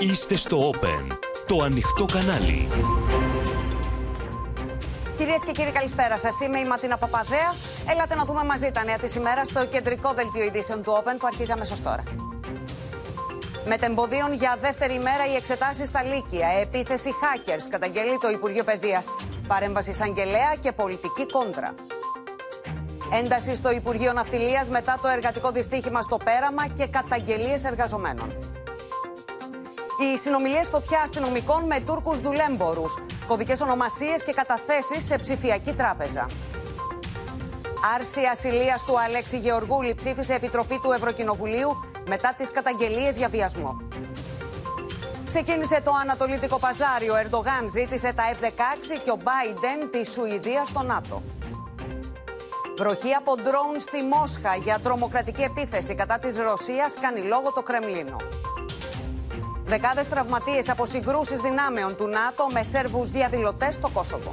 Είστε 0.00 0.36
στο 0.36 0.70
Open, 0.70 1.16
το 1.46 1.62
ανοιχτό 1.62 2.04
κανάλι. 2.04 2.68
Κυρίες 5.16 5.44
και 5.44 5.52
κύριοι, 5.52 5.70
καλησπέρα 5.70 6.18
σας. 6.18 6.40
Είμαι 6.40 6.58
η 6.58 6.64
Ματίνα 6.64 6.96
Παπαδέα. 6.98 7.54
Έλατε 7.90 8.14
να 8.14 8.24
δούμε 8.24 8.44
μαζί 8.44 8.70
τα 8.70 8.84
νέα 8.84 8.98
της 8.98 9.14
ημέρας 9.14 9.46
στο 9.46 9.66
κεντρικό 9.66 10.12
δελτίο 10.12 10.44
ειδήσεων 10.44 10.82
του 10.82 10.92
Open 10.92 11.14
που 11.18 11.26
αρχίζει 11.26 11.52
αμέσως 11.52 11.82
τώρα. 11.82 12.02
Μετεμποδίων 13.66 14.32
για 14.32 14.56
δεύτερη 14.60 14.94
ημέρα 14.94 15.26
οι 15.32 15.34
εξετάσεις 15.34 15.88
στα 15.88 16.02
Λύκεια. 16.02 16.48
Επίθεση 16.60 17.10
hackers, 17.20 17.66
καταγγελεί 17.70 18.18
το 18.20 18.28
Υπουργείο 18.28 18.64
Παιδείας. 18.64 19.06
Παρέμβαση 19.46 19.90
εισαγγελέα 19.90 20.54
και 20.60 20.72
πολιτική 20.72 21.26
κόντρα. 21.26 21.74
Ένταση 23.12 23.54
στο 23.54 23.70
Υπουργείο 23.70 24.12
Ναυτιλίας 24.12 24.68
μετά 24.68 24.98
το 25.02 25.08
εργατικό 25.08 25.50
δυστύχημα 25.50 26.02
στο 26.02 26.16
Πέραμα 26.24 26.66
και 26.66 26.86
καταγγελίες 26.86 27.64
εργαζομένων. 27.64 28.49
Οι 30.02 30.18
συνομιλίες 30.18 30.68
φωτιά 30.68 31.00
αστυνομικών 31.02 31.64
με 31.64 31.80
Τούρκους 31.80 32.20
δουλέμπορους. 32.20 32.98
Κωδικές 33.26 33.60
ονομασίες 33.60 34.22
και 34.24 34.32
καταθέσεις 34.32 35.06
σε 35.06 35.18
ψηφιακή 35.18 35.72
τράπεζα. 35.72 36.26
Άρση 37.94 38.20
ασυλίας 38.32 38.84
του 38.84 39.00
Αλέξη 39.00 39.38
Γεωργούλη 39.38 39.94
ψήφισε 39.94 40.34
επιτροπή 40.34 40.78
του 40.82 40.92
Ευρωκοινοβουλίου 40.92 41.70
μετά 42.08 42.34
τις 42.36 42.50
καταγγελίες 42.50 43.16
για 43.16 43.28
βιασμό. 43.28 43.76
Ξεκίνησε 45.28 45.80
το 45.84 45.90
Ανατολίτικο 46.02 46.58
Παζάρι. 46.58 47.10
Ο 47.10 47.16
Ερντογάν 47.16 47.68
ζήτησε 47.70 48.12
τα 48.12 48.22
F-16 48.32 49.00
και 49.04 49.10
ο 49.10 49.18
Μπάιντεν 49.22 49.90
τη 49.90 50.10
Σουηδία 50.10 50.64
στο 50.64 50.82
ΝΑΤΟ. 50.82 51.22
Βροχή 52.78 53.12
από 53.14 53.34
ντρόουν 53.34 53.80
στη 53.80 54.02
Μόσχα 54.02 54.56
για 54.56 54.78
τρομοκρατική 54.82 55.42
επίθεση 55.42 55.94
κατά 55.94 56.18
της 56.18 56.36
Ρωσίας 56.36 56.94
κάνει 57.00 57.20
λόγο 57.20 57.52
το 57.52 57.62
Κρεμλίνο. 57.62 58.16
Δεκάδες 59.70 60.08
τραυματίες 60.08 60.68
από 60.68 60.86
συγκρούσεις 60.86 61.40
δυνάμεων 61.40 61.96
του 61.96 62.06
ΝΑΤΟ 62.08 62.46
με 62.52 62.62
Σέρβους 62.62 63.10
διαδηλωτές 63.10 63.74
στο 63.74 63.88
Κόσοβο. 63.88 64.32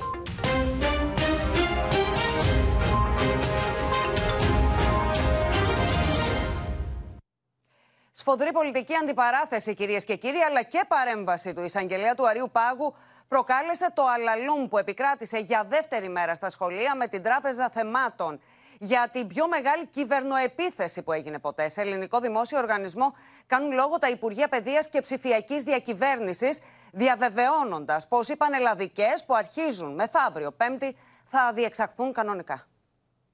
Σφοδρή 8.11 8.51
πολιτική 8.51 8.93
αντιπαράθεση, 9.01 9.73
κυρίες 9.73 10.05
και 10.05 10.15
κύριοι, 10.15 10.39
αλλά 10.49 10.63
και 10.63 10.83
παρέμβαση 10.87 11.53
του 11.53 11.61
εισαγγελέα 11.61 12.15
του 12.15 12.27
Αρίου 12.27 12.49
Πάγου 12.51 12.95
προκάλεσε 13.27 13.91
το 13.93 14.03
αλαλούμ 14.05 14.67
που 14.67 14.77
επικράτησε 14.77 15.37
για 15.37 15.65
δεύτερη 15.69 16.09
μέρα 16.09 16.35
στα 16.35 16.49
σχολεία 16.49 16.95
με 16.95 17.07
την 17.07 17.23
Τράπεζα 17.23 17.69
Θεμάτων 17.69 18.39
για 18.79 19.09
την 19.11 19.27
πιο 19.27 19.47
μεγάλη 19.47 19.87
κυβερνοεπίθεση 19.87 21.01
που 21.01 21.11
έγινε 21.11 21.39
ποτέ. 21.39 21.69
Σε 21.69 21.81
ελληνικό 21.81 22.19
δημόσιο 22.19 22.57
οργανισμό 22.57 23.13
κάνουν 23.45 23.71
λόγο 23.71 23.97
τα 23.97 24.09
Υπουργεία 24.09 24.47
Παιδείας 24.47 24.89
και 24.89 25.01
Ψηφιακής 25.01 25.63
Διακυβέρνησης, 25.63 26.59
διαβεβαιώνοντας 26.91 28.07
πως 28.07 28.27
οι 28.27 28.35
πανελλαδικές 28.35 29.23
που 29.25 29.35
αρχίζουν 29.35 29.93
μεθαύριο 29.93 30.51
Πέμπτη 30.51 30.97
θα 31.25 31.53
διεξαχθούν 31.53 32.13
κανονικά. 32.13 32.67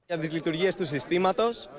Για 0.06 0.18
τις 0.18 0.32
λειτουργίες 0.32 0.76
του 0.76 0.86
συστήματος 0.86 1.70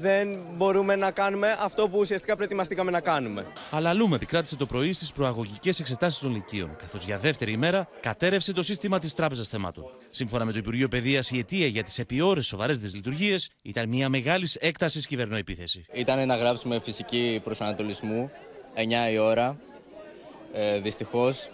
δεν 0.00 0.38
μπορούμε 0.56 0.96
να 0.96 1.10
κάνουμε 1.10 1.56
αυτό 1.60 1.88
που 1.88 1.98
ουσιαστικά 1.98 2.36
προετοιμαστήκαμε 2.36 2.90
να 2.90 3.00
κάνουμε. 3.00 3.46
Αλαλούμ 3.70 4.14
επικράτησε 4.14 4.56
το 4.56 4.66
πρωί 4.66 4.92
στις 4.92 5.12
προαγωγικές 5.12 5.80
εξετάσεις 5.80 6.18
των 6.20 6.32
Λυκείων, 6.32 6.76
καθώς 6.76 7.04
για 7.04 7.18
δεύτερη 7.18 7.52
ημέρα 7.52 7.88
κατέρευσε 8.00 8.52
το 8.52 8.62
σύστημα 8.62 8.98
της 8.98 9.14
Τράπεζας 9.14 9.48
Θεμάτων. 9.48 9.84
Σύμφωνα 10.10 10.44
με 10.44 10.52
το 10.52 10.58
Υπουργείο 10.58 10.88
Παιδείας, 10.88 11.30
η 11.30 11.38
αιτία 11.38 11.66
για 11.66 11.82
τις 11.82 11.98
επιώρες 11.98 12.46
σοβαρές 12.46 12.78
δυσλειτουργίες 12.78 13.50
ήταν 13.62 13.88
μια 13.88 14.08
μεγάλης 14.08 14.54
έκτασης 14.54 15.06
κυβερνοεπίθεση. 15.06 15.84
Ήταν 15.92 16.26
να 16.26 16.36
γράψουμε 16.36 16.80
φυσική 16.80 17.40
προσανατολισμού 17.44 18.30
9 18.74 19.12
η 19.12 19.18
ώρα. 19.18 19.56
Ε, 20.52 20.78
Δυστυχώς 20.78 21.50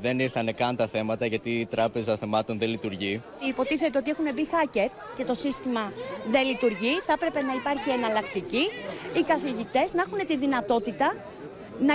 δεν 0.00 0.18
ήρθαν 0.18 0.54
καν 0.54 0.76
τα 0.76 0.86
θέματα 0.86 1.26
γιατί 1.26 1.50
η 1.50 1.66
τράπεζα 1.66 2.16
θεμάτων 2.16 2.58
δεν 2.58 2.68
λειτουργεί. 2.68 3.22
Υποτίθεται 3.48 3.98
ότι 3.98 4.10
έχουν 4.10 4.34
μπει 4.34 4.48
hacker 4.50 4.90
και 5.16 5.24
το 5.24 5.34
σύστημα 5.34 5.92
δεν 6.30 6.46
λειτουργεί. 6.46 7.00
Θα 7.06 7.12
έπρεπε 7.12 7.42
να 7.42 7.52
υπάρχει 7.54 7.90
εναλλακτική. 7.90 8.64
Οι 9.16 9.22
καθηγητές 9.22 9.92
να 9.92 10.02
έχουν 10.06 10.26
τη 10.26 10.36
δυνατότητα 10.36 11.16
να 11.78 11.94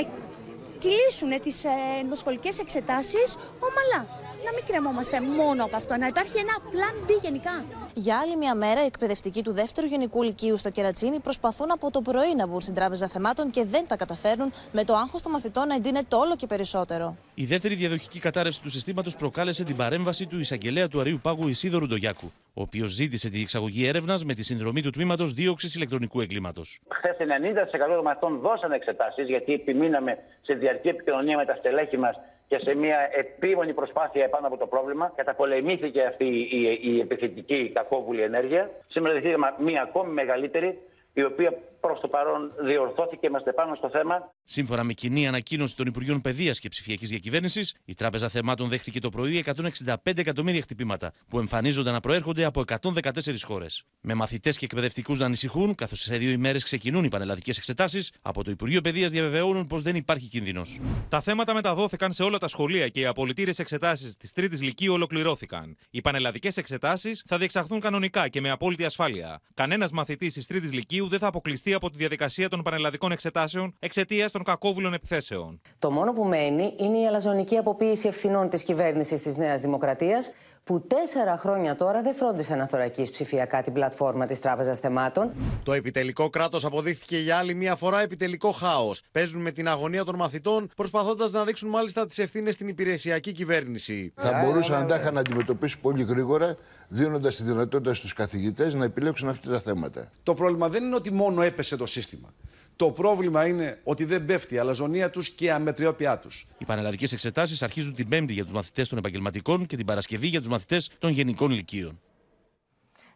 κυλήσουν 0.77 1.41
τις 1.41 1.63
ενδοσχολικέ 2.01 2.49
εξετάσεις 2.59 3.35
ομαλά 3.59 4.07
να 4.45 4.51
μην 4.55 4.63
κρεμόμαστε 4.67 5.21
μόνο 5.21 5.63
από 5.63 5.75
αυτό, 5.75 5.97
να 5.97 6.07
υπάρχει 6.07 6.37
ένα 6.45 6.55
plan 6.73 6.95
B 7.07 7.09
γενικά. 7.21 7.65
Για 7.93 8.19
άλλη 8.19 8.37
μια 8.37 8.55
μέρα, 8.55 8.83
οι 8.83 8.85
εκπαιδευτικοί 8.85 9.43
του 9.43 9.53
δεύτερου 9.53 9.87
γενικού 9.87 10.23
λυκείου 10.23 10.57
στο 10.57 10.69
Κερατσίνη 10.69 11.19
προσπαθούν 11.19 11.71
από 11.71 11.91
το 11.91 12.01
πρωί 12.01 12.35
να 12.35 12.47
μπουν 12.47 12.61
στην 12.61 12.73
Τράπεζα 12.73 13.07
Θεμάτων 13.07 13.49
και 13.49 13.65
δεν 13.65 13.87
τα 13.87 13.95
καταφέρνουν, 13.95 14.51
με 14.71 14.83
το 14.83 14.93
άγχος 14.93 15.21
των 15.21 15.31
μαθητών 15.31 15.67
να 15.67 15.75
εντείνεται 15.75 16.15
όλο 16.15 16.35
και 16.35 16.47
περισσότερο. 16.47 17.17
Η 17.33 17.45
δεύτερη 17.45 17.75
διαδοχική 17.75 18.19
κατάρρευση 18.19 18.61
του 18.61 18.69
συστήματος 18.69 19.15
προκάλεσε 19.15 19.63
την 19.63 19.75
παρέμβαση 19.75 20.25
του 20.25 20.39
εισαγγελέα 20.39 20.87
του 20.87 20.99
Αρίου 20.99 21.19
Πάγου 21.21 21.47
Ισίδωρου 21.47 21.87
Ντογιάκου, 21.87 22.31
ο 22.53 22.61
οποίος 22.61 22.91
ζήτησε 22.91 23.29
τη 23.29 23.41
εξαγωγή 23.41 23.87
έρευνας 23.87 24.23
με 24.23 24.33
τη 24.33 24.43
συνδρομή 24.43 24.81
του 24.81 24.89
τμήματος 24.89 25.33
δίωξης 25.33 25.75
ηλεκτρονικού 25.75 26.21
εγκλήματο. 26.21 26.61
Χθες 26.87 27.15
90% 27.19 27.95
των 27.95 28.03
μαθητών 28.03 28.39
δώσαν 28.39 28.71
εξετάσεις, 28.71 29.27
γιατί 29.27 29.53
επιμείναμε 29.53 30.17
σε 30.41 30.53
διαρκή 30.53 30.87
επικοινωνία 30.87 31.37
με 31.37 31.45
τα 31.45 31.55
στελέχη 31.55 31.97
μας 31.97 32.15
και 32.49 32.59
σε 32.63 32.75
μια 32.75 33.09
επίμονη 33.11 33.73
προσπάθεια 33.73 34.23
επάνω 34.23 34.47
από 34.47 34.57
το 34.57 34.67
πρόβλημα 34.67 35.11
καταπολεμήθηκε 35.15 36.01
αυτή 36.01 36.25
η, 36.25 36.79
η 36.81 36.99
επιθετική 36.99 37.71
κακόβουλη 37.83 38.21
ενέργεια. 38.21 38.69
Σήμερα 38.87 39.13
δεχτήκαμε 39.13 39.53
μια 39.57 39.81
ακόμη 39.81 40.11
μεγαλύτερη 40.11 40.79
η 41.13 41.23
οποία 41.23 41.53
προς 41.79 41.99
το 41.99 42.07
παρόν 42.07 42.51
διορθώθηκε, 42.65 43.27
είμαστε 43.27 43.53
πάνω 43.53 43.75
στο 43.75 43.89
θέμα. 43.89 44.33
Σύμφωνα 44.43 44.83
με 44.83 44.93
κοινή 44.93 45.27
ανακοίνωση 45.27 45.75
των 45.75 45.87
Υπουργείων 45.87 46.21
Παιδείας 46.21 46.59
και 46.59 46.69
Ψηφιακής 46.69 47.09
Διακυβέρνησης, 47.09 47.75
η 47.85 47.93
Τράπεζα 47.93 48.29
Θεμάτων 48.29 48.69
δέχθηκε 48.69 48.99
το 48.99 49.09
πρωί 49.09 49.37
165 49.37 49.95
εκατομμύρια 50.15 50.61
χτυπήματα, 50.61 51.11
που 51.27 51.39
εμφανίζονται 51.39 51.91
να 51.91 51.99
προέρχονται 51.99 52.43
από 52.43 52.61
114 52.61 53.43
χώρες. 53.43 53.83
Με 54.01 54.13
μαθητές 54.13 54.57
και 54.57 54.65
εκπαιδευτικούς 54.65 55.19
να 55.19 55.25
ανησυχούν, 55.25 55.75
καθώς 55.75 55.99
σε 55.99 56.17
δύο 56.17 56.31
ημέρες 56.31 56.63
ξεκινούν 56.63 57.03
οι 57.03 57.09
πανελλαδικές 57.09 57.57
εξετάσεις, 57.57 58.13
από 58.21 58.43
το 58.43 58.51
Υπουργείο 58.51 58.81
Παιδείας 58.81 59.11
διαβεβαιώνουν 59.11 59.67
πως 59.67 59.81
δεν 59.81 59.95
υπάρχει 59.95 60.27
κίνδυνος. 60.27 60.79
Τα 61.09 61.21
θέματα 61.21 61.53
μεταδόθηκαν 61.53 62.11
σε 62.11 62.23
όλα 62.23 62.37
τα 62.37 62.47
σχολεία 62.47 62.87
και 62.87 62.99
οι 62.99 63.05
απολυτήρες 63.05 63.59
εξετάσεις 63.59 64.17
της 64.17 64.31
Τρίτης 64.31 64.61
Λυκείου 64.61 64.93
ολοκληρώθηκαν. 64.93 65.77
Οι 65.89 66.01
πανελλαδικές 66.01 66.57
εξετάσεις 66.57 67.23
θα 67.27 67.37
διεξαχθούν 67.37 67.79
κανονικά 67.79 68.27
και 68.27 68.41
με 68.41 68.51
απόλυτη 68.51 68.85
ασφάλεια. 68.85 69.41
Κανένας 69.53 69.91
μαθητής 69.91 70.33
της 70.33 70.47
Τρίτης 70.47 70.71
Λυκείου 70.73 71.07
δεν 71.07 71.19
θα 71.19 71.27
αποκλειστεί 71.27 71.68
από 71.73 71.89
τη 71.89 71.97
διαδικασία 71.97 72.49
των 72.49 72.61
πανελλαδικών 72.61 73.11
εξετάσεων 73.11 73.75
εξαιτίας 73.79 74.31
των 74.31 74.43
κακόβουλων 74.43 74.93
επιθέσεων. 74.93 75.61
Το 75.79 75.91
μόνο 75.91 76.13
που 76.13 76.23
μένει 76.23 76.73
είναι 76.77 76.97
η 76.99 77.07
αλαζονική 77.07 77.57
αποποίηση 77.57 78.07
ευθυνών 78.07 78.49
της 78.49 78.63
κυβέρνησης 78.63 79.21
της 79.21 79.37
Νέας 79.37 79.61
Δημοκρατίας, 79.61 80.31
που 80.63 80.81
τέσσερα 80.87 81.37
χρόνια 81.37 81.75
τώρα 81.75 82.01
δεν 82.01 82.13
φρόντισε 82.13 82.55
να 82.55 82.67
θωρακίσει 82.67 83.11
ψηφιακά 83.11 83.61
την 83.61 83.73
πλατφόρμα 83.73 84.25
της 84.25 84.39
Τράπεζας 84.39 84.79
Θεμάτων. 84.79 85.31
Το 85.63 85.73
επιτελικό 85.73 86.29
κράτος 86.29 86.65
αποδείχθηκε 86.65 87.17
για 87.17 87.37
άλλη 87.37 87.53
μία 87.53 87.75
φορά 87.75 88.01
επιτελικό 88.01 88.51
χάος. 88.51 89.01
Παίζουν 89.11 89.41
με 89.41 89.51
την 89.51 89.67
αγωνία 89.67 90.03
των 90.03 90.15
μαθητών, 90.15 90.69
προσπαθώντας 90.75 91.31
να 91.31 91.43
ρίξουν 91.43 91.69
μάλιστα 91.69 92.07
τις 92.07 92.17
ευθύνες 92.17 92.53
στην 92.53 92.67
υπηρεσιακή 92.67 93.31
κυβέρνηση. 93.31 94.13
Θα 94.15 94.41
μπορούσαν 94.43 94.81
να 94.81 94.87
τα 94.87 94.95
είχαν 94.95 95.17
αντιμετωπίσει 95.17 95.79
πολύ 95.79 96.03
γρήγορα, 96.03 96.57
δίνοντας 96.89 97.35
τη 97.35 97.43
δυνατότητα 97.43 97.93
στους 97.93 98.13
καθηγητές 98.13 98.73
να 98.73 98.85
επιλέξουν 98.85 99.29
αυτά 99.29 99.49
τα 99.51 99.59
θέματα. 99.59 100.11
Το 100.23 100.33
πρόβλημα 100.33 100.69
δεν 100.69 100.83
είναι 100.83 100.95
ότι 100.95 101.11
μόνο 101.11 101.41
έπεσε 101.41 101.77
το 101.77 101.85
σύστημα. 101.85 102.33
Το 102.75 102.91
πρόβλημα 102.91 103.47
είναι 103.47 103.79
ότι 103.83 104.05
δεν 104.05 104.25
πέφτει 104.25 104.55
η 104.55 104.57
αλαζονία 104.57 105.09
τους 105.09 105.29
και 105.29 105.45
η 105.45 105.49
αμετριόπια 105.49 106.17
τους. 106.19 106.47
Οι 106.57 106.65
πανελλαδικές 106.65 107.11
εξετάσεις 107.11 107.63
αρχίζουν 107.63 107.95
την 107.95 108.09
Πέμπτη 108.09 108.33
για 108.33 108.43
τους 108.43 108.53
μαθητές 108.53 108.89
των 108.89 108.97
επαγγελματικών 108.97 109.65
και 109.65 109.75
την 109.75 109.85
Παρασκευή 109.85 110.27
για 110.27 110.39
τους 110.39 110.47
μαθητές 110.47 110.91
των 110.99 111.11
γενικών 111.11 111.51
ηλικίων. 111.51 111.99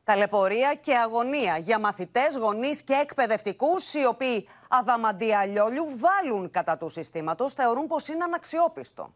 Ταλαιπωρία 0.04 0.76
και 0.76 0.96
αγωνία 0.96 1.58
για 1.58 1.80
μαθητές, 1.80 2.38
γονείς 2.40 2.82
και 2.82 2.94
εκπαιδευτικούς 2.94 3.94
οι 3.94 4.06
οποίοι 4.06 4.48
αδαμαντία 4.70 5.46
λιόλιου 5.46 5.86
βάλουν 5.98 6.50
κατά 6.50 6.78
του 6.78 6.90
συστήματος, 6.90 7.54
θεωρούν 7.54 7.88
πως 7.88 8.08
είναι 8.08 8.24
αναξιόπιστο. 8.24 9.14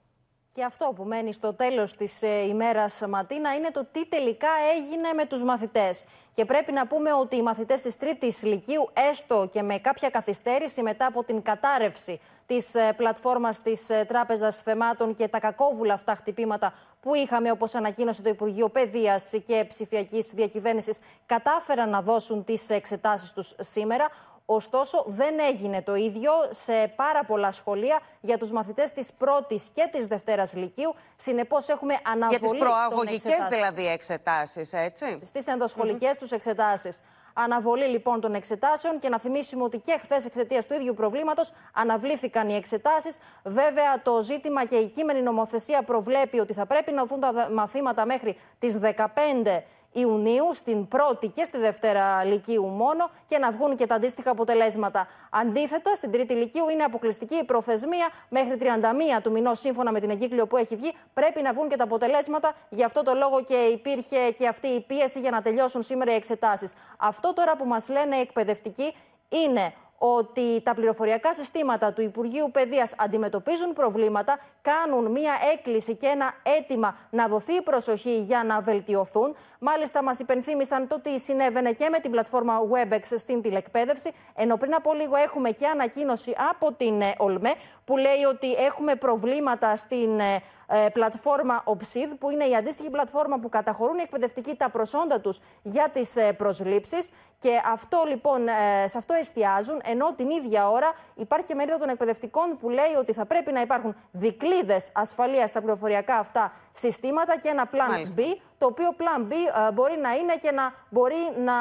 Και 0.58 0.64
αυτό 0.64 0.92
που 0.96 1.04
μένει 1.04 1.34
στο 1.34 1.54
τέλος 1.54 1.96
της 1.96 2.22
ε, 2.22 2.48
ημέρας 2.48 3.04
Ματίνα 3.08 3.56
είναι 3.56 3.72
το 3.72 3.86
τι 3.92 4.08
τελικά 4.08 4.48
έγινε 4.76 5.14
με 5.14 5.26
τους 5.26 5.44
μαθητές. 5.44 6.06
Και 6.34 6.46
πρέπει 6.46 6.72
να 6.72 6.88
πούμε 6.88 7.14
ότι 7.14 7.36
οι 7.36 7.42
μαθητές 7.42 7.82
της 7.82 7.98
τρίτης 7.98 8.44
Λυκείου, 8.44 8.90
έστω 9.10 9.48
και 9.52 9.62
με 9.62 9.78
κάποια 9.78 10.10
καθυστέρηση 10.10 10.82
μετά 10.82 11.06
από 11.06 11.24
την 11.24 11.42
κατάρρευση 11.42 12.20
της 12.46 12.76
ε, 12.76 12.94
πλατφόρμας 12.96 13.62
της 13.62 13.90
ε, 13.90 14.06
Τράπεζας 14.08 14.58
Θεμάτων 14.58 15.14
και 15.14 15.28
τα 15.28 15.40
κακόβουλα 15.40 15.94
αυτά 15.94 16.16
χτυπήματα 16.16 16.74
που 17.02 17.16
είχαμε, 17.16 17.52
όπως 17.52 17.76
ανακοίνωσε 17.76 18.22
το 18.22 18.30
Υπουργείο 18.30 18.70
Παιδείας 18.70 19.34
και 19.46 19.66
Ψηφιακής 19.68 20.32
Διακυβέρνησης, 20.36 21.00
κατάφεραν 21.26 21.90
να 21.90 22.02
δώσουν 22.02 22.44
τις 22.44 22.70
εξετάσεις 22.70 23.34
τους 23.34 23.54
σήμερα. 23.60 24.08
Ωστόσο, 24.50 25.04
δεν 25.08 25.40
έγινε 25.40 25.82
το 25.82 25.96
ίδιο 25.96 26.32
σε 26.50 26.94
πάρα 26.96 27.24
πολλά 27.26 27.52
σχολεία 27.52 28.00
για 28.22 28.38
τους 28.38 28.52
μαθητές 28.52 28.92
της 28.92 29.14
πρώτης 29.14 29.70
και 29.74 29.90
της 29.92 30.08
Δευτέρας 30.08 30.54
Λυκείου. 30.56 30.96
Συνεπώς, 31.16 31.70
έχουμε 31.70 32.00
αναβολή. 32.04 32.40
Για 32.40 32.50
τις 32.50 32.60
προαγωγικές 32.60 33.48
δηλαδή 33.50 33.88
εξετάσεις, 33.88 34.74
έτσι; 34.74 35.18
Στις 35.22 35.48
ενδοσχολικές 35.48 36.16
mm-hmm. 36.16 36.20
τους 36.20 36.32
εξετάσεις. 36.32 37.02
Αναβολή 37.34 37.86
λοιπόν 37.86 38.22
των 38.22 38.34
εξετάσεων 38.34 39.00
και 39.00 39.10
να 39.10 39.20
θυμίσουμε 39.20 39.64
ότι 39.64 39.80
και 39.80 39.98
χθες 40.02 40.26
εξαιτίας 40.26 40.68
του 40.68 40.74
ίδιου 40.74 40.94
προβλήματος 40.94 41.52
αναβλήθηκαν 41.74 42.50
οι 42.50 42.56
εξετάσεις. 42.56 43.18
Βέβαια, 43.44 44.02
το 44.02 44.22
ζήτημα 44.22 44.66
και 44.66 44.76
η 44.76 44.88
κείμενη 44.88 45.22
νομοθεσία 45.22 45.84
προβλέπει 45.84 46.40
ότι 46.40 46.54
θα 46.54 46.66
πρέπει 46.66 46.92
να 46.92 47.06
δουν 47.06 47.20
τα 47.20 47.50
μαθήματα 47.52 48.06
μέχρι 48.06 48.38
τις 48.60 48.80
15 48.82 49.64
Ιουνίου, 50.00 50.54
στην 50.54 50.88
πρώτη 50.88 51.30
και 51.30 51.44
στη 51.44 51.58
δευτέρα 51.58 52.24
Λυκείου 52.24 52.66
μόνο 52.66 53.10
και 53.26 53.38
να 53.38 53.52
βγουν 53.52 53.76
και 53.76 53.86
τα 53.86 53.96
αντίστοιχα 53.96 54.32
αποτελέσματα. 54.32 55.08
Αντίθετα, 55.30 55.96
στην 55.96 56.12
τρίτη 56.12 56.34
Λυκείου 56.34 56.70
είναι 56.70 56.84
αποκλειστική 56.84 57.36
η 57.36 57.44
προθεσμία 57.44 58.08
μέχρι 58.30 58.58
31 58.60 59.22
του 59.24 59.32
μηνός, 59.32 59.60
σύμφωνα 59.60 59.92
με 59.92 60.00
την 60.00 60.10
εγκύκλιο 60.10 60.48
που 60.48 60.58
έχει 60.58 60.76
βγει. 60.76 60.94
Πρέπει 61.14 61.42
να 61.42 61.54
βγουν 61.54 61.70
και 61.70 61.76
τα 61.76 61.84
αποτελέσματα. 61.84 62.54
Γι' 62.70 62.84
αυτό 62.84 63.04
το 63.04 63.14
λόγο 63.14 63.44
και 63.44 63.56
υπήρχε 63.56 64.32
και 64.32 64.48
αυτή 64.48 64.68
η 64.68 64.82
πίεση 64.82 65.20
για 65.20 65.32
να 65.32 65.42
τελειώσουν 65.42 65.82
σήμερα 65.82 66.12
οι 66.12 66.16
εξετάσεις. 66.16 66.74
Αυτό 66.98 67.34
τώρα 67.34 67.56
που 67.56 67.66
μας 67.66 67.90
λένε 67.90 68.16
οι 68.16 68.20
εκπαιδευτικοί 68.20 68.94
είναι 69.30 69.74
ότι 69.98 70.62
τα 70.64 70.74
πληροφοριακά 70.74 71.34
συστήματα 71.34 71.94
του 71.94 72.02
Υπουργείου 72.02 72.50
Παιδείας 72.52 72.94
αντιμετωπίζουν 72.98 73.74
προβλήματα, 73.74 74.40
κάνουν 74.62 75.12
μία 75.12 75.34
έκκληση 75.54 75.96
και 75.96 76.08
ένα 76.08 76.34
αίτημα 76.44 76.98
να 77.10 77.28
δοθεί 77.28 77.62
προσοχή 77.62 78.20
για 78.20 78.44
να 78.44 78.62
βελτιωθούν. 78.62 79.36
Μάλιστα, 79.60 80.04
μας 80.04 80.20
υπενθύμησαν 80.20 80.88
το 80.88 81.00
τι 81.00 81.20
συνέβαινε 81.20 81.72
και 81.72 81.90
με 81.90 82.00
την 82.00 82.12
πλατφόρμα 82.12 82.60
WebEx 82.72 83.02
στην 83.16 83.42
τηλεκπαίδευση, 83.42 84.12
ενώ 84.36 84.58
πριν 84.58 84.74
από 84.74 84.94
λίγο 84.94 85.16
έχουμε 85.16 85.50
και 85.52 85.68
ανακοίνωση 85.68 86.36
από 86.50 86.74
την 86.74 87.02
ε, 87.02 87.14
ΟΛΜΕ 87.18 87.54
που 87.86 87.98
λέει 87.98 88.24
ότι 88.30 88.54
έχουμε 88.54 88.96
προβλήματα 88.96 89.76
στην 89.76 90.20
ε, 90.20 90.36
ε, 90.67 90.67
πλατφόρμα 90.94 91.64
OPSID, 91.66 92.16
που 92.20 92.30
είναι 92.30 92.46
η 92.46 92.56
αντίστοιχη 92.56 92.90
πλατφόρμα 92.90 93.40
που 93.40 93.50
καταχωρούν 93.50 93.98
οι 93.98 94.02
εκπαιδευτικοί 94.02 94.56
τα 94.56 94.70
προσόντα 94.70 95.22
τους 95.22 95.40
για 95.62 95.90
τις 95.94 96.16
ε, 96.16 96.34
προσλήψεις. 96.34 97.10
Και 97.40 97.62
αυτό 97.72 98.04
λοιπόν, 98.08 98.48
ε, 98.48 98.88
σε 98.88 98.98
αυτό 98.98 99.14
εστιάζουν, 99.14 99.82
ενώ 99.84 100.14
την 100.14 100.30
ίδια 100.30 100.70
ώρα 100.70 100.94
υπάρχει 101.16 101.46
και 101.46 101.56
μερίδα 101.56 101.78
των 101.78 101.90
εκπαιδευτικών 101.90 102.58
που 102.60 102.70
λέει 102.70 102.94
ότι 103.00 103.14
θα 103.14 103.26
πρέπει 103.26 103.52
να 103.52 103.62
υπάρχουν 103.62 103.96
δικλείδες 104.12 104.90
ασφαλείας 104.94 105.50
στα 105.50 105.60
πληροφοριακά 105.60 106.16
αυτά 106.16 106.54
συστήματα 106.72 107.40
και 107.40 107.50
ένα 107.50 107.70
plan 107.72 108.20
B, 108.20 108.22
το 108.58 108.66
οποίο 108.66 108.96
plan 108.98 109.32
B 109.32 109.32
ε, 109.32 109.72
μπορεί 109.72 109.98
να 110.02 110.14
είναι 110.14 110.36
και 110.42 110.52
να 110.52 110.74
μπορεί 110.90 111.16
να, 111.38 111.54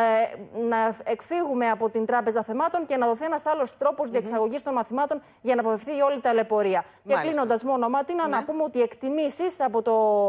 ε, 0.00 0.60
να 0.68 0.96
εκφύγουμε 1.04 1.70
από 1.70 1.90
την 1.90 2.06
Τράπεζα 2.06 2.42
Θεμάτων 2.42 2.86
και 2.86 2.96
να 2.96 3.06
δοθεί 3.06 3.24
ένας 3.24 3.46
άλλος 3.46 3.76
τρόπος 3.76 4.08
mm-hmm. 4.08 4.12
διεξαγωγής 4.12 4.62
των 4.62 4.72
μαθημάτων 4.72 5.22
για 5.40 5.54
να 5.54 5.60
αποφευθεί 5.60 6.00
όλη 6.00 6.14
τα 6.14 6.20
ταλαιπωρία. 6.20 6.84
Και 7.06 7.14
κλείνοντας 7.14 7.64
μόνο, 7.64 7.88
Μάτινα, 7.88 8.28
ναι. 8.28 8.36
να 8.36 8.44
πούμε 8.44 8.62
ότι 8.62 8.78
οι 8.78 8.82
εκτιμήσεις 8.82 9.60
από 9.60 9.82
το 9.82 10.28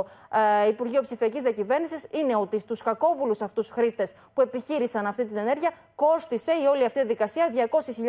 ε, 0.63 0.68
Υπουργείο 0.68 1.01
Ψηφιακής 1.01 1.42
Διακυβέρνησης 1.42 2.07
είναι 2.12 2.36
ότι 2.36 2.60
στους 2.60 2.81
κακόβουλους 2.81 3.42
αυτούς 3.42 3.69
χρήστες 3.69 4.13
που 4.33 4.42
επιχείρησαν 4.42 5.06
αυτή 5.06 5.25
την 5.25 5.38
ενέργεια 5.38 5.71
κόστησε 5.95 6.51
η 6.63 6.65
όλη 6.65 6.86
αυτή 6.86 7.00
η 7.00 7.06
δικασία 7.06 7.50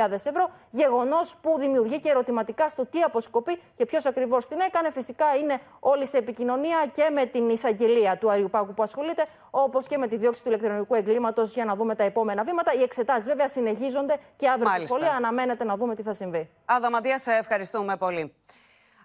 200.000 0.09 0.13
ευρώ. 0.13 0.51
Γεγονός 0.71 1.37
που 1.43 1.59
δημιουργεί 1.59 1.99
και 1.99 2.09
ερωτηματικά 2.09 2.69
στο 2.69 2.87
τι 2.87 3.03
αποσκοπεί 3.03 3.61
και 3.75 3.85
ποιος 3.85 4.07
ακριβώς 4.07 4.47
την 4.47 4.61
έκανε. 4.61 4.91
Φυσικά 4.91 5.37
είναι 5.37 5.59
όλοι 5.81 6.07
σε 6.07 6.17
επικοινωνία 6.17 6.87
και 6.93 7.11
με 7.13 7.25
την 7.25 7.49
εισαγγελία 7.49 7.94
του 8.21 8.31
Αριουπάκου 8.31 8.75
που 8.75 8.83
ασχολείται, 8.83 9.27
όπως 9.51 9.87
και 9.87 9.99
με 9.99 10.07
τη 10.07 10.17
διώξη 10.17 10.43
του 10.43 10.49
ηλεκτρονικού 10.49 10.95
εγκλήματος 10.95 11.55
για 11.55 11.65
να 11.65 11.77
δούμε 11.77 11.95
τα 11.95 12.05
επόμενα 12.05 12.45
βήματα. 12.45 12.73
Οι 12.73 12.83
εξετάσεις 12.83 13.25
βέβαια 13.25 13.49
συνεχίζονται 13.49 14.19
και 14.37 14.49
αύριο 14.49 14.71
στη 14.71 14.81
σχολεία 14.81 15.13
αναμένεται 15.13 15.65
να 15.65 15.77
δούμε 15.77 15.95
τι 15.95 16.03
θα 16.03 16.13
συμβεί. 16.13 16.51
Αδαματία, 16.65 17.19
σε 17.19 17.33
ευχαριστούμε 17.33 17.97
πολύ. 17.97 18.35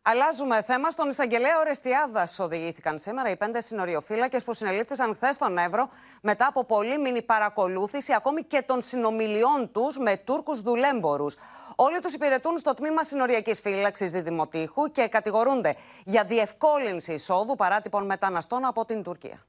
Αλλάζουμε 0.03 0.62
θέμα. 0.62 0.89
Στον 0.89 1.09
εισαγγελέα 1.09 1.59
Ορεστιάδα 1.59 2.27
οδηγήθηκαν 2.39 3.00
σήμερα 3.00 3.30
οι 3.30 3.38
πέντε 3.38 3.62
συνοριοφύλακες 3.62 4.44
που 4.44 4.53
συνελήφθησαν 4.53 5.15
χθες 5.15 5.35
στον 5.35 5.57
Εύρο 5.57 5.89
μετά 6.21 6.47
από 6.47 6.65
πολύμηνη 6.65 7.21
παρακολούθηση 7.21 8.13
ακόμη 8.13 8.44
και 8.44 8.62
των 8.62 8.81
συνομιλιών 8.81 9.71
τους 9.71 9.97
με 9.97 10.18
Τούρκους 10.18 10.62
δουλέμπορους. 10.62 11.38
Όλοι 11.81 11.99
τους 11.99 12.13
υπηρετούν 12.13 12.57
στο 12.57 12.73
τμήμα 12.73 13.03
συνοριακής 13.03 13.59
φύλαξης 13.59 14.11
Διδημοτήχου 14.11 14.91
και 14.91 15.07
κατηγορούνται 15.07 15.75
για 16.05 16.23
διευκόλυνση 16.23 17.13
εισόδου 17.13 17.55
παράτυπων 17.55 18.05
μεταναστών 18.05 18.65
από 18.65 18.85
την 18.85 19.03
Τουρκία. 19.03 19.45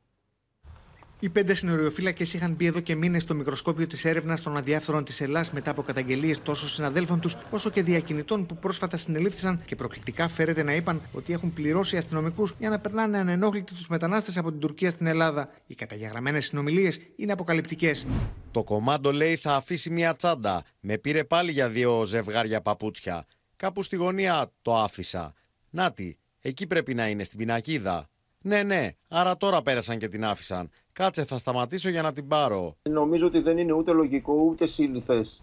Οι 1.22 1.28
πέντε 1.28 1.54
συνοριοφύλακες 1.54 2.34
είχαν 2.34 2.52
μπει 2.52 2.66
εδώ 2.66 2.80
και 2.80 2.94
μήνες 2.94 3.22
στο 3.22 3.34
μικροσκόπιο 3.34 3.86
της 3.86 4.04
έρευνας 4.04 4.42
των 4.42 4.56
αδιάφθορων 4.56 5.04
της 5.04 5.20
Ελλάδα 5.20 5.48
μετά 5.52 5.70
από 5.70 5.82
καταγγελίες 5.82 6.42
τόσο 6.42 6.68
συναδέλφων 6.68 7.20
τους 7.20 7.36
όσο 7.50 7.70
και 7.70 7.82
διακινητών 7.82 8.46
που 8.46 8.56
πρόσφατα 8.56 8.96
συνελήφθησαν 8.96 9.62
και 9.64 9.74
προκλητικά 9.74 10.28
φέρεται 10.28 10.62
να 10.62 10.74
είπαν 10.74 11.00
ότι 11.12 11.32
έχουν 11.32 11.52
πληρώσει 11.52 11.96
αστυνομικούς 11.96 12.54
για 12.58 12.68
να 12.68 12.78
περνάνε 12.78 13.18
ανενόχλητοι 13.18 13.74
τους 13.74 13.88
μετανάστες 13.88 14.36
από 14.36 14.50
την 14.50 14.60
Τουρκία 14.60 14.90
στην 14.90 15.06
Ελλάδα. 15.06 15.48
Οι 15.66 15.74
καταγεγραμμένες 15.74 16.44
συνομιλίες 16.46 17.00
είναι 17.16 17.32
αποκαλυπτικές. 17.32 18.06
Το 18.50 18.64
κομμάντο 18.64 19.12
λέει 19.12 19.36
θα 19.36 19.54
αφήσει 19.54 19.90
μια 19.90 20.16
τσάντα. 20.16 20.64
Με 20.80 20.98
πήρε 20.98 21.24
πάλι 21.24 21.52
για 21.52 21.68
δύο 21.68 22.04
ζευγάρια 22.04 22.60
παπούτσια. 22.60 23.26
Κάπου 23.56 23.82
στη 23.82 23.96
γωνία 23.96 24.52
το 24.62 24.76
άφησα. 24.76 25.34
Νάτι, 25.70 26.18
εκεί 26.40 26.66
πρέπει 26.66 26.94
να 26.94 27.08
είναι, 27.08 27.24
στην 27.24 27.38
πινακίδα. 27.38 28.09
Ναι, 28.42 28.62
ναι, 28.62 28.90
άρα 29.08 29.36
τώρα 29.36 29.62
πέρασαν 29.62 29.98
και 29.98 30.08
την 30.08 30.24
άφησαν. 30.24 30.70
Κάτσε, 30.92 31.24
θα 31.24 31.38
σταματήσω 31.38 31.88
για 31.88 32.02
να 32.02 32.12
την 32.12 32.28
πάρω. 32.28 32.76
Νομίζω 32.82 33.26
ότι 33.26 33.40
δεν 33.40 33.58
είναι 33.58 33.72
ούτε 33.72 33.92
λογικό 33.92 34.32
ούτε 34.32 34.66
σύνηθες 34.66 35.42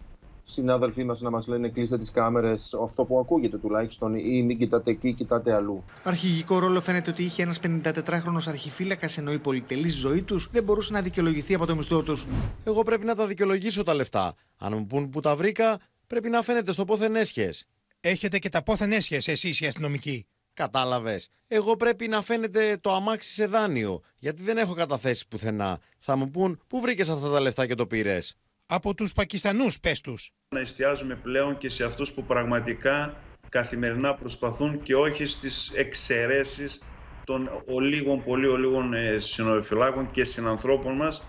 συνάδελφοί 0.50 1.04
μας 1.04 1.20
να 1.20 1.30
μας 1.30 1.46
λένε 1.46 1.68
κλείστε 1.68 1.98
τις 1.98 2.10
κάμερες, 2.10 2.74
αυτό 2.84 3.04
που 3.04 3.18
ακούγεται 3.18 3.58
τουλάχιστον, 3.58 4.14
ή 4.14 4.42
μην 4.42 4.58
κοιτάτε 4.58 4.90
εκεί, 4.90 5.12
κοιτάτε 5.12 5.54
αλλού. 5.54 5.84
Αρχηγικό 6.02 6.58
ρόλο 6.58 6.80
φαίνεται 6.80 7.10
ότι 7.10 7.22
είχε 7.22 7.42
ένας 7.42 7.60
54χρονο 7.62 8.46
αρχιφύλακας, 8.46 9.18
ενώ 9.18 9.32
η 9.32 9.38
πολυτελής 9.38 9.94
ζωή 9.94 10.22
τους 10.22 10.48
δεν 10.52 10.62
μπορούσε 10.62 10.92
να 10.92 11.02
δικαιολογηθεί 11.02 11.54
από 11.54 11.66
το 11.66 11.76
μισθό 11.76 12.02
τους. 12.02 12.26
Εγώ 12.64 12.82
πρέπει 12.82 13.04
να 13.04 13.14
τα 13.14 13.26
δικαιολογήσω 13.26 13.82
τα 13.82 13.94
λεφτά. 13.94 14.34
Αν 14.58 14.72
μου 14.76 14.86
πούν 14.86 15.10
που 15.10 15.20
τα 15.20 15.36
βρήκα, 15.36 15.78
πρέπει 16.06 16.28
να 16.28 16.42
φαίνεται 16.42 16.72
στο 16.72 16.84
πόθεν 16.84 17.16
έσχες. 17.16 17.66
Έχετε 18.00 18.38
και 18.38 18.48
τα 18.48 18.62
πόθεν 18.62 18.92
έσχες 18.92 19.28
εσείς 19.28 19.60
οι 19.60 19.66
αστυνομικοί. 19.66 20.26
Κατάλαβες. 20.58 21.30
Εγώ 21.48 21.76
πρέπει 21.76 22.08
να 22.08 22.22
φαίνεται 22.22 22.78
το 22.80 22.92
αμάξι 22.92 23.32
σε 23.32 23.46
δάνειο, 23.46 24.00
γιατί 24.18 24.42
δεν 24.42 24.58
έχω 24.58 24.74
καταθέσει 24.74 25.28
πουθενά. 25.28 25.80
Θα 25.98 26.16
μου 26.16 26.30
πούν, 26.30 26.60
πού 26.66 26.80
βρήκες 26.80 27.08
αυτά 27.08 27.28
τα 27.30 27.40
λεφτά 27.40 27.66
και 27.66 27.74
το 27.74 27.86
πήρες; 27.86 28.36
Από 28.66 28.94
τους 28.94 29.12
Πακιστανούς, 29.12 29.80
πες 29.80 30.00
τους. 30.00 30.32
Να 30.48 30.60
εστιάζουμε 30.60 31.14
πλέον 31.14 31.58
και 31.58 31.68
σε 31.68 31.84
αυτούς 31.84 32.12
που 32.12 32.24
πραγματικά 32.24 33.16
καθημερινά 33.48 34.14
προσπαθούν 34.14 34.82
και 34.82 34.94
όχι 34.94 35.26
στις 35.26 35.72
εξαιρέσεις 35.74 36.82
των 37.24 37.50
ολίγων, 37.66 38.24
πολύ 38.24 38.46
ολίγων 38.46 38.94
ε, 38.94 39.18
συνοροφυλάκων 39.18 40.10
και 40.10 40.24
συνανθρώπων 40.24 40.96
μας 40.96 41.24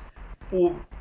που 0.50 0.76
ε, 0.78 0.99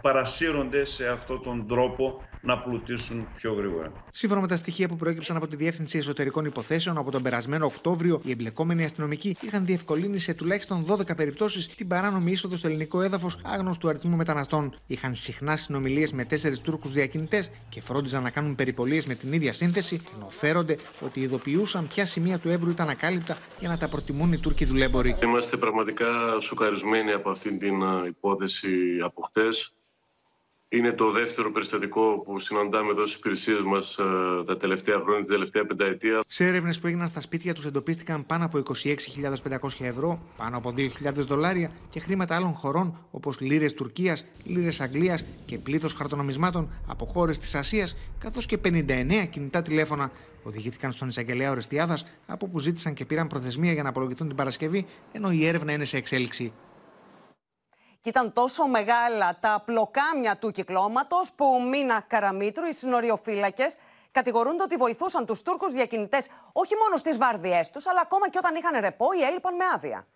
παρασύρονται 0.00 0.84
σε 0.84 1.08
αυτόν 1.08 1.42
τον 1.42 1.66
τρόπο 1.68 2.22
να 2.40 2.58
πλουτίσουν 2.58 3.28
πιο 3.36 3.52
γρήγορα. 3.52 3.92
Σύμφωνα 4.10 4.40
με 4.40 4.46
τα 4.46 4.56
στοιχεία 4.56 4.88
που 4.88 4.96
προέκυψαν 4.96 5.36
από 5.36 5.46
τη 5.46 5.56
Διεύθυνση 5.56 5.98
Εσωτερικών 5.98 6.44
Υποθέσεων, 6.44 6.98
από 6.98 7.10
τον 7.10 7.22
περασμένο 7.22 7.66
Οκτώβριο, 7.66 8.20
οι 8.24 8.30
εμπλεκόμενοι 8.30 8.84
αστυνομικοί 8.84 9.36
είχαν 9.40 9.66
διευκολύνει 9.66 10.18
σε 10.18 10.34
τουλάχιστον 10.34 10.86
12 10.88 11.16
περιπτώσεις 11.16 11.66
την 11.66 11.88
παράνομη 11.88 12.30
είσοδο 12.30 12.56
στο 12.56 12.68
ελληνικό 12.68 13.00
έδαφος 13.00 13.38
άγνωστου 13.44 13.88
αριθμού 13.88 14.16
μεταναστών. 14.16 14.74
Είχαν 14.86 15.14
συχνά 15.14 15.56
συνομιλίες 15.56 16.12
με 16.12 16.24
τέσσερις 16.24 16.60
Τούρκους 16.60 16.92
διακινητές 16.92 17.50
και 17.68 17.80
φρόντιζαν 17.80 18.22
να 18.22 18.30
κάνουν 18.30 18.54
περιπολίες 18.54 19.06
με 19.06 19.14
την 19.14 19.32
ίδια 19.32 19.52
σύνθεση, 19.52 20.00
ενώ 20.16 20.28
φέρονται 20.28 20.76
ότι 21.00 21.20
ειδοποιούσαν 21.20 21.86
ποια 21.86 22.06
σημεία 22.06 22.38
του 22.38 22.48
Εύρου 22.48 22.70
ήταν 22.70 22.88
ακάλυπτα 22.88 23.38
για 23.58 23.68
να 23.68 23.78
τα 23.78 23.88
προτιμούν 23.88 24.32
οι 24.32 24.38
Τούρκοι 24.38 24.64
δουλέμποροι. 24.64 25.16
Είμαστε 25.22 25.56
πραγματικά 25.56 26.40
σοκαρισμένοι 26.40 27.12
από 27.12 27.30
αυτήν 27.30 27.58
την 27.58 27.74
υπόθεση 28.06 28.68
από 29.04 29.25
χτε. 29.28 29.48
Είναι 30.68 30.92
το 30.92 31.10
δεύτερο 31.10 31.50
περιστατικό 31.50 32.18
που 32.18 32.38
συναντάμε 32.38 32.90
εδώ 32.90 33.06
στις 33.06 33.18
υπηρεσίες 33.18 33.60
μας 33.60 33.98
ε, 33.98 34.04
τα 34.46 34.56
τελευταία 34.56 34.96
χρόνια, 34.96 35.20
την 35.20 35.32
τελευταία 35.32 35.66
πενταετία. 35.66 36.20
Σε 36.26 36.46
έρευνες 36.46 36.78
που 36.78 36.86
έγιναν 36.86 37.08
στα 37.08 37.20
σπίτια 37.20 37.54
τους 37.54 37.64
εντοπίστηκαν 37.64 38.26
πάνω 38.26 38.44
από 38.44 38.62
26.500 39.60 39.68
ευρώ, 39.78 40.20
πάνω 40.36 40.56
από 40.56 40.72
2.000 40.76 40.88
δολάρια 41.12 41.70
και 41.88 42.00
χρήματα 42.00 42.36
άλλων 42.36 42.52
χωρών 42.52 43.06
όπως 43.10 43.40
λίρες 43.40 43.74
Τουρκίας, 43.74 44.24
λίρες 44.44 44.80
Αγγλίας 44.80 45.24
και 45.44 45.58
πλήθος 45.58 45.92
χαρτονομισμάτων 45.92 46.70
από 46.86 47.04
χώρες 47.04 47.38
της 47.38 47.54
Ασίας, 47.54 47.96
καθώς 48.18 48.46
και 48.46 48.58
59 48.58 49.26
κινητά 49.30 49.62
τηλέφωνα. 49.62 50.10
Οδηγήθηκαν 50.42 50.92
στον 50.92 51.08
εισαγγελέα 51.08 51.50
Ορεστιάδας, 51.50 52.04
από 52.26 52.48
που 52.48 52.58
ζήτησαν 52.58 52.94
και 52.94 53.04
πήραν 53.04 53.26
προθεσμία 53.26 53.72
για 53.72 53.82
να 53.82 53.88
απολογηθούν 53.88 54.26
την 54.26 54.36
Παρασκευή, 54.36 54.86
ενώ 55.12 55.30
η 55.30 55.46
έρευνα 55.46 55.72
είναι 55.72 55.84
σε 55.84 55.96
εξέλιξη. 55.96 56.52
Και 58.06 58.12
ήταν 58.12 58.32
τόσο 58.32 58.66
μεγάλα 58.66 59.36
τα 59.40 59.62
πλοκάμια 59.64 60.36
του 60.36 60.50
κυκλώματος 60.50 61.32
που 61.32 61.62
Μίνα 61.70 62.04
Καραμίτρου, 62.06 62.66
οι 62.66 62.72
συνοριοφύλακες, 62.72 63.76
κατηγορούνται 64.12 64.62
ότι 64.62 64.76
βοηθούσαν 64.76 65.26
τους 65.26 65.42
Τούρκους 65.42 65.72
διακινητές 65.72 66.28
όχι 66.52 66.74
μόνο 66.82 66.96
στις 66.96 67.18
βάρδιές 67.18 67.70
τους, 67.70 67.86
αλλά 67.86 68.00
ακόμα 68.02 68.28
και 68.28 68.38
όταν 68.38 68.54
είχαν 68.54 68.80
ρεπό 68.80 69.06
ή 69.12 69.22
έλειπαν 69.22 69.54
με 69.54 69.64
άδεια. 69.74 70.06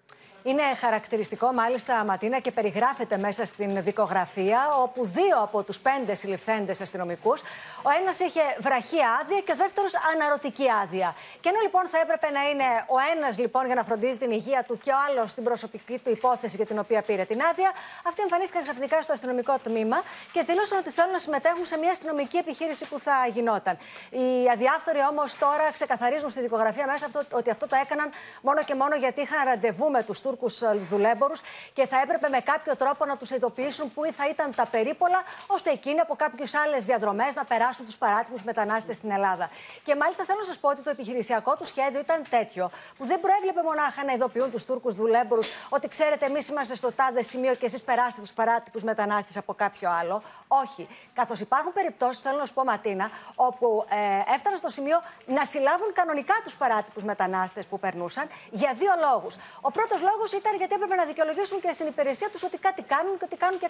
Είναι 0.43 0.63
χαρακτηριστικό 0.81 1.53
μάλιστα 1.53 2.05
Ματίνα 2.05 2.39
και 2.39 2.51
περιγράφεται 2.51 3.17
μέσα 3.17 3.45
στην 3.45 3.83
δικογραφία 3.83 4.61
όπου 4.83 5.07
δύο 5.07 5.37
από 5.43 5.63
τους 5.63 5.79
πέντε 5.81 6.15
συλληφθέντες 6.15 6.81
αστυνομικούς 6.81 7.41
ο 7.83 7.91
ένας 8.01 8.19
είχε 8.19 8.41
βραχή 8.61 8.97
άδεια 9.21 9.41
και 9.41 9.53
ο 9.53 9.57
δεύτερος 9.57 9.93
αναρωτική 10.15 10.67
άδεια. 10.83 11.15
Και 11.41 11.49
ενώ 11.49 11.61
λοιπόν 11.61 11.87
θα 11.87 11.99
έπρεπε 11.99 12.31
να 12.31 12.49
είναι 12.51 12.65
ο 12.87 12.97
ένας 13.15 13.39
λοιπόν 13.39 13.67
για 13.67 13.75
να 13.75 13.83
φροντίζει 13.83 14.19
την 14.19 14.31
υγεία 14.31 14.65
του 14.65 14.79
και 14.79 14.91
ο 14.91 14.95
άλλος 15.09 15.35
την 15.35 15.45
προσωπική 15.45 15.99
του 15.99 16.11
υπόθεση 16.11 16.57
για 16.57 16.67
την 16.67 16.79
οποία 16.79 17.03
πήρε 17.03 17.25
την 17.25 17.41
άδεια, 17.51 17.71
αυτοί 18.07 18.23
εμφανίστηκαν 18.23 18.63
ξαφνικά 18.63 19.03
στο 19.03 19.13
αστυνομικό 19.13 19.55
τμήμα 19.63 20.03
και 20.33 20.43
δήλωσαν 20.43 20.79
ότι 20.79 20.91
θέλουν 20.91 21.13
να 21.13 21.19
συμμετέχουν 21.19 21.65
σε 21.65 21.77
μια 21.79 21.91
αστυνομική 21.91 22.37
επιχείρηση 22.37 22.89
που 22.89 22.99
θα 22.99 23.27
γινόταν. 23.33 23.79
Οι 24.11 24.51
αδιάφθοροι 24.53 24.99
όμως 25.11 25.39
τώρα 25.39 25.71
ξεκαθαρίζουν 25.73 26.31
στη 26.31 26.41
δικογραφία 26.41 26.87
μέσα 26.87 27.07
αυτό, 27.07 27.21
ότι 27.33 27.51
αυτό 27.51 27.67
το 27.67 27.77
έκαναν 27.83 28.11
μόνο 28.41 28.63
και 28.63 28.75
μόνο 28.75 28.95
γιατί 28.97 29.21
είχαν 29.21 29.45
ραντεβού 29.45 29.91
με 29.91 30.03
τους 30.03 30.19
Τούρκους 30.31 30.63
δουλέμπορου 30.89 31.33
και 31.73 31.87
θα 31.87 32.01
έπρεπε 32.01 32.29
με 32.29 32.41
κάποιο 32.41 32.77
τρόπο 32.77 33.05
να 33.05 33.17
τους 33.17 33.31
ειδοποιήσουν 33.31 33.93
πού 33.95 34.03
θα 34.17 34.29
ήταν 34.29 34.55
τα 34.55 34.67
περίπολα, 34.67 35.23
ώστε 35.47 35.71
εκείνοι 35.71 36.01
από 36.01 36.15
κάποιες 36.15 36.55
άλλες 36.55 36.85
διαδρομές 36.85 37.35
να 37.35 37.45
περάσουν 37.45 37.85
τους 37.85 37.97
παράτιμους 37.97 38.43
μετανάστες 38.43 38.97
στην 38.97 39.11
Ελλάδα. 39.11 39.51
Και 39.85 39.97
μάλιστα 39.97 40.25
θέλω 40.25 40.39
να 40.39 40.45
σας 40.45 40.59
πω 40.59 40.69
ότι 40.69 40.83
το 40.83 40.91
επιχειρησιακό 40.91 41.57
του 41.57 41.67
σχέδιο 41.67 42.01
ήταν 42.01 42.23
τέτοιο, 42.31 42.71
που 42.99 43.05
δεν 43.05 43.21
προέβλεπε 43.21 43.63
μονάχα 43.63 44.05
να 44.05 44.13
ειδοποιούν 44.13 44.51
τους 44.51 44.65
Τούρκους 44.65 44.95
δουλέμπορου 44.95 45.43
ότι 45.69 45.89
ξέρετε, 45.89 46.27
εμείς 46.27 46.49
είμαστε 46.49 46.75
στο 46.75 46.93
τάδε 46.93 47.23
σημείο 47.23 47.55
και 47.55 47.67
εσείς 47.67 47.83
περάστε 47.83 48.21
τους 48.21 48.33
παράτιμους 48.33 48.83
μετανάστες 48.83 49.37
από 49.37 49.55
κάποιο 49.55 49.91
άλλο. 50.01 50.23
Όχι. 50.49 50.89
Καθώς 51.15 51.41
υπάρχουν 51.41 51.73
περιπτώσεις, 51.73 52.19
θέλω 52.23 52.39
να 52.39 52.45
σου 52.45 52.55
πω, 52.55 52.65
Ματίνα, 52.65 53.11
όπου 53.35 53.85
ε, 53.89 54.35
έφταναν 54.35 54.59
στο 54.59 54.69
σημείο 54.69 55.03
να 55.27 55.45
συλλάβουν 55.45 55.93
κανονικά 55.93 56.35
τους 56.45 56.57
παράτυπου 56.57 57.01
μετανάστες 57.05 57.67
που 57.67 57.79
περνούσαν 57.79 58.29
για 58.51 58.73
δύο 58.81 58.93
λόγους. 59.01 59.35
Ο 59.61 59.71
πρώτος 59.71 60.01
λόγος 60.01 60.20
ήταν 60.33 60.57
γιατί 60.57 60.75
έπρεπε 60.75 60.95
να 60.95 61.05
δικαιολογήσουν 61.05 61.61
και 61.61 61.73
στην 61.73 61.87
υπηρεσία 61.87 62.31
τους 62.31 62.43
ότι 62.43 62.59
κάτι 62.59 62.83
κάνουν 62.83 63.19
και 63.19 63.25
ότι 63.25 63.37
κάνουν 63.37 63.59
και 63.59 63.69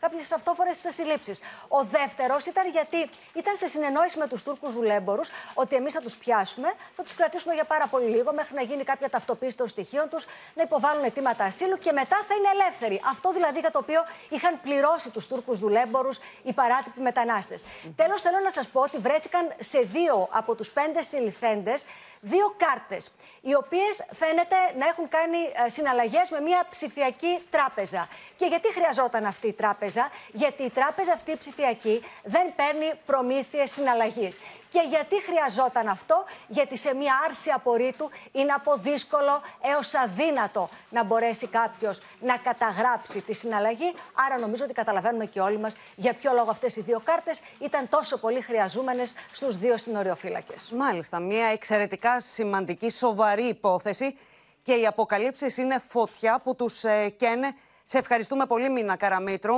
κάποιες 0.00 0.32
αυτόφορες 0.32 0.86
συλλήψεις. 0.88 1.40
Ο 1.68 1.84
δεύτερος 1.84 2.46
ήταν 2.46 2.68
γιατί 2.68 3.10
ήταν 3.34 3.56
σε 3.56 3.68
συνεννόηση 3.68 4.18
με 4.18 4.26
τους 4.26 4.42
Τούρκους 4.42 4.74
δουλέμπορους 4.74 5.28
ότι 5.54 5.76
εμείς 5.76 5.92
θα 5.94 6.00
τους 6.00 6.16
πιάσουμε, 6.16 6.72
θα 6.96 7.02
τους 7.02 7.14
κρατήσουμε 7.14 7.54
για 7.54 7.64
πάρα 7.64 7.86
πολύ 7.86 8.08
λίγο 8.08 8.32
μέχρι 8.32 8.54
να 8.54 8.62
γίνει 8.62 8.84
κάποια 8.84 9.08
ταυτοποίηση 9.10 9.56
των 9.56 9.68
στοιχείων 9.68 10.08
τους, 10.08 10.26
να 10.54 10.62
υποβάλουν 10.62 11.04
αιτήματα 11.04 11.44
ασύλου 11.44 11.78
και 11.78 11.92
μετά 11.92 12.16
θα 12.28 12.34
είναι 12.34 12.48
ελεύθεροι. 12.60 13.00
Αυτό 13.10 13.30
δηλαδή 13.32 13.58
για 13.58 13.70
το 13.70 13.78
οποίο 13.78 14.00
είχαν 14.28 14.60
πληρώσει 14.60 15.10
τους 15.10 15.26
Τούρκους 15.26 15.58
δουλέμπορους 15.58 16.18
οι 16.42 16.52
παράτυποι 16.52 17.00
μετανάστες. 17.00 17.62
Mm. 17.62 17.92
Τέλος, 17.96 18.22
θέλω 18.22 18.38
να 18.42 18.50
σας 18.50 18.68
πω 18.68 18.80
ότι 18.80 18.98
βρέθηκαν 18.98 19.52
σε 19.58 19.78
δύο 19.80 20.28
από 20.30 20.54
τους 20.54 20.70
πέντε 20.70 21.02
συλληφθέντες 21.02 21.84
δύο 22.20 22.54
κάρτες, 22.56 23.14
οι 23.40 23.54
οποίες 23.54 24.04
φαίνεται 24.12 24.56
να 24.78 24.86
έχουν 24.86 25.08
κάνει 25.08 25.38
ε, 25.66 25.68
συναλλαγές 25.80 26.30
με 26.30 26.40
μια 26.40 26.66
ψηφιακή 26.70 27.38
τράπεζα. 27.50 28.08
Και 28.36 28.46
γιατί 28.46 28.72
χρειαζόταν 28.72 29.24
αυτή 29.26 29.46
η 29.46 29.52
τράπεζα, 29.52 30.10
Γιατί 30.32 30.62
η 30.62 30.70
τράπεζα 30.70 31.12
αυτή 31.12 31.30
η 31.30 31.36
ψηφιακή 31.36 32.02
δεν 32.24 32.54
παίρνει 32.54 32.92
προμήθειες 33.06 33.70
συναλλαγής. 33.70 34.38
Και 34.70 34.82
γιατί 34.88 35.22
χρειαζόταν 35.22 35.88
αυτό, 35.88 36.24
Γιατί 36.48 36.76
σε 36.76 36.94
μια 36.94 37.14
άρση 37.26 37.50
απορρίτου 37.50 38.10
είναι 38.32 38.52
από 38.52 38.76
δύσκολο 38.76 39.42
έως 39.60 39.94
αδύνατο 39.94 40.68
να 40.90 41.04
μπορέσει 41.04 41.46
κάποιος 41.46 42.00
να 42.20 42.36
καταγράψει 42.36 43.20
τη 43.20 43.32
συναλλαγή. 43.32 43.94
Άρα 44.26 44.38
νομίζω 44.38 44.64
ότι 44.64 44.72
καταλαβαίνουμε 44.72 45.26
και 45.26 45.40
όλοι 45.40 45.58
μας 45.58 45.76
για 45.96 46.14
ποιο 46.14 46.32
λόγο 46.32 46.50
αυτές 46.50 46.76
οι 46.76 46.80
δύο 46.80 47.00
κάρτες 47.04 47.40
ήταν 47.58 47.88
τόσο 47.88 48.18
πολύ 48.18 48.40
χρειαζόμενε 48.40 49.02
στους 49.32 49.58
δύο 49.58 49.76
συνοριοφύλακες. 49.76 50.70
Μάλιστα, 50.70 51.20
μια 51.20 51.46
εξαιρετικά 51.46 52.20
σημαντική, 52.20 52.90
σοβαρή 52.90 53.44
υπόθεση 53.44 54.16
και 54.62 54.74
οι 54.74 54.86
αποκαλύψεις 54.86 55.56
είναι 55.56 55.78
φωτιά 55.78 56.40
που 56.44 56.54
τους 56.54 56.84
ε, 56.84 57.08
καίνε. 57.08 57.54
Σε 57.84 57.98
ευχαριστούμε 57.98 58.46
πολύ 58.46 58.70
Μίνα 58.70 58.96
Καραμήτρου. 58.96 59.54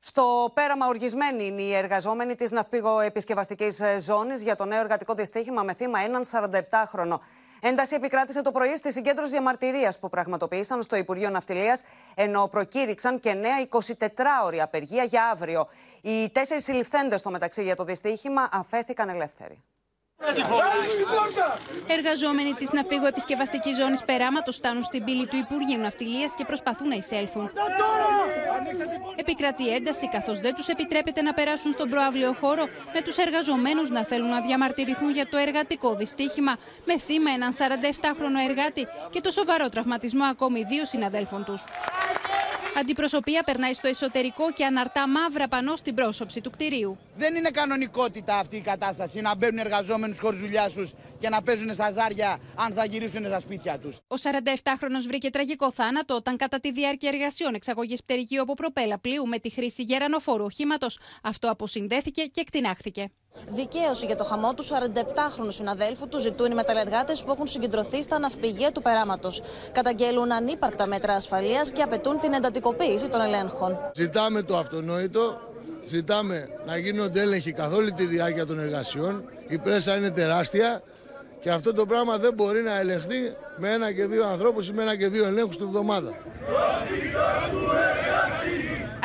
Στο 0.00 0.50
πέραμα 0.54 0.86
οργισμένοι 0.86 1.46
είναι 1.46 1.62
οι 1.62 1.74
εργαζόμενοι 1.74 2.34
της 2.34 2.50
ναυπηγοεπισκευαστικής 2.50 3.80
ε, 3.80 3.98
ζώνης 4.00 4.42
για 4.42 4.56
το 4.56 4.64
νέο 4.64 4.80
εργατικό 4.80 5.14
δυστύχημα 5.14 5.62
με 5.62 5.74
θύμα 5.74 6.00
έναν 6.00 6.24
47χρονο. 6.24 7.18
Ένταση 7.60 7.94
επικράτησε 7.94 8.42
το 8.42 8.52
πρωί 8.52 8.76
στη 8.76 8.92
συγκέντρωση 8.92 9.30
διαμαρτυρίας 9.30 9.98
που 9.98 10.08
πραγματοποίησαν 10.08 10.82
στο 10.82 10.96
Υπουργείο 10.96 11.30
Ναυτιλίας, 11.30 11.82
ενώ 12.14 12.48
προκήρυξαν 12.48 13.20
και 13.20 13.32
νέα 13.32 13.66
24ωρη 13.68 14.58
απεργία 14.62 15.04
για 15.04 15.24
αύριο. 15.24 15.68
Οι 16.00 16.30
τέσσερις 16.30 16.64
συλληφθέντες 16.64 17.20
στο 17.20 17.30
μεταξύ 17.30 17.62
για 17.62 17.76
το 17.76 17.84
δυστύχημα 17.84 18.48
αφέθηκαν 18.52 19.08
ελεύθεροι. 19.08 19.62
Εργαζόμενοι 21.86 22.52
της 22.52 22.72
ναυπήγου 22.72 23.06
επισκευαστικής 23.06 23.76
ζώνης 23.76 24.04
Περάματος 24.04 24.56
φτάνουν 24.56 24.82
στην 24.82 25.04
πύλη 25.04 25.26
του 25.26 25.36
Υπουργείου 25.36 25.78
Ναυτιλίας 25.78 26.34
και 26.36 26.44
προσπαθούν 26.44 26.88
να 26.88 26.94
εισέλθουν. 26.94 27.50
Επικρατεί 29.16 29.74
ένταση 29.74 30.08
καθώς 30.08 30.38
δεν 30.38 30.54
τους 30.54 30.68
επιτρέπεται 30.68 31.22
να 31.22 31.32
περάσουν 31.34 31.72
στον 31.72 31.90
προάβλιο 31.90 32.32
χώρο, 32.32 32.64
με 32.94 33.02
τους 33.02 33.16
εργαζομένους 33.16 33.90
να 33.90 34.04
θέλουν 34.04 34.28
να 34.28 34.40
διαμαρτυρηθούν 34.40 35.10
για 35.10 35.28
το 35.28 35.36
εργατικό 35.36 35.94
δυστύχημα, 35.94 36.56
με 36.84 36.98
θύμα 36.98 37.30
έναν 37.30 37.52
47χρονο 37.52 38.48
εργάτη 38.48 38.86
και 39.10 39.20
το 39.20 39.30
σοβαρό 39.30 39.68
τραυματισμό 39.68 40.24
ακόμη 40.24 40.64
δύο 40.64 40.84
συναδέλφων 40.84 41.44
τους. 41.44 41.64
Αντιπροσωπεία 42.78 43.42
περνάει 43.42 43.74
στο 43.74 43.88
εσωτερικό 43.88 44.52
και 44.52 44.64
αναρτά 44.64 45.08
μαύρα 45.08 45.48
πανό 45.48 45.76
στην 45.76 45.94
πρόσωψη 45.94 46.40
του 46.40 46.50
κτηρίου. 46.50 46.98
Δεν 47.16 47.34
είναι 47.34 47.50
κανονικότητα 47.50 48.38
αυτή 48.38 48.56
η 48.56 48.60
κατάσταση 48.60 49.20
να 49.20 49.34
μπαίνουν 49.34 49.58
εργαζόμενου 50.04 50.14
χωρίς 50.20 50.40
δουλειά 50.40 50.70
τους 50.74 50.92
και 51.18 51.28
να 51.28 51.42
παίζουν 51.42 51.74
στα 51.74 51.92
ζάρια 51.92 52.38
αν 52.54 52.72
θα 52.72 52.84
γυρίσουν 52.84 53.24
στα 53.24 53.40
σπίτια 53.40 53.78
τους. 53.78 53.96
Ο 53.96 54.16
47χρονο 54.22 55.00
βρήκε 55.06 55.30
τραγικό 55.30 55.72
θάνατο 55.72 56.14
όταν 56.14 56.36
κατά 56.36 56.60
τη 56.60 56.72
διάρκεια 56.72 57.10
εργασιών 57.12 57.54
εξαγωγής 57.54 58.02
πτερυγίου 58.02 58.42
από 58.42 58.54
προπέλα 58.54 58.98
πλοίου 58.98 59.26
με 59.26 59.38
τη 59.38 59.50
χρήση 59.50 59.82
γερανοφόρου 59.82 60.44
οχήματος 60.44 60.98
αυτό 61.22 61.50
αποσυνδέθηκε 61.50 62.22
και 62.22 62.40
εκτινάχθηκε. 62.40 63.10
Δικαίωση 63.48 64.06
για 64.06 64.16
το 64.16 64.24
χαμό 64.24 64.54
του 64.54 64.64
47χρονου 64.64 65.48
συναδέλφου 65.48 66.08
του 66.08 66.18
ζητούν 66.18 66.50
οι 66.50 66.54
μεταλλεργάτες 66.54 67.24
που 67.24 67.30
έχουν 67.30 67.46
συγκεντρωθεί 67.46 68.02
στα 68.02 68.18
ναυπηγεία 68.18 68.72
του 68.72 68.82
περάματος. 68.82 69.42
Καταγγέλουν 69.72 70.32
ανύπαρκτα 70.32 70.86
μέτρα 70.86 71.14
ασφαλείας 71.14 71.72
και 71.72 71.82
απαιτούν 71.82 72.20
την 72.20 72.32
εντατικοποίηση 72.32 73.08
των 73.08 73.20
ελέγχων. 73.20 73.78
Ζητάμε 73.94 74.42
το 74.42 74.56
αυτονόητο, 74.56 75.40
ζητάμε 75.82 76.48
να 76.66 76.76
γίνονται 76.76 77.20
έλεγχοι 77.20 77.52
καθ' 77.52 77.74
όλη 77.74 77.92
τη 77.92 78.06
διάρκεια 78.06 78.46
των 78.46 78.58
εργασιών. 78.58 79.24
Η 79.48 79.58
πρέσα 79.58 79.96
είναι 79.96 80.10
τεράστια 80.10 80.82
και 81.40 81.50
αυτό 81.50 81.72
το 81.72 81.86
πράγμα 81.86 82.18
δεν 82.18 82.34
μπορεί 82.34 82.62
να 82.62 82.78
ελεγχθεί 82.78 83.32
με 83.56 83.72
ένα 83.72 83.92
και 83.92 84.04
δύο 84.04 84.26
ανθρώπους 84.26 84.68
ή 84.68 84.72
με 84.72 84.82
ένα 84.82 84.96
και 84.96 85.08
δύο 85.08 85.26
ελέγχους 85.26 85.56
τη 85.56 85.64
βδομάδα. 85.64 86.12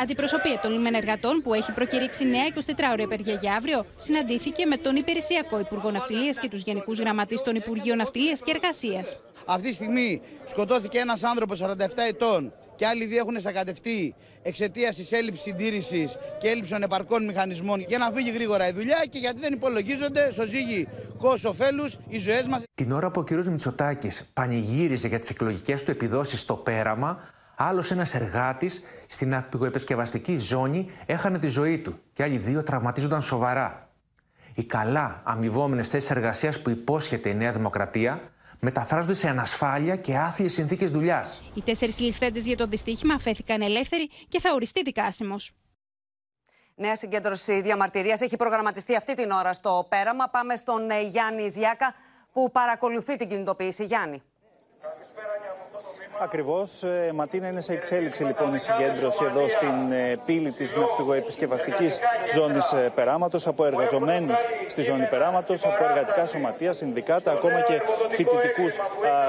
Αντιπροσωπεία 0.00 0.58
των 0.62 0.72
λιμένων 0.72 0.94
εργατών, 0.94 1.42
που 1.42 1.54
έχει 1.54 1.72
προκηρύξει 1.72 2.24
νέα 2.24 2.44
24ωρη 2.54 3.02
απεργία 3.04 3.34
για 3.34 3.54
αύριο, 3.54 3.86
συναντήθηκε 3.96 4.66
με 4.66 4.76
τον 4.76 4.96
Υπηρεσιακό 4.96 5.58
Υπουργό 5.58 5.90
Ναυτιλίας 5.90 6.38
και 6.38 6.48
τους 6.48 6.62
Γενικούς 6.62 6.98
Γραμματείς 6.98 7.42
των 7.42 7.54
Υπουργείων 7.54 7.96
Ναυτιλίας 7.96 8.40
και 8.42 8.52
Εργασίας. 8.54 9.16
Αυτή 9.46 9.68
τη 9.68 9.74
στιγμή 9.74 10.22
σκοτώθηκε 10.46 10.98
ένας 10.98 11.22
άνθρωπος 11.24 11.62
47 11.62 12.06
ετών 12.08 12.52
και 12.80 12.86
άλλοι 12.86 13.06
δύο 13.06 13.18
έχουν 13.18 13.40
σακατευτεί 13.40 14.14
εξαιτίας 14.42 14.96
της 14.96 15.12
έλλειψης 15.12 15.42
συντήρησης 15.42 16.16
και 16.38 16.48
έλλειψη 16.48 16.70
των 16.70 16.82
επαρκών 16.82 17.24
μηχανισμών 17.24 17.80
για 17.80 17.98
να 17.98 18.10
φύγει 18.10 18.30
γρήγορα 18.30 18.68
η 18.68 18.72
δουλειά 18.72 19.04
και 19.08 19.18
γιατί 19.18 19.40
δεν 19.40 19.52
υπολογίζονται 19.52 20.30
στο 20.30 20.44
ζύγι 20.44 20.88
ωφέλους 21.46 21.98
οι 22.08 22.18
ζωές 22.18 22.44
μας. 22.44 22.62
Την 22.74 22.92
ώρα 22.92 23.10
που 23.10 23.20
ο 23.20 23.24
κ. 23.24 23.30
Μητσοτάκης 23.30 24.30
πανηγύριζε 24.32 25.08
για 25.08 25.18
τις 25.18 25.30
εκλογικές 25.30 25.82
του 25.82 25.90
επιδόσεις 25.90 26.40
στο 26.40 26.54
πέραμα, 26.54 27.18
άλλος 27.56 27.90
ένας 27.90 28.14
εργάτης 28.14 28.82
στην 29.06 29.28
ναυπηγοεπισκευαστική 29.28 30.36
ζώνη 30.36 30.86
έχανε 31.06 31.38
τη 31.38 31.46
ζωή 31.46 31.78
του 31.78 31.98
και 32.12 32.22
άλλοι 32.22 32.36
δύο 32.36 32.62
τραυματίζονταν 32.62 33.22
σοβαρά. 33.22 33.88
Οι 34.54 34.64
καλά 34.64 35.20
αμοιβόμενες 35.24 35.88
θέσεις 35.88 36.10
εργασίας 36.10 36.60
που 36.60 36.70
υπόσχεται 36.70 37.28
η 37.28 37.34
Νέα 37.34 37.52
Δημοκρατία 37.52 38.20
μεταφράζονται 38.60 39.14
σε 39.14 39.28
ανασφάλεια 39.28 39.96
και 39.96 40.16
άθλιες 40.16 40.52
συνθήκες 40.52 40.90
δουλειάς. 40.90 41.42
Οι 41.54 41.62
τέσσερις 41.62 41.94
συλληφθέντες 41.94 42.46
για 42.46 42.56
το 42.56 42.66
δυστύχημα 42.66 43.14
αφέθηκαν 43.14 43.62
ελεύθεροι 43.62 44.10
και 44.28 44.40
θα 44.40 44.52
οριστεί 44.52 44.82
δικάσιμος. 44.82 45.52
Νέα 46.74 46.96
συγκέντρωση 46.96 47.60
διαμαρτυρίας 47.60 48.20
έχει 48.20 48.36
προγραμματιστεί 48.36 48.96
αυτή 48.96 49.14
την 49.14 49.30
ώρα 49.30 49.52
στο 49.52 49.86
πέραμα. 49.88 50.28
Πάμε 50.28 50.56
στον 50.56 50.90
ε, 50.90 51.00
Γιάννη 51.00 51.48
Ζιάκα 51.48 51.94
που 52.32 52.50
παρακολουθεί 52.50 53.16
την 53.16 53.28
κινητοποίηση. 53.28 53.84
Γιάννη. 53.84 54.22
Ακριβώς. 56.22 56.82
Ε, 56.82 57.10
Ματίνα 57.14 57.48
είναι 57.48 57.60
σε 57.60 57.72
εξέλιξη 57.72 58.24
λοιπόν 58.24 58.54
η 58.54 58.58
συγκέντρωση 58.58 59.24
εδώ 59.24 59.48
στην 59.48 59.92
ε, 59.92 60.16
πύλη 60.24 60.52
της 60.52 60.74
ναυπηγοεπισκευαστική 60.76 61.88
ζώνης 62.34 62.72
ε, 62.72 62.92
Περάματος 62.94 63.46
από 63.46 63.64
εργαζομένους 63.64 64.38
στη 64.68 64.82
ζώνη 64.82 65.06
Περάματος, 65.06 65.64
από 65.64 65.84
εργατικά 65.84 66.26
σωματεία, 66.26 66.72
συνδικάτα, 66.72 67.32
ακόμα 67.32 67.60
και 67.60 67.80
φοιτητικούς 68.08 68.76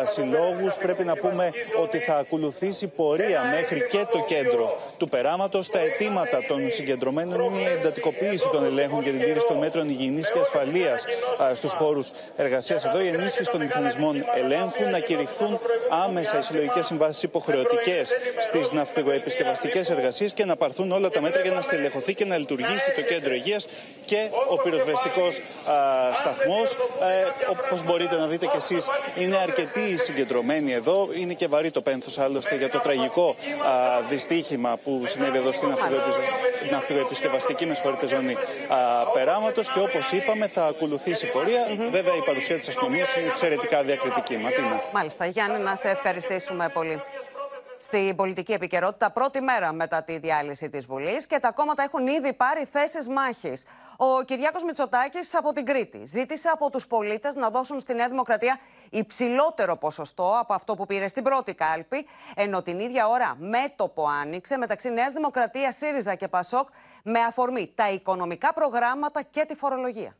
συλλόγους. 0.04 0.76
Πρέπει 0.76 1.04
να 1.04 1.16
πούμε 1.16 1.50
ότι 1.82 1.98
θα 1.98 2.16
ακολουθήσει 2.16 2.88
πορεία 2.88 3.42
μέχρι 3.56 3.88
και 3.88 4.06
το 4.12 4.24
κέντρο 4.28 4.78
του 4.98 5.10
Περάματος. 5.10 5.70
Τα 5.70 5.80
αιτήματα 5.80 6.46
των 6.48 6.72
συγκεντρωμένων 6.72 7.42
είναι 7.42 7.70
η 7.70 7.74
εντατικοποίηση 7.80 8.50
των 8.52 8.66
ελέγχων 8.66 9.02
για 9.04 9.12
την 9.12 9.22
τήρηση 9.22 9.46
των 9.48 9.58
μέτρων 9.58 9.90
υγιεινής 9.90 10.32
και 10.32 10.40
ασφαλείας 10.40 11.06
στους 11.54 11.72
χώρους 11.72 12.12
εργασίας 12.36 12.86
εδώ, 12.86 13.02
η 13.02 13.08
ενίσχυση 13.08 13.52
των 13.52 13.62
μηχανισμών 13.62 14.26
ελέγχου, 14.36 14.90
να 14.92 15.00
κηρυχθούν 15.00 15.60
άμεσα 16.06 16.38
οι 16.38 16.42
συλλογικές 16.42 16.81
τέτοιε 16.82 16.98
συμβάσεις 16.98 17.24
υποχρεωτικές 17.24 18.12
στις 18.40 18.72
ναυπηγοεπισκευαστικέ 18.72 19.82
εργασίες 19.90 20.34
και 20.34 20.46
να 20.46 20.56
πάρθουν 20.56 20.92
όλα 20.92 21.10
τα 21.10 21.22
μέτρα 21.22 21.42
για 21.42 21.52
να 21.52 21.62
στελεχωθεί 21.62 22.14
και 22.14 22.26
να 22.26 22.38
λειτουργήσει 22.38 22.92
το 22.96 23.02
κέντρο 23.02 23.34
υγείας 23.34 23.68
και 24.06 24.30
ο 24.50 24.56
πυροσβεστικός 24.56 25.40
σταθμός. 26.16 26.74
Ε, 27.02 27.50
Όπως 27.50 27.84
μπορείτε 27.84 28.16
να 28.16 28.28
δείτε 28.28 28.46
κι 28.46 28.58
εσείς, 28.58 28.90
είναι 29.16 29.38
αρκετοί 29.38 29.98
συγκεντρωμένοι 29.98 30.74
εδώ. 30.74 31.10
Είναι 31.14 31.34
και 31.34 31.48
βαρύ 31.48 31.72
το 31.72 31.82
πένθος 31.82 32.18
άλλωστε 32.20 32.56
για 32.56 32.70
το 32.70 32.80
τραγικό 32.80 33.36
α, 33.66 34.02
δυστύχημα 34.10 34.78
που 34.84 35.02
συνέβη 35.06 35.38
εδώ 35.38 35.52
στην 35.52 35.70
ναυπηγοεπισκευαστική 36.72 37.66
με 37.66 37.74
συγχωρείτε 37.74 38.08
ζώνη 38.08 38.36
περάματος. 39.14 39.72
Και 39.72 39.80
όπως 39.80 40.12
είπαμε, 40.12 40.48
θα 40.48 40.66
ακολουθήσει 40.66 41.28
πορεία. 41.28 41.68
Βέβαια, 41.92 42.16
η 42.16 42.24
παρουσία 42.26 42.58
της 42.58 42.68
αστυνομίας 42.68 43.16
είναι 43.16 43.28
εξαιρετικά 43.28 43.84
διακριτική. 43.84 44.38
Ματίνα. 44.38 44.82
Μάλιστα. 44.94 45.26
Γιάννη, 45.26 45.60
να 45.60 45.76
σε 45.76 45.90
ευχαριστήσουμε 45.90 46.71
πολύ. 46.72 47.02
Στην 47.80 48.16
πολιτική 48.16 48.52
επικαιρότητα, 48.52 49.12
πρώτη 49.12 49.42
μέρα 49.42 49.74
μετά 49.74 50.04
τη 50.04 50.18
διάλυση 50.18 50.70
της 50.70 50.86
Βουλής 50.86 51.28
και 51.28 51.40
τα 51.40 51.52
κόμματα 51.52 51.84
έχουν 51.84 52.08
ήδη 52.08 52.34
πάρει 52.34 52.66
θέσεις 52.66 53.08
μάχης. 53.08 53.66
Ο 53.98 54.24
Κυριάκος 54.24 54.64
Μητσοτάκης 54.64 55.36
από 55.36 55.54
την 55.54 55.66
Κρήτη 55.66 56.02
ζήτησε 56.06 56.50
από 56.50 56.70
τους 56.70 56.88
πολίτες 56.88 57.36
να 57.36 57.50
δώσουν 57.50 57.80
στη 57.80 57.94
Νέα 57.94 58.08
Δημοκρατία 58.10 58.60
υψηλότερο 58.90 59.78
ποσοστό 59.78 60.38
από 60.40 60.54
αυτό 60.54 60.74
που 60.76 60.86
πήρε 60.86 61.08
στην 61.08 61.24
πρώτη 61.24 61.54
κάλπη, 61.54 62.06
ενώ 62.36 62.62
την 62.62 62.80
ίδια 62.80 63.08
ώρα 63.08 63.36
μέτωπο 63.40 64.06
άνοιξε 64.22 64.58
μεταξύ 64.58 64.90
Νέας 64.90 65.12
Δημοκρατίας, 65.12 65.76
ΣΥΡΙΖΑ 65.76 66.16
και 66.16 66.28
ΠΑΣΟΚ 66.28 66.70
με 67.04 67.20
αφορμή 67.20 67.72
τα 67.76 67.92
οικονομικά 67.92 68.54
προγράμματα 68.54 69.22
και 69.22 69.46
τη 69.48 69.56
φορολογία. 69.56 70.16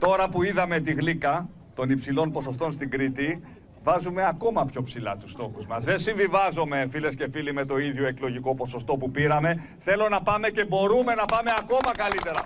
Τώρα 0.00 0.28
που 0.28 0.42
είδαμε 0.42 0.80
τη 0.80 0.92
γλύκα 0.92 1.48
των 1.74 1.90
υψηλών 1.90 2.32
ποσοστών 2.32 2.72
στην 2.72 2.90
Κρήτη, 2.90 3.42
βάζουμε 3.82 4.26
ακόμα 4.26 4.64
πιο 4.64 4.82
ψηλά 4.82 5.16
τους 5.16 5.30
στόχους 5.30 5.66
μας. 5.66 5.84
Δεν 5.84 5.98
συμβιβάζομαι, 5.98 6.88
φίλες 6.90 7.14
και 7.14 7.28
φίλοι, 7.32 7.52
με 7.52 7.64
το 7.64 7.78
ίδιο 7.78 8.06
εκλογικό 8.06 8.54
ποσοστό 8.54 8.96
που 8.96 9.10
πήραμε. 9.10 9.68
Θέλω 9.78 10.08
να 10.08 10.22
πάμε 10.22 10.48
και 10.48 10.64
μπορούμε 10.64 11.14
να 11.14 11.24
πάμε 11.24 11.50
ακόμα 11.58 11.90
καλύτερα. 11.96 12.42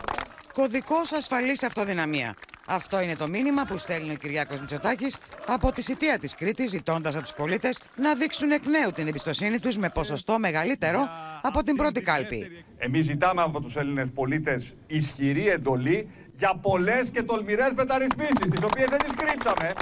Κωδικός 0.53 1.13
ασφαλής 1.13 1.63
αυτοδυναμία. 1.63 2.35
Αυτό 2.69 3.01
είναι 3.01 3.17
το 3.17 3.29
μήνυμα 3.29 3.65
που 3.65 3.79
στέλνει 3.79 4.13
ο 4.13 4.15
Κυριάκος 4.15 4.61
Μητσοτάκης 4.61 5.17
από 5.47 5.73
τη 5.73 5.83
σιτία 5.83 6.19
της 6.19 6.35
Κρήτης, 6.35 6.71
ζητώντας 6.71 7.15
από 7.15 7.23
τους 7.23 7.35
πολίτες 7.35 7.83
να 7.97 8.15
δείξουν 8.15 8.51
εκ 8.51 8.67
νέου 8.67 8.91
την 8.91 9.07
εμπιστοσύνη 9.07 9.59
τους 9.59 9.77
με 9.77 9.89
ποσοστό 9.95 10.39
μεγαλύτερο 10.39 11.09
από 11.43 11.63
την 11.63 11.77
πρώτη 11.77 12.01
κάλπη. 12.01 12.65
Εμείς 12.79 13.05
ζητάμε 13.05 13.43
από 13.43 13.61
τους 13.61 13.77
Έλληνες 13.77 14.11
πολίτες 14.11 14.75
ισχυρή 14.87 15.49
εντολή 15.49 16.09
για 16.39 16.59
πολλές 16.63 17.09
και 17.09 17.23
τολμηρές 17.23 17.73
μεταρρυθμίσεις, 17.77 18.51
τις 18.51 18.63
οποίες 18.63 18.87
δεν 18.89 18.99
τις 18.99 19.13
κρύψαμε, 19.17 19.73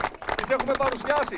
τις 0.45 0.55
έχουμε 0.55 0.73
παρουσιάσει 0.79 1.37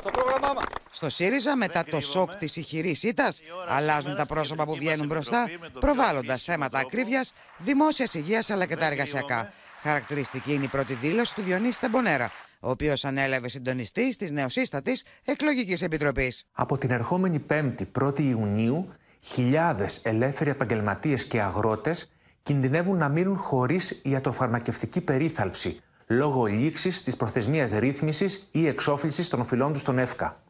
στο 0.00 0.10
πρόγραμμά 0.10 0.52
μας. 0.54 0.64
Στο 0.90 1.08
ΣΥΡΙΖΑ, 1.08 1.56
μετά 1.56 1.84
το 1.84 2.00
σοκ 2.00 2.34
της 2.34 2.56
ηχηρής 2.56 3.02
ήττας, 3.02 3.40
αλλάζουν 3.68 4.16
τα 4.16 4.26
πρόσωπα 4.26 4.64
που 4.64 4.74
βγαίνουν 4.74 5.06
μπροστά, 5.06 5.44
προβάλλοντας 5.80 6.42
θέματα 6.42 6.78
ακρίβειας, 6.78 7.32
δημόσιας 7.58 8.14
υγείας 8.14 8.50
αλλά 8.50 8.66
και 8.66 8.76
τα 8.76 8.86
εργασιακά. 8.86 9.52
Χαρακτηριστική 9.82 10.52
είναι 10.52 10.64
η 10.64 10.68
πρώτη 10.68 10.94
δήλωση 10.94 11.34
του 11.34 11.42
Διονύση 11.42 11.80
Τεμπονέρα, 11.80 12.30
ο 12.60 12.70
οποίος 12.70 13.04
ανέλαβε 13.04 13.48
συντονιστής 13.48 14.16
της 14.16 14.30
νεοσύστατης 14.30 15.04
εκλογικής 15.24 15.82
επιτροπής. 15.82 16.46
Από 16.52 16.78
την 16.78 16.90
ερχόμενη 16.90 17.44
5η 17.50 17.86
1η 18.00 18.20
Ιουνίου, 18.20 18.88
χιλιάδες 19.20 20.00
ελεύθεροι 20.02 20.50
επαγγελματίες 20.50 21.24
και 21.24 21.40
αγρότες 21.40 22.10
κινδυνεύουν 22.42 22.96
να 22.96 23.08
μείνουν 23.08 23.36
χωρίς 23.36 24.00
ιατροφαρμακευτική 24.04 25.00
περίθαλψη 25.00 25.80
λόγω 26.06 26.44
λήξης 26.44 27.02
της 27.02 27.16
προθεσμίας 27.16 27.72
ρύθμισης 27.72 28.48
ή 28.52 28.66
εξόφλησης 28.66 29.28
των 29.28 29.40
οφειλών 29.40 29.72
τους 29.72 29.80
στον 29.80 29.98
ΕΦΚΑ. 29.98 30.42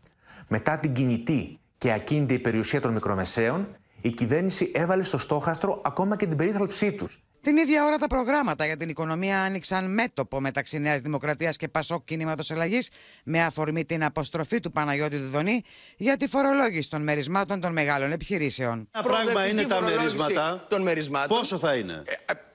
Μετά 0.48 0.78
την 0.78 0.92
κινητή 0.92 1.58
και 1.78 1.92
ακίνητη 1.92 2.38
περιουσία 2.38 2.80
των 2.80 2.92
μικρομεσαίων, 2.92 3.76
η 4.00 4.10
κυβέρνηση 4.10 4.70
έβαλε 4.74 5.02
στο 5.02 5.18
στόχαστρο 5.18 5.80
ακόμα 5.84 6.16
και 6.16 6.26
την 6.26 6.36
περίθαλψή 6.36 6.92
τους. 6.92 7.20
Την 7.40 7.56
ίδια 7.56 7.84
ώρα 7.84 7.96
τα 7.96 8.06
προγράμματα 8.06 8.66
για 8.66 8.76
την 8.76 8.88
οικονομία 8.88 9.42
άνοιξαν 9.42 9.92
μέτωπο 9.92 10.40
μεταξύ 10.40 10.78
Νέας 10.78 11.00
Δημοκρατίας 11.00 11.56
και 11.56 11.68
Πασόκ 11.68 12.04
Κινήματος 12.04 12.50
Αλλαγή 12.50 12.78
με 13.24 13.42
αφορμή 13.42 13.84
την 13.84 14.04
αποστροφή 14.04 14.60
του 14.60 14.70
Παναγιώτη 14.70 15.16
Δουδονή 15.16 15.62
για 15.96 16.16
τη 16.16 16.28
φορολόγηση 16.28 16.90
των 16.90 17.02
μερισμάτων 17.02 17.60
των 17.60 17.72
μεγάλων 17.72 18.12
επιχειρήσεων. 18.12 18.88
Ένα 18.90 19.04
πράγμα 19.04 19.46
είναι 19.46 19.62
τα 19.62 19.80
μερίσματα. 19.80 20.66
Των 20.68 20.82
μερισμάτων. 20.82 21.38
Πόσο 21.38 21.58
θα 21.58 21.74
είναι; 21.74 22.02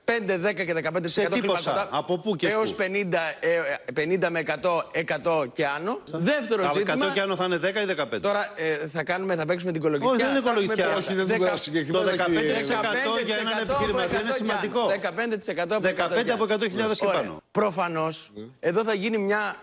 5, 0.06 0.12
10 0.50 0.54
και 0.54 0.74
15% 0.74 1.02
Σε 1.04 1.26
τι 1.26 1.42
ποσά, 1.42 1.88
από 1.92 2.18
πού 2.18 2.36
και 2.36 2.48
έως 2.48 2.70
σπου; 2.70 2.84
50, 2.84 3.36
ε, 3.40 3.62
50 3.94 4.30
με 4.30 4.40
100, 4.40 4.86
100 4.94 5.46
και 5.54 5.66
άνω. 5.68 6.00
Δεύτερο 6.12 6.66
Από 6.66 6.74
ζήτημα. 6.78 7.06
100 7.10 7.14
και 7.14 7.22
άνω 7.22 7.36
θα 7.36 7.46
είναι 7.46 7.58
10 7.58 7.82
ή 7.82 7.86
15. 8.16 8.20
Τώρα 8.22 8.52
ε, 8.56 8.88
θα, 8.88 9.04
κάνουμε, 9.04 9.36
θα 9.36 9.46
παίξουμε 9.46 9.72
την 9.72 9.82
κολογιστιά. 9.82 10.12
Όχι, 10.14 10.22
δεν 10.22 10.32
είναι 10.32 10.42
Θα 10.42 10.50
έχουμε 10.50 10.66
κολογιστιά. 10.66 10.88
πει- 10.88 10.98
Όχι, 10.98 11.14
δεν 11.14 11.28
δουλεύει 11.38 11.58
συγκεκριμένα 11.60 12.04
Το 12.06 12.10
έχει- 12.10 12.24
15% 13.22 13.26
για 13.26 13.36
έναν 13.38 13.54
15% 13.54 13.62
επιχειρηματία 13.62 14.20
είναι 14.20 14.30
από 14.30 14.34
100 14.34 14.38
σημαντικό. 14.38 14.88
15% 14.88 15.76
από 15.76 15.88
15 15.88 16.32
από 16.32 16.44
100.000 16.44 16.98
και 17.00 17.06
πάνω. 17.06 17.42
Προφανώς, 17.52 18.32
εδώ 18.60 18.84
θα 18.84 18.94
γίνει 18.94 19.18
μια 19.18 19.54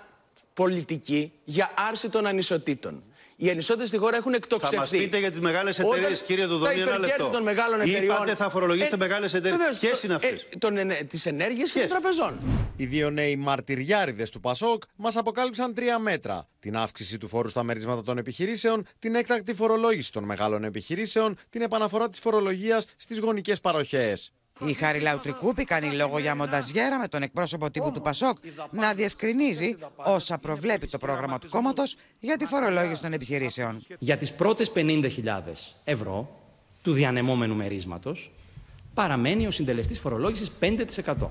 πολιτική 0.55 1.33
για 1.45 1.71
άρση 1.91 2.09
των 2.09 2.27
ανισοτήτων. 2.27 3.03
Οι 3.41 3.51
ανισότητε 3.51 3.87
στη 3.87 3.97
χώρα 3.97 4.17
έχουν 4.17 4.33
εκτοξευθεί. 4.33 4.75
Θα 4.75 4.81
μας 4.81 4.91
πείτε 4.91 5.19
για 5.19 5.31
τις 5.31 5.41
μεγάλες 5.41 5.79
εταιρείες, 5.79 6.05
Όταν 6.13 6.27
κύριε 6.27 6.47
Δουδονή, 6.47 6.75
τα 6.75 6.81
ένα 6.81 6.91
υπερκέρδη 6.91 7.23
λεπτό. 7.23 7.29
των 7.33 7.43
μεγάλων 7.43 7.81
εταιριών. 7.81 8.15
Είπατε 8.15 8.35
θα 8.35 8.49
φορολογήσετε 8.51 8.97
μεγάλες 8.97 9.35
εταιρείες. 9.35 9.57
βεβαίως, 9.59 9.79
Ποιες 9.79 9.93
το- 10.01 10.01
είναι 10.05 10.15
αυτές; 10.15 10.43
ε, 10.43 10.59
των 10.59 10.77
ενε- 10.77 11.05
Τις 11.05 11.27
ενέργειες 11.27 11.71
και 11.73 11.79
των 11.79 11.89
τραπεζών. 11.89 12.39
Οι 12.77 12.85
δύο 12.85 13.11
νέοι 13.11 13.37
μαρτυριάριδες 13.37 14.31
του 14.31 14.41
Πασόκ 14.41 14.83
μας 14.97 15.17
αποκάλυψαν 15.17 15.75
τρία 15.75 15.99
μέτρα. 15.99 16.49
Την 16.61 16.77
αύξηση 16.77 17.19
του 17.19 17.29
φόρου 17.29 17.49
στα 17.49 17.63
μερίσματα 17.63 18.03
των 18.03 18.19
επιχειρήσεων, 18.19 18.87
την 18.99 19.15
έκτακτη 19.15 19.55
φορολόγηση 19.55 20.13
των 20.13 20.25
μεγάλων 20.25 20.65
επιχειρήσεων, 20.65 21.37
την 21.51 21.63
επαναφορά 21.63 22.09
της 22.09 22.19
φορολογίας 22.21 22.85
στις 22.97 23.19
γονικές 23.19 23.61
παροχές. 23.61 24.33
Η 24.67 24.73
Χάρη 24.73 25.01
Λαουτρικούπη 25.01 25.65
κάνει 25.65 25.91
λόγο 25.91 26.19
για 26.19 26.37
μονταζιέρα 26.37 26.99
με 26.99 27.09
τον 27.09 27.23
εκπρόσωπο 27.23 27.71
τύπου 27.71 27.93
του 27.93 28.01
Πασόκ 28.01 28.39
να 28.71 28.93
διευκρινίζει 28.93 29.77
όσα 29.97 30.39
προβλέπει 30.39 30.87
το 30.87 30.99
πρόγραμμα 30.99 31.39
του 31.39 31.49
κόμματος 31.49 31.97
για 32.19 32.37
τη 32.37 32.47
φορολόγηση 32.47 33.03
των 33.03 33.13
επιχειρήσεων. 33.13 33.83
για 33.99 34.17
τις 34.17 34.33
πρώτες 34.33 34.73
50.000 34.75 35.09
ευρώ 35.85 36.31
του 36.83 36.93
διανεμόμενου 36.93 37.55
μερίσματος 37.55 38.31
παραμένει 38.95 39.47
ο 39.47 39.51
συντελεστής 39.51 39.99
φορολόγησης 39.99 40.53
5%. 40.61 41.29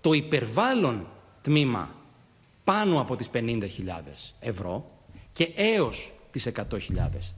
Το 0.00 0.12
υπερβάλλον 0.12 1.06
τμήμα 1.42 1.90
πάνω 2.64 3.00
από 3.00 3.16
τις 3.16 3.30
50.000 3.32 3.60
ευρώ 4.40 4.90
και 5.32 5.52
έως 5.56 6.12
τις 6.30 6.48
100.000 6.54 6.60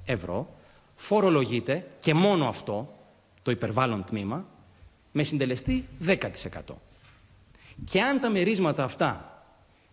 ευρώ 0.04 0.48
φορολογείται 0.96 1.86
και 2.00 2.14
μόνο 2.14 2.48
αυτό, 2.48 2.94
το 3.42 3.50
υπερβάλλον 3.50 4.04
τμήμα, 4.04 4.44
με 5.12 5.22
συντελεστή 5.22 5.88
10%. 6.06 6.16
Και 7.84 8.02
αν 8.02 8.20
τα 8.20 8.30
μερίσματα 8.30 8.84
αυτά 8.84 9.42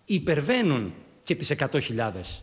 υπερβαίνουν 0.06 0.93
και 1.23 1.36
τις 1.36 1.54
100.000 1.58 1.80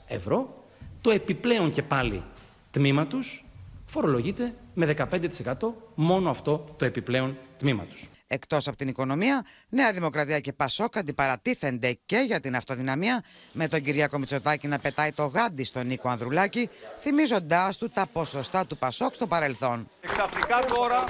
ευρώ, 0.06 0.64
το 1.00 1.10
επιπλέον 1.10 1.70
και 1.70 1.82
πάλι 1.82 2.22
τμήμα 2.70 3.06
τους 3.06 3.44
φορολογείται 3.86 4.54
με 4.74 4.94
15% 4.98 5.54
μόνο 5.94 6.30
αυτό 6.30 6.74
το 6.76 6.84
επιπλέον 6.84 7.38
τμήμα 7.58 7.84
τους. 7.84 8.08
Εκτός 8.26 8.68
από 8.68 8.76
την 8.76 8.88
οικονομία, 8.88 9.44
Νέα 9.68 9.92
Δημοκρατία 9.92 10.40
και 10.40 10.52
Πασόκ 10.52 10.96
αντιπαρατίθενται 10.96 11.98
και 12.06 12.16
για 12.26 12.40
την 12.40 12.56
αυτοδυναμία, 12.56 13.24
με 13.52 13.68
τον 13.68 13.82
Κυριάκο 13.82 14.18
Μητσοτάκη 14.18 14.68
να 14.68 14.78
πετάει 14.78 15.12
το 15.12 15.26
γάντι 15.26 15.64
στον 15.64 15.86
Νίκο 15.86 16.08
Ανδρουλάκη, 16.08 16.68
θυμίζοντάς 17.00 17.78
του 17.78 17.88
τα 17.88 18.06
ποσοστά 18.06 18.66
του 18.66 18.78
Πασόκ 18.78 19.14
στο 19.14 19.26
παρελθόν. 19.26 19.88
Ξαφνικά 20.00 20.58
τώρα, 20.74 21.04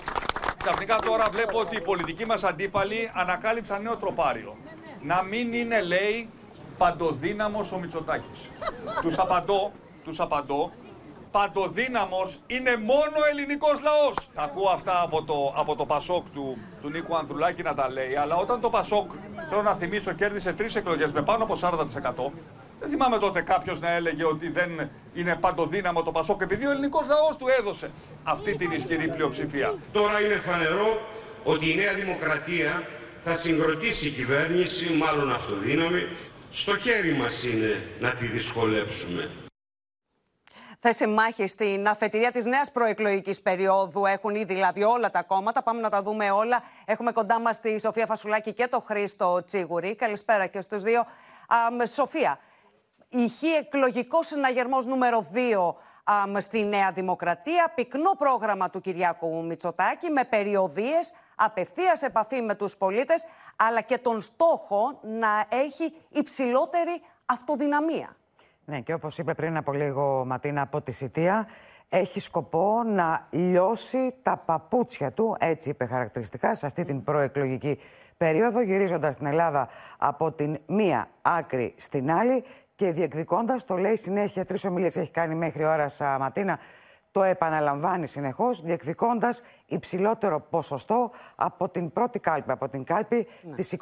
ξαφνικά 0.62 0.96
τώρα 0.96 1.24
βλέπω 1.30 1.58
ότι 1.58 1.76
οι 1.76 1.80
πολιτικοί 1.80 2.26
μας 2.26 2.44
αντίπαλοι 2.44 3.10
ανακάλυψαν 3.14 3.82
νέο 3.82 3.96
τροπάριο. 3.96 4.56
Να 5.02 5.22
μην 5.22 5.52
είναι, 5.52 5.80
λέει, 5.80 6.28
παντοδύναμος 6.78 7.72
ο 7.72 7.78
Μητσοτάκης. 7.78 8.50
τους 9.02 9.18
απαντώ, 9.18 9.72
τους 10.04 10.20
απαντώ, 10.20 10.72
παντοδύναμος 11.30 12.38
είναι 12.46 12.76
μόνο 12.76 13.16
ο 13.22 13.28
ελληνικός 13.30 13.82
λαός. 13.82 14.14
Τα 14.34 14.42
ακούω 14.42 14.68
αυτά 14.68 15.02
από 15.02 15.22
το, 15.22 15.54
από 15.56 15.76
το 15.76 15.86
Πασόκ 15.86 16.24
του, 16.34 16.58
του 16.82 16.88
Νίκου 16.90 17.16
Ανδρουλάκη 17.16 17.62
να 17.62 17.74
τα 17.74 17.90
λέει, 17.90 18.16
αλλά 18.16 18.36
όταν 18.36 18.60
το 18.60 18.70
Πασόκ, 18.70 19.10
θέλω 19.48 19.62
να 19.62 19.74
θυμίσω, 19.74 20.12
κέρδισε 20.12 20.52
τρεις 20.52 20.74
εκλογές 20.74 21.12
με 21.12 21.22
πάνω 21.22 21.44
από 21.44 21.56
40%, 21.60 22.32
δεν 22.82 22.90
θυμάμαι 22.90 23.18
τότε 23.18 23.40
κάποιος 23.40 23.80
να 23.80 23.90
έλεγε 23.90 24.24
ότι 24.24 24.48
δεν 24.48 24.90
είναι 25.14 25.36
παντοδύναμο 25.36 26.02
το 26.02 26.12
Πασόκ, 26.12 26.40
επειδή 26.40 26.66
ο 26.66 26.70
ελληνικός 26.70 27.06
λαός 27.06 27.36
του 27.36 27.46
έδωσε 27.58 27.90
αυτή 28.24 28.56
την 28.56 28.70
ισχυρή 28.70 29.08
πλειοψηφία. 29.08 29.74
Τώρα 29.92 30.20
είναι 30.20 30.34
φανερό 30.34 31.00
ότι 31.44 31.70
η 31.70 31.74
Νέα 31.74 31.94
Δημοκρατία 31.94 32.82
θα 33.24 33.34
συγκροτήσει 33.34 34.06
η 34.06 34.10
κυβέρνηση, 34.10 34.92
μάλλον 34.92 35.32
αυτοδύναμη. 35.32 36.06
Στο 36.50 36.76
χέρι 36.76 37.12
μας 37.12 37.42
είναι 37.44 37.86
να 38.00 38.10
τη 38.10 38.26
δυσκολέψουμε. 38.26 39.30
Θέση 40.78 41.06
μάχη 41.06 41.46
στην 41.46 41.88
αφετηρία 41.88 42.30
της 42.30 42.44
νέας 42.44 42.70
προεκλογικής 42.72 43.42
περίοδου 43.42 44.06
έχουν 44.06 44.34
ήδη 44.34 44.54
λάβει 44.54 44.82
όλα 44.82 45.10
τα 45.10 45.22
κόμματα. 45.22 45.62
Πάμε 45.62 45.80
να 45.80 45.88
τα 45.88 46.02
δούμε 46.02 46.30
όλα. 46.30 46.62
Έχουμε 46.84 47.12
κοντά 47.12 47.40
μας 47.40 47.60
τη 47.60 47.80
Σοφία 47.80 48.06
Φασουλάκη 48.06 48.52
και 48.52 48.66
το 48.70 48.80
Χρήστο 48.80 49.44
Τσίγουρη. 49.46 49.94
Καλησπέρα 49.94 50.46
και 50.46 50.60
στους 50.60 50.82
δύο. 50.82 51.00
Α, 51.00 51.86
Σοφία, 51.86 52.38
ηχεί 53.12 53.46
εκλογικός 53.46 54.26
συναγερμός 54.26 54.86
νούμερο 54.86 55.26
2 55.32 55.74
στη 56.40 56.64
Νέα 56.64 56.92
Δημοκρατία, 56.92 57.72
πυκνό 57.74 58.10
πρόγραμμα 58.18 58.70
του 58.70 58.80
Κυριάκου 58.80 59.44
Μητσοτάκη 59.44 60.10
με 60.10 60.24
περιοδίες, 60.24 61.12
απευθείας 61.34 62.02
επαφή 62.02 62.42
με 62.42 62.54
τους 62.54 62.76
πολίτες, 62.76 63.24
αλλά 63.56 63.80
και 63.80 63.98
τον 63.98 64.20
στόχο 64.20 64.98
να 65.02 65.44
έχει 65.48 65.94
υψηλότερη 66.08 67.02
αυτοδυναμία. 67.26 68.16
Ναι, 68.64 68.80
και 68.80 68.92
όπως 68.92 69.18
είπε 69.18 69.34
πριν 69.34 69.56
από 69.56 69.72
λίγο 69.72 70.24
Ματίνα 70.26 70.62
από 70.62 70.80
τη 70.80 70.92
Σιτία, 70.92 71.48
έχει 71.88 72.20
σκοπό 72.20 72.82
να 72.86 73.26
λιώσει 73.30 74.14
τα 74.22 74.36
παπούτσια 74.36 75.12
του, 75.12 75.36
έτσι 75.38 75.70
είπε 75.70 75.86
χαρακτηριστικά, 75.86 76.54
σε 76.54 76.66
αυτή 76.66 76.84
την 76.84 77.04
προεκλογική 77.04 77.78
περίοδο, 78.16 78.60
γυρίζοντας 78.60 79.16
την 79.16 79.26
Ελλάδα 79.26 79.68
από 79.98 80.32
την 80.32 80.58
μία 80.66 81.08
άκρη 81.22 81.74
στην 81.76 82.10
άλλη 82.10 82.44
και 82.74 82.92
διεκδικώντας, 82.92 83.64
το 83.64 83.76
λέει 83.76 83.96
συνέχεια, 83.96 84.44
τρεις 84.44 84.64
ομιλίες 84.64 84.96
έχει 84.96 85.10
κάνει 85.10 85.34
μέχρι 85.34 85.64
ώρα 85.64 85.86
Ματίνα, 86.18 86.58
το 87.12 87.22
επαναλαμβάνει 87.22 88.06
συνεχώς, 88.06 88.62
διεκδικώντας 88.62 89.42
υψηλότερο 89.66 90.40
ποσοστό 90.40 91.10
από 91.34 91.68
την 91.68 91.92
πρώτη 91.92 92.18
κάλπη, 92.18 92.50
από 92.50 92.68
την 92.68 92.84
κάλπη 92.84 93.26
ναι. 93.42 93.54
της 93.54 93.76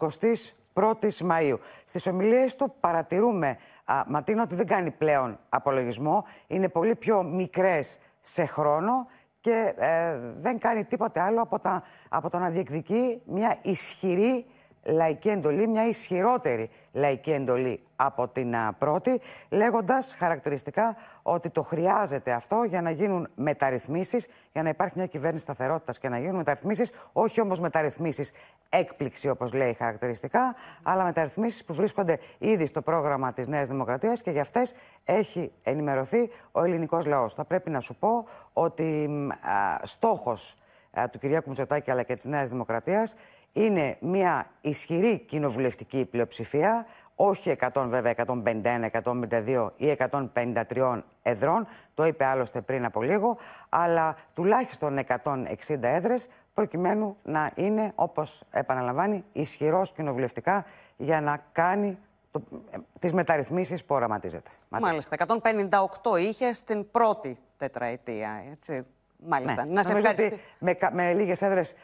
21η 0.74 1.16
Μαου. 1.24 1.58
Στις 1.84 2.06
ομιλίες 2.06 2.56
του 2.56 2.74
παρατηρούμε, 2.80 3.58
α, 3.84 4.02
Ματίνα, 4.06 4.42
ότι 4.42 4.54
δεν 4.54 4.66
κάνει 4.66 4.90
πλέον 4.90 5.38
απολογισμό, 5.48 6.24
είναι 6.46 6.68
πολύ 6.68 6.94
πιο 6.96 7.22
μικρές 7.22 8.00
σε 8.20 8.44
χρόνο 8.44 9.06
και 9.40 9.74
ε, 9.76 10.18
δεν 10.34 10.58
κάνει 10.58 10.84
τίποτε 10.84 11.20
άλλο 11.20 11.42
από, 11.42 11.58
τα, 11.58 11.82
από 12.08 12.30
το 12.30 12.38
να 12.38 12.50
διεκδικεί 12.50 13.22
μια 13.24 13.58
ισχυρή 13.62 14.46
λαϊκή 14.82 15.28
εντολή, 15.28 15.66
μια 15.66 15.86
ισχυρότερη 15.86 16.70
λαϊκή 16.92 17.32
εντολή 17.32 17.80
από 17.96 18.28
την 18.28 18.54
πρώτη, 18.78 19.20
λέγοντας 19.48 20.14
χαρακτηριστικά 20.18 20.96
ότι 21.22 21.50
το 21.50 21.62
χρειάζεται 21.62 22.32
αυτό 22.32 22.62
για 22.68 22.82
να 22.82 22.90
γίνουν 22.90 23.28
μεταρρυθμίσεις, 23.34 24.28
για 24.52 24.62
να 24.62 24.68
υπάρχει 24.68 24.94
μια 24.96 25.06
κυβέρνηση 25.06 25.42
σταθερότητας 25.42 25.98
και 25.98 26.08
να 26.08 26.18
γίνουν 26.18 26.36
μεταρρυθμίσεις, 26.36 26.92
όχι 27.12 27.40
όμως 27.40 27.60
μεταρρυθμίσεις 27.60 28.32
έκπληξη 28.68 29.28
όπως 29.28 29.52
λέει 29.52 29.74
χαρακτηριστικά, 29.74 30.54
αλλά 30.82 31.04
μεταρρυθμίσεις 31.04 31.64
που 31.64 31.74
βρίσκονται 31.74 32.18
ήδη 32.38 32.66
στο 32.66 32.82
πρόγραμμα 32.82 33.32
της 33.32 33.46
Νέας 33.48 33.68
Δημοκρατίας 33.68 34.22
και 34.22 34.30
για 34.30 34.40
αυτές 34.40 34.74
έχει 35.04 35.52
ενημερωθεί 35.64 36.30
ο 36.52 36.64
ελληνικός 36.64 37.06
λαός. 37.06 37.34
Θα 37.34 37.44
πρέπει 37.44 37.70
να 37.70 37.80
σου 37.80 37.96
πω 37.96 38.26
ότι 38.52 39.08
α, 39.30 39.80
στόχος 39.82 40.56
του 41.10 41.18
Κυριάκου 41.18 41.48
Μητσοτάκη 41.48 41.90
αλλά 41.90 42.02
και 42.02 42.14
της 42.14 42.24
Νέας 42.24 42.48
Δημοκρατίας 42.48 43.14
είναι 43.52 43.96
μια 44.00 44.46
ισχυρή 44.60 45.18
κοινοβουλευτική 45.18 46.04
πλειοψηφία, 46.04 46.86
όχι 47.14 47.56
100 47.72 47.84
βέβαια, 47.86 48.14
151, 48.16 48.90
152 49.04 49.70
ή 49.76 49.96
153 50.10 51.02
εδρών, 51.22 51.66
το 51.94 52.06
είπε 52.06 52.24
άλλωστε 52.24 52.60
πριν 52.60 52.84
από 52.84 53.02
λίγο, 53.02 53.38
αλλά 53.68 54.16
τουλάχιστον 54.34 54.98
160 55.22 55.82
έδρες, 55.82 56.28
προκειμένου 56.54 57.16
να 57.22 57.50
είναι, 57.54 57.92
όπως 57.94 58.42
επαναλαμβάνει, 58.50 59.24
ισχυρός 59.32 59.92
κοινοβουλευτικά 59.92 60.64
για 60.96 61.20
να 61.20 61.44
κάνει 61.52 61.98
το, 62.30 62.42
τις 62.98 63.12
μεταρρυθμίσεις 63.12 63.84
που 63.84 63.94
οραματίζεται. 63.94 64.50
Μάλιστα, 64.68 65.16
158 65.26 66.18
είχε 66.18 66.52
στην 66.52 66.90
πρώτη 66.90 67.38
τετραετία, 67.56 68.44
έτσι. 68.50 68.86
Μάλιστα. 69.26 69.64
Ναι. 69.64 69.72
Να 69.72 69.82
σε 69.82 69.92
ότι 70.08 70.40
με, 70.58 70.76
με 70.92 71.12
λίγες 71.12 71.42
έδρες 71.42 71.74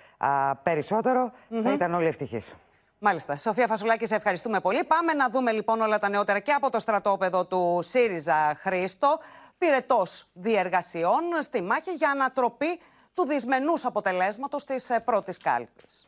περισσότερο 0.62 1.32
θα 1.62 1.72
ήταν 1.72 1.94
όλοι 1.94 2.06
ευτυχείς. 2.06 2.54
Μάλιστα. 2.98 3.36
Σοφία 3.36 3.66
Φασουλάκη, 3.66 4.06
σε 4.06 4.14
ευχαριστούμε 4.14 4.60
πολύ. 4.60 4.84
Πάμε 4.84 5.12
να 5.12 5.30
δούμε 5.30 5.52
λοιπόν 5.52 5.80
όλα 5.80 5.98
τα 5.98 6.08
νεότερα 6.08 6.38
και 6.38 6.52
από 6.52 6.70
το 6.70 6.78
στρατόπεδο 6.78 7.44
του 7.44 7.78
ΣΥΡΙΖΑ 7.82 8.56
Χρήστο. 8.58 9.18
Πυρετός 9.58 10.26
διεργασιών 10.32 11.22
στη 11.40 11.62
μάχη 11.62 11.90
για 11.92 12.10
ανατροπή 12.10 12.80
του 13.14 13.26
δυσμενούς 13.26 13.84
αποτελέσματος 13.84 14.64
της 14.64 14.90
ε, 14.90 15.00
πρώτης 15.00 15.38
κάλπης. 15.38 16.06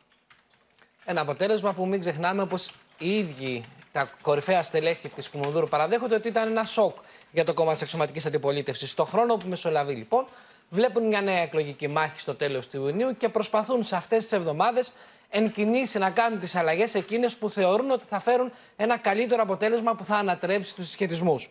Ένα 1.05 1.21
αποτέλεσμα 1.21 1.73
που 1.73 1.87
μην 1.87 2.01
ξεχνάμε, 2.01 2.43
όπω 2.43 2.57
οι 2.99 3.19
ίδιοι 3.19 3.65
τα 3.93 4.09
κορυφαία 4.23 4.63
στελέχη 4.63 5.09
της 5.09 5.31
Κουμουνδούρου 5.31 5.69
παραδέχονται 5.69 6.15
ότι 6.15 6.29
ήταν 6.29 6.49
ένα 6.49 6.65
σοκ 6.65 6.97
για 7.31 7.45
το 7.45 7.55
κόμμα 7.55 7.73
της 7.73 7.83
αξιωματικής 7.83 8.27
αντιπολίτευσης. 8.27 8.91
Στο 8.91 9.05
χρόνο 9.05 9.37
που 9.37 9.49
μεσολαβεί, 9.49 9.95
λοιπόν, 9.95 10.27
βλέπουν 10.69 11.07
μια 11.07 11.21
νέα 11.21 11.43
εκλογική 11.43 11.89
μάχη 11.89 12.21
στο 12.21 12.35
τέλος 12.35 12.67
του 12.69 12.77
Ιουνίου 12.77 13.17
και 13.17 13.29
προσπαθούν 13.29 13.85
σε 13.85 13.97
αυτές 13.97 14.23
τις 14.23 14.33
εβδομάδες 14.33 14.93
εν 15.31 15.53
κινήσει 15.53 15.99
να 15.99 16.11
κάνουν 16.11 16.41
τις 16.41 16.55
αλλαγές 16.55 16.95
εκείνες 16.95 17.37
που 17.37 17.51
θεωρούν 17.51 17.91
ότι 17.91 18.07
θα 18.07 18.21
φέρουν 18.21 18.53
ένα 18.77 18.97
καλύτερο 18.97 19.43
αποτέλεσμα 19.43 19.95
που 19.95 20.05
θα 20.05 20.17
ανατρέψει 20.17 20.75
τους 20.75 20.87
συσχετισμούς. 20.87 21.51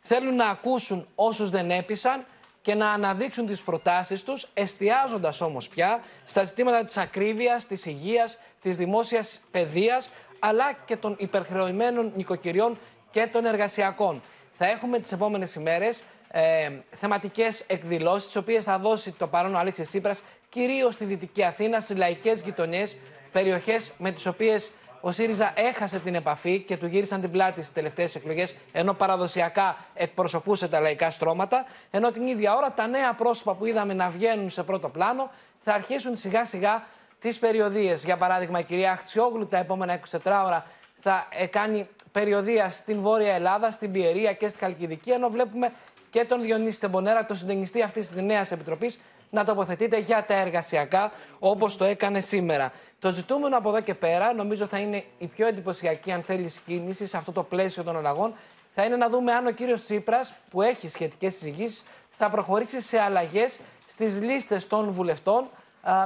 Θέλουν 0.00 0.34
να 0.34 0.46
ακούσουν 0.46 1.08
όσους 1.14 1.50
δεν 1.50 1.70
έπεισαν 1.70 2.24
και 2.62 2.74
να 2.74 2.90
αναδείξουν 2.90 3.46
τις 3.46 3.62
προτάσεις 3.62 4.22
τους, 4.22 4.48
εστιάζοντας 4.54 5.40
όμως 5.40 5.68
πια 5.68 6.02
στα 6.24 6.44
ζητήματα 6.44 6.84
της 6.84 6.96
ακρίβειας, 6.96 7.66
της 7.66 7.86
υγείας, 7.86 8.38
της 8.60 8.76
δημόσιας 8.76 9.40
παιδείας, 9.50 10.10
αλλά 10.38 10.72
και 10.84 10.96
των 10.96 11.16
υπερχρεωμένων 11.18 12.12
νοικοκυριών 12.14 12.78
και 13.10 13.26
των 13.26 13.44
εργασιακών. 13.44 14.22
Θα 14.52 14.66
έχουμε 14.66 14.98
τις 14.98 15.12
επόμενες 15.12 15.54
ημέρες 15.54 16.02
ε, 16.36 16.70
θεματικές 16.90 17.60
εκδηλώσεις, 17.60 18.24
τις 18.24 18.36
οποίες 18.36 18.64
θα 18.64 18.78
δώσει 18.78 19.12
το 19.12 19.26
παρόν 19.26 19.54
ο 19.54 19.58
Αλέξης 19.58 19.88
Τσίπρας 19.88 20.22
κυρίως 20.48 20.94
στη 20.94 21.04
Δυτική 21.04 21.44
Αθήνα, 21.44 21.80
στις 21.80 21.96
λαϊκές 21.96 22.40
γειτονιές, 22.40 22.98
περιοχές 23.32 23.92
με 23.98 24.10
τις 24.10 24.26
οποίες 24.26 24.72
ο 25.00 25.12
ΣΥΡΙΖΑ 25.12 25.52
έχασε 25.54 25.98
την 25.98 26.14
επαφή 26.14 26.60
και 26.60 26.76
του 26.76 26.86
γύρισαν 26.86 27.20
την 27.20 27.30
πλάτη 27.30 27.60
στις 27.60 27.72
τελευταίες 27.72 28.14
εκλογές, 28.14 28.56
ενώ 28.72 28.92
παραδοσιακά 28.92 29.76
εκπροσωπούσε 29.94 30.68
τα 30.68 30.80
λαϊκά 30.80 31.10
στρώματα. 31.10 31.64
Ενώ 31.90 32.10
την 32.10 32.26
ίδια 32.26 32.56
ώρα 32.56 32.72
τα 32.72 32.86
νέα 32.86 33.12
πρόσωπα 33.14 33.54
που 33.54 33.66
είδαμε 33.66 33.94
να 33.94 34.08
βγαίνουν 34.08 34.50
σε 34.50 34.62
πρώτο 34.62 34.88
πλάνο 34.88 35.30
θα 35.58 35.72
αρχίσουν 35.72 36.16
σιγά 36.16 36.44
σιγά 36.44 36.86
τις 37.20 37.38
περιοδίες. 37.38 38.04
Για 38.04 38.16
παράδειγμα, 38.16 38.58
η 38.58 38.62
κυρία 38.64 38.92
Αχτσιόγλου 38.92 39.46
τα 39.46 39.58
επόμενα 39.58 40.00
24 40.10 40.18
ώρα 40.24 40.66
θα 40.94 41.28
κάνει 41.50 41.88
περιοδία 42.12 42.70
στην 42.70 43.00
Βόρεια 43.00 43.34
Ελλάδα, 43.34 43.70
στην 43.70 43.92
Πιερία 43.92 44.32
και 44.32 44.48
στη 44.48 44.58
Χαλκιδική, 44.58 45.10
ενώ 45.10 45.28
βλέπουμε 45.28 45.72
και 46.14 46.24
τον 46.24 46.42
Διονύση 46.42 46.80
Τεμπονέρα, 46.80 47.26
τον 47.26 47.36
συντενιστή 47.36 47.82
αυτής 47.82 48.08
της 48.08 48.22
νέας 48.22 48.50
επιτροπής, 48.50 49.00
να 49.30 49.44
τοποθετείται 49.44 49.98
για 49.98 50.24
τα 50.24 50.34
εργασιακά 50.34 51.12
όπως 51.38 51.76
το 51.76 51.84
έκανε 51.84 52.20
σήμερα. 52.20 52.72
Το 52.98 53.10
ζητούμενο 53.10 53.56
από 53.56 53.68
εδώ 53.68 53.80
και 53.80 53.94
πέρα, 53.94 54.34
νομίζω 54.34 54.66
θα 54.66 54.78
είναι 54.78 55.04
η 55.18 55.26
πιο 55.26 55.46
εντυπωσιακή, 55.46 56.12
αν 56.12 56.22
θέλει, 56.22 56.50
κίνηση 56.66 57.06
σε 57.06 57.16
αυτό 57.16 57.32
το 57.32 57.42
πλαίσιο 57.42 57.82
των 57.82 57.96
αλλαγών, 57.96 58.34
θα 58.74 58.84
είναι 58.84 58.96
να 58.96 59.08
δούμε 59.08 59.32
αν 59.32 59.46
ο 59.46 59.50
κύριος 59.50 59.82
Τσίπρας, 59.82 60.34
που 60.50 60.62
έχει 60.62 60.88
σχετικές 60.88 61.34
συζητήσει, 61.34 61.84
θα 62.08 62.30
προχωρήσει 62.30 62.80
σε 62.80 63.00
αλλαγές 63.00 63.60
στις 63.86 64.20
λίστες 64.20 64.66
των 64.66 64.90
βουλευτών 64.90 65.48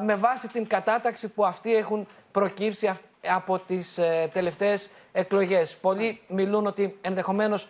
με 0.03 0.15
βάση 0.15 0.49
την 0.49 0.67
κατάταξη 0.67 1.29
που 1.29 1.45
αυτοί 1.45 1.75
έχουν 1.75 2.07
προκύψει 2.33 2.91
από 3.27 3.59
τις 3.59 3.99
ε, 3.99 4.31
τελευταίες 4.33 4.91
εκλογές. 5.13 5.77
Πολλοί 5.77 6.21
μιλούν 6.29 6.67
ότι 6.67 6.99
ενδεχομένως 7.01 7.63
ε, 7.63 7.69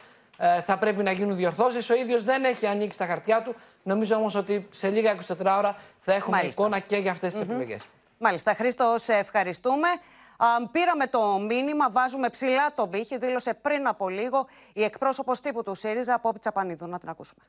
θα 0.65 0.79
πρέπει 0.79 1.03
να 1.03 1.11
γίνουν 1.11 1.37
διορθώσεις. 1.37 1.91
Ο 1.91 1.95
ίδιος 1.95 2.25
δεν 2.25 2.45
έχει 2.45 2.67
ανοίξει 2.67 2.99
τα 2.99 3.07
χαρτιά 3.07 3.43
του. 3.43 3.55
Νομίζω 3.83 4.17
όμως 4.17 4.35
ότι 4.35 4.69
σε 4.71 4.89
λίγα 4.89 5.15
24 5.15 5.57
ώρα 5.59 5.77
θα 5.99 6.13
έχουμε 6.13 6.37
Μάλιστα. 6.37 6.63
εικόνα 6.63 6.79
και 6.79 6.97
για 6.97 7.11
αυτές 7.11 7.33
τις 7.33 7.43
mm 7.43 7.45
επιλογές. 7.51 7.87
Μάλιστα. 8.19 8.55
Χρήστο, 8.55 8.95
σε 8.99 9.13
ευχαριστούμε. 9.15 9.89
Α, 10.37 10.69
πήραμε 10.73 11.07
το 11.07 11.39
μήνυμα, 11.39 11.91
βάζουμε 11.91 12.29
ψηλά 12.29 12.75
τον 12.75 12.91
πύχη. 12.91 13.19
Δήλωσε 13.19 13.55
πριν 13.55 13.87
από 13.87 14.09
λίγο 14.09 14.47
η 14.73 14.85
εκπρόσωπος 14.85 15.41
τύπου 15.41 15.63
του 15.63 15.75
ΣΥΡΙΖΑ, 15.75 16.15
από 16.15 16.39
Τσαπανίδου. 16.39 16.87
Να 16.87 16.99
την 16.99 17.09
ακούσουμε. 17.09 17.45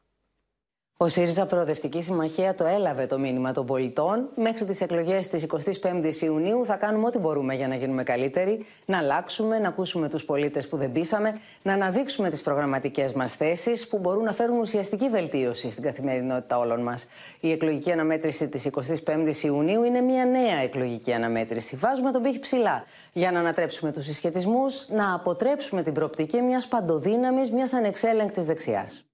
Ο 1.02 1.08
ΣΥΡΙΖΑ 1.08 1.46
Προοδευτική 1.46 2.02
Συμμαχία 2.02 2.56
το 2.56 2.66
έλαβε 2.66 3.06
το 3.06 3.20
μήνυμα 3.20 3.52
των 3.52 3.66
πολιτών. 3.66 4.30
Μέχρι 4.36 4.66
τις 4.66 4.82
εκλογές 4.82 5.28
της 5.28 5.46
25η 5.82 6.22
Ιουνίου 6.22 6.66
θα 6.66 6.76
κάνουμε 6.76 7.06
ό,τι 7.06 7.18
μπορούμε 7.20 7.56
για 7.56 7.68
να 7.68 7.76
γίνουμε 7.76 8.04
καλύτεροι, 8.04 8.66
να 8.86 8.98
αλλάξουμε, 8.98 9.60
να 9.60 9.68
ακούσουμε 9.68 10.10
τους 10.10 10.26
πολίτες 10.26 10.68
που 10.68 10.78
δεν 10.78 10.92
πείσαμε, 10.92 11.40
να 11.62 11.74
αναδείξουμε 11.74 12.30
τις 12.30 12.42
προγραμματικές 12.42 13.14
μας 13.14 13.34
θέσεις 13.34 13.88
που 13.88 13.98
μπορούν 14.00 14.24
να 14.24 14.34
φέρουν 14.34 14.60
ουσιαστική 14.60 15.10
βελτίωση 15.10 15.70
στην 15.70 15.84
καθημερινότητα 15.84 16.58
όλων 16.58 16.82
μας. 16.82 17.08
Η 17.40 17.52
εκλογική 17.52 17.92
αναμέτρηση 17.92 18.50
της 18.50 18.70
25η 19.06 19.44
Ιουνίου 19.44 19.84
είναι 19.84 20.02
μια 20.02 20.26
νέα 20.26 20.58
εκλογική 20.64 21.14
αναμέτρηση. 21.14 21.76
Βάζουμε 21.76 22.12
τον 22.12 22.22
πύχη 22.22 22.40
ψηλά 22.40 22.84
για 23.14 23.32
να 23.32 23.40
ανατρέψουμε 23.40 23.92
τους 23.92 24.06
συσχετισμούς, 24.06 24.88
να 24.90 25.14
αποτρέψουμε 25.14 25.82
την 25.82 25.94
προοπτική 25.94 26.42
μιας 26.42 26.68
παντοδύναμης, 26.68 27.52
μιας 27.52 27.74
ανεξέλεγκτης 27.74 28.46
δεξιάς. 28.46 29.09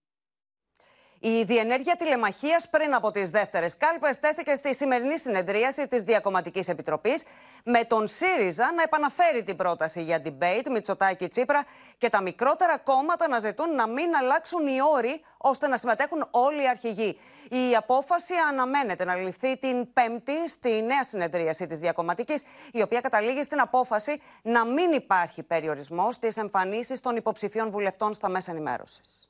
Η 1.27 1.43
διενέργεια 1.43 1.95
τηλεμαχίας 1.95 2.69
πριν 2.69 2.93
από 2.93 3.11
τις 3.11 3.29
δεύτερες 3.29 3.77
κάλπες 3.77 4.19
τέθηκε 4.19 4.55
στη 4.55 4.75
σημερινή 4.75 5.19
συνεδρίαση 5.19 5.87
της 5.87 6.03
Διακομματικής 6.03 6.67
Επιτροπής, 6.67 7.23
με 7.63 7.83
τον 7.83 8.07
ΣΥΡΙΖΑ 8.07 8.71
να 8.71 8.83
επαναφέρει 8.83 9.43
την 9.43 9.55
πρόταση 9.55 10.03
για 10.03 10.21
debate 10.25 10.69
Μητσοτάκη 10.71 11.27
Τσίπρα 11.27 11.65
και 11.97 12.09
τα 12.09 12.21
μικρότερα 12.21 12.77
κόμματα 12.77 13.27
να 13.27 13.39
ζητούν 13.39 13.75
να 13.75 13.87
μην 13.87 14.15
αλλάξουν 14.15 14.67
οι 14.67 14.77
όροι 14.95 15.21
ώστε 15.37 15.67
να 15.67 15.77
συμμετέχουν 15.77 16.27
όλοι 16.31 16.63
οι 16.63 16.67
αρχηγοί. 16.67 17.19
Η 17.49 17.75
απόφαση 17.75 18.33
αναμένεται 18.49 19.05
να 19.05 19.15
ληφθεί 19.15 19.57
την 19.57 19.93
Πέμπτη 19.93 20.49
στη 20.49 20.81
νέα 20.81 21.03
συνεδρίαση 21.03 21.65
της 21.65 21.79
Διακομματικής, 21.79 22.43
η 22.71 22.81
οποία 22.81 23.01
καταλήγει 23.01 23.43
στην 23.43 23.59
απόφαση 23.59 24.21
να 24.41 24.65
μην 24.65 24.91
υπάρχει 24.91 25.43
περιορισμός 25.43 26.15
στις 26.15 26.37
εμφανίσεις 26.37 26.99
των 26.99 27.15
υποψηφίων 27.15 27.69
βουλευτών 27.69 28.13
στα 28.13 28.29
μέσα 28.29 28.51
ενημέρωσης. 28.51 29.29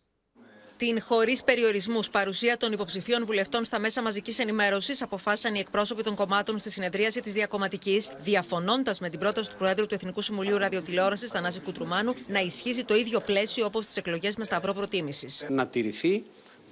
Την 0.78 1.02
χωρίς 1.02 1.44
περιορισμούς 1.44 2.10
παρουσία 2.10 2.58
των 2.58 2.72
υποψηφίων 2.72 3.26
βουλευτών 3.26 3.66
στα 3.66 3.80
μέσα 3.80 4.02
μαζικής 4.02 4.40
ενημέρωσης 4.40 5.02
αποφάσισαν 5.02 5.56
οι 5.56 5.60
εκπρόσωποι 5.60 6.04
των 6.04 6.16
κομμάτων 6.16 6.60
στη 6.60 6.70
συνεδρίαση 6.70 7.22
της 7.22 7.34
Διακομματικής, 7.34 8.12
διαφωνώντας 8.18 9.00
με 9.00 9.10
την 9.10 9.20
πρόταση 9.20 9.50
του 9.50 9.56
Προέδρου 9.58 9.86
του 9.88 9.94
Εθνικού 9.94 10.22
Συμβουλίου 10.22 10.58
Ραδιοτηλεόρασης, 10.58 11.30
Θανάση 11.30 11.60
Κουτρουμάνου, 11.60 12.14
να 12.28 12.40
ισχύσει 12.40 12.86
το 12.86 12.96
ίδιο 12.96 13.20
πλαίσιο 13.20 13.66
όπως 13.66 13.86
τις 13.86 13.98
εκλογές 13.98 14.36
με 14.36 14.44
σταυρό 14.44 14.74
προτίμησης. 14.74 15.46
Να 15.50 15.68
τηρηθεί 15.68 16.24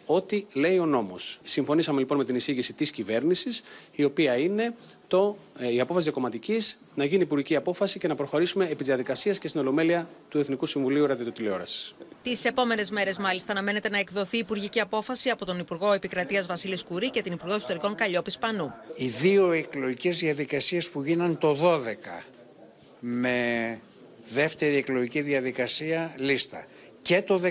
ό,τι 0.06 0.46
λέει 0.54 0.80
ο 0.80 0.86
νόμος. 0.86 1.40
Συμφωνήσαμε 1.44 2.00
λοιπόν 2.00 2.18
με 2.18 2.26
την 2.26 2.36
εισήγηση 2.36 2.74
της 2.74 2.92
κυβέρνησης, 2.92 3.64
η 3.92 4.04
οποία 4.04 4.38
είναι 4.38 4.76
το, 5.08 5.38
ε, 5.60 5.74
η 5.74 5.80
απόφαση 5.80 6.04
διακομματικής 6.04 6.80
να 6.96 7.06
γίνει 7.06 7.22
υπουργική 7.22 7.56
απόφαση 7.56 8.00
και 8.00 8.08
να 8.08 8.16
προχωρήσουμε 8.16 8.64
επί 8.66 8.76
της 8.76 8.88
διαδικασίας 8.88 9.40
και 9.40 9.48
στην 9.48 9.62
ολομέλεια 9.62 10.08
του 10.30 10.38
Εθνικού 10.40 10.66
Συμβουλίου 10.66 11.06
Ραδιοτηλεόρασης. 11.06 11.96
Τις 12.24 12.46
επόμενες 12.46 12.90
μέρες, 12.90 13.18
μάλιστα, 13.18 13.52
αναμένεται 13.52 13.90
να 13.90 13.98
εκδοθεί 13.98 14.38
υπουργική 14.38 14.80
απόφαση 14.80 15.30
από 15.30 15.46
τον 15.46 15.60
Υπουργό 15.60 15.94
Επικρατείας 15.94 16.46
Βασίλης 16.46 16.84
Κουρί 16.84 17.10
και 17.10 17.22
την 17.22 17.34
Υπουργό 17.34 17.56
Ιστορικών 17.56 17.96
Καλλιόπης 17.96 18.38
Πανού. 18.38 18.74
Οι 18.96 19.08
δύο 19.08 19.52
εκλογικές 19.52 20.18
διαδικασίες 20.18 20.90
που 20.90 21.04
γίναν 21.04 21.38
το 21.38 21.54
12 21.54 22.24
με 23.00 23.80
δεύτερη 24.34 24.76
εκλογική 24.76 25.22
διαδικασία 25.22 26.14
λίστα 26.18 26.66
και 27.04 27.22
το 27.22 27.42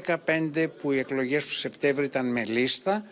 2015 0.55 0.67
που 0.81 0.93
οι 0.93 0.99
εκλογές 0.99 1.45
του 1.45 1.53
Σεπτέμβρη 1.53 2.05
ήταν 2.05 2.33
με 2.33 2.45
λίστα 2.45 3.05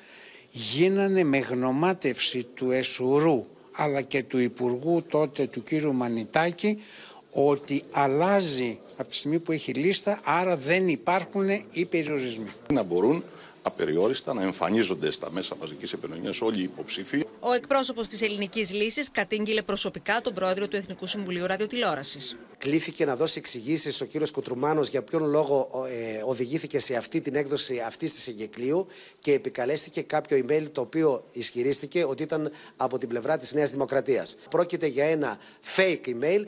γίνανε 0.51 1.25
με 1.25 1.39
γνωμάτευση 1.39 2.47
του 2.55 2.71
Εσουρού 2.71 3.47
αλλά 3.73 4.01
και 4.01 4.23
του 4.23 4.39
Υπουργού 4.39 5.03
τότε 5.03 5.47
του 5.47 5.63
κύριου 5.63 5.93
Μανιτάκη 5.93 6.83
ότι 7.31 7.83
αλλάζει 7.91 8.79
από 8.97 9.09
τη 9.09 9.17
στιγμή 9.17 9.39
που 9.39 9.53
έχει 9.53 9.73
λίστα 9.73 10.21
άρα 10.25 10.57
δεν 10.57 10.89
υπάρχουν 10.89 11.49
οι 11.73 11.85
περιορισμοί. 11.85 12.51
Να 12.73 12.83
μπορούν 12.83 13.25
απεριόριστα 13.71 14.35
να 14.35 14.43
εμφανίζονται 14.43 15.11
στα 15.11 15.31
μέσα 15.33 15.57
μαζικής 15.61 15.93
επικοινωνίας 15.93 16.41
όλοι 16.41 16.61
οι 16.61 16.63
υποψήφοι. 16.63 17.25
Ο 17.41 17.53
εκπρόσωπος 17.53 18.07
της 18.09 18.23
Ελληνικής 18.23 18.71
Λύσης 18.73 19.11
κατήγγειλε 19.11 19.63
προσωπικά 19.63 20.21
τον 20.21 20.35
πρόεδρο 20.35 20.69
του 20.69 20.77
Εθνικού 20.77 21.07
Συμβουλίου 21.07 21.47
Ραδιοτηλεόρασης. 21.47 22.37
Κλήθηκε 22.59 23.05
να 23.05 23.17
δώσει 23.17 23.39
εξηγήσεις 23.39 24.01
ο 24.01 24.05
κύριος 24.05 24.31
Κουτρουμάνος 24.31 24.89
για 24.89 25.03
ποιον 25.03 25.25
λόγο 25.25 25.69
ε, 25.89 26.23
οδηγήθηκε 26.25 26.79
σε 26.79 26.97
αυτή 26.97 27.21
την 27.21 27.35
έκδοση 27.35 27.83
αυτής 27.87 28.15
της 28.15 28.29
εγκεκλίου 28.29 28.87
και 29.19 29.33
επικαλέστηκε 29.33 30.03
κάποιο 30.03 30.45
email 30.45 30.67
το 30.73 30.81
οποίο 30.81 31.25
ισχυρίστηκε 31.33 32.05
ότι 32.05 32.23
ήταν 32.23 32.51
από 32.77 32.99
την 32.99 33.09
πλευρά 33.09 33.37
της 33.37 33.55
Νέας 33.55 33.71
Δημοκρατίας. 33.71 34.37
Πρόκειται 34.51 34.87
για 34.87 35.05
ένα 35.05 35.39
fake 35.77 36.07
email. 36.07 36.45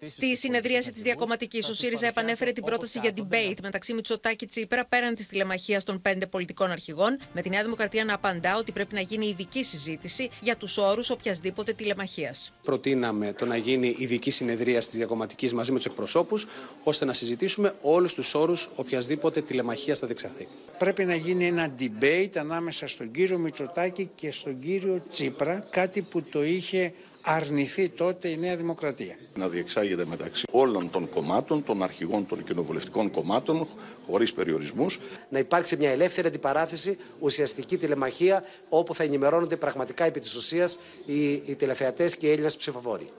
Στη 0.00 0.36
συνεδρίαση 0.36 0.92
της 0.92 1.02
Διακομματικής, 1.02 1.68
ο 1.68 1.74
ΣΥΡΙΖΑ 1.74 2.06
επανέφερε 2.06 2.52
την 2.52 2.64
πρόταση 2.64 2.98
για 2.98 3.10
debate 3.16 3.56
μεταξύ 3.62 3.94
Μητσοτάκη 3.94 4.46
Τσίπρα 4.46 4.84
πέραν 4.84 5.14
της 5.14 5.26
τηλεμαχίας 5.26 5.84
των 5.84 6.02
πέντε 6.02 6.26
πολιτικών 6.26 6.70
αρχηγών, 6.70 7.18
με 7.32 7.42
τη 7.42 7.48
Νέα 7.48 7.62
Δημοκρατία 7.62 8.04
να 8.04 8.14
απαντά 8.14 8.56
ότι 8.56 8.72
πρέπει 8.72 8.94
να 8.94 9.00
γίνει 9.00 9.26
ειδική 9.26 9.64
συζήτηση 9.64 10.30
για 10.40 10.56
τους 10.56 10.76
όρους 10.78 11.10
οποιασδήποτε 11.10 11.72
τηλεμαχίας. 11.72 12.52
Προτείναμε 12.62 13.32
το 13.32 13.46
να 13.46 13.56
γίνει 13.56 13.94
ειδική 13.98 14.30
συνεδρία 14.30 14.78
της 14.78 14.96
Διακομματικής 14.96 15.54
μαζί 15.54 15.70
με 15.70 15.76
τους 15.76 15.86
εκπροσώπους, 15.86 16.46
ώστε 16.82 17.04
να 17.04 17.12
συζητήσουμε 17.12 17.74
όλους 17.82 18.14
τους 18.14 18.34
όρους 18.34 18.70
οποιασδήποτε 18.74 19.42
τηλεμαχίας 19.42 19.98
θα 19.98 20.06
διεξαχθεί. 20.06 20.48
Πρέπει 20.78 21.04
να 21.04 21.14
γίνει 21.14 21.46
ένα 21.46 21.74
debate 21.78 22.36
ανάμεσα 22.36 22.86
στον 22.86 23.10
κύριο 23.10 23.38
Μητσοτάκη 23.38 24.10
και 24.14 24.30
στον 24.30 24.60
κύριο 24.60 25.02
Τσίπρα, 25.10 25.66
κάτι 25.70 26.02
που 26.02 26.22
το 26.22 26.44
είχε 26.44 26.92
αρνηθεί 27.22 27.88
τότε 27.88 28.28
η 28.28 28.36
Νέα 28.36 28.56
Δημοκρατία. 28.56 29.16
Να 29.34 29.48
διεξάγεται 29.48 30.04
μεταξύ 30.04 30.44
όλων 30.50 30.90
των 30.90 31.08
κομμάτων, 31.08 31.64
των 31.64 31.82
αρχηγών 31.82 32.26
των 32.26 32.44
κοινοβουλευτικών 32.44 33.10
κομμάτων, 33.10 33.66
χωρίς 34.06 34.32
περιορισμούς. 34.32 34.98
Να 35.28 35.38
υπάρξει 35.38 35.76
μια 35.76 35.90
ελεύθερη 35.90 36.26
αντιπαράθεση, 36.26 36.98
ουσιαστική 37.18 37.76
τηλεμαχία, 37.76 38.44
όπου 38.68 38.94
θα 38.94 39.02
ενημερώνονται 39.02 39.56
πραγματικά 39.56 40.04
επί 40.04 40.20
της 40.20 40.34
ουσίας 40.34 40.78
οι, 41.06 41.32
οι 41.32 41.54
τηλεθεατές 41.54 42.16
και 42.16 42.26
οι 42.26 42.30
Έλληνες 42.30 42.56
ψηφοφόροι. 42.56 43.10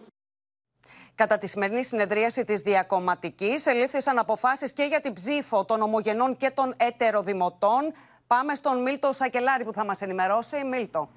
Κατά 1.15 1.37
τη 1.37 1.47
σημερινή 1.47 1.85
συνεδρίαση 1.85 2.43
της 2.43 2.61
Διακομματικής, 2.61 3.65
ελήφθησαν 3.65 4.17
αποφάσεις 4.17 4.73
και 4.73 4.83
για 4.83 5.01
την 5.01 5.13
ψήφο 5.13 5.65
των 5.65 5.81
ομογενών 5.81 6.37
και 6.37 6.51
των 6.53 6.73
ετεροδημοτών. 6.77 7.93
Πάμε 8.27 8.55
στον 8.55 8.81
Μίλτο 8.81 9.11
Σακελάρη 9.13 9.63
που 9.63 9.73
θα 9.73 9.85
μας 9.85 10.01
ενημερώσει. 10.01 10.63
Μίλτο. 10.63 11.09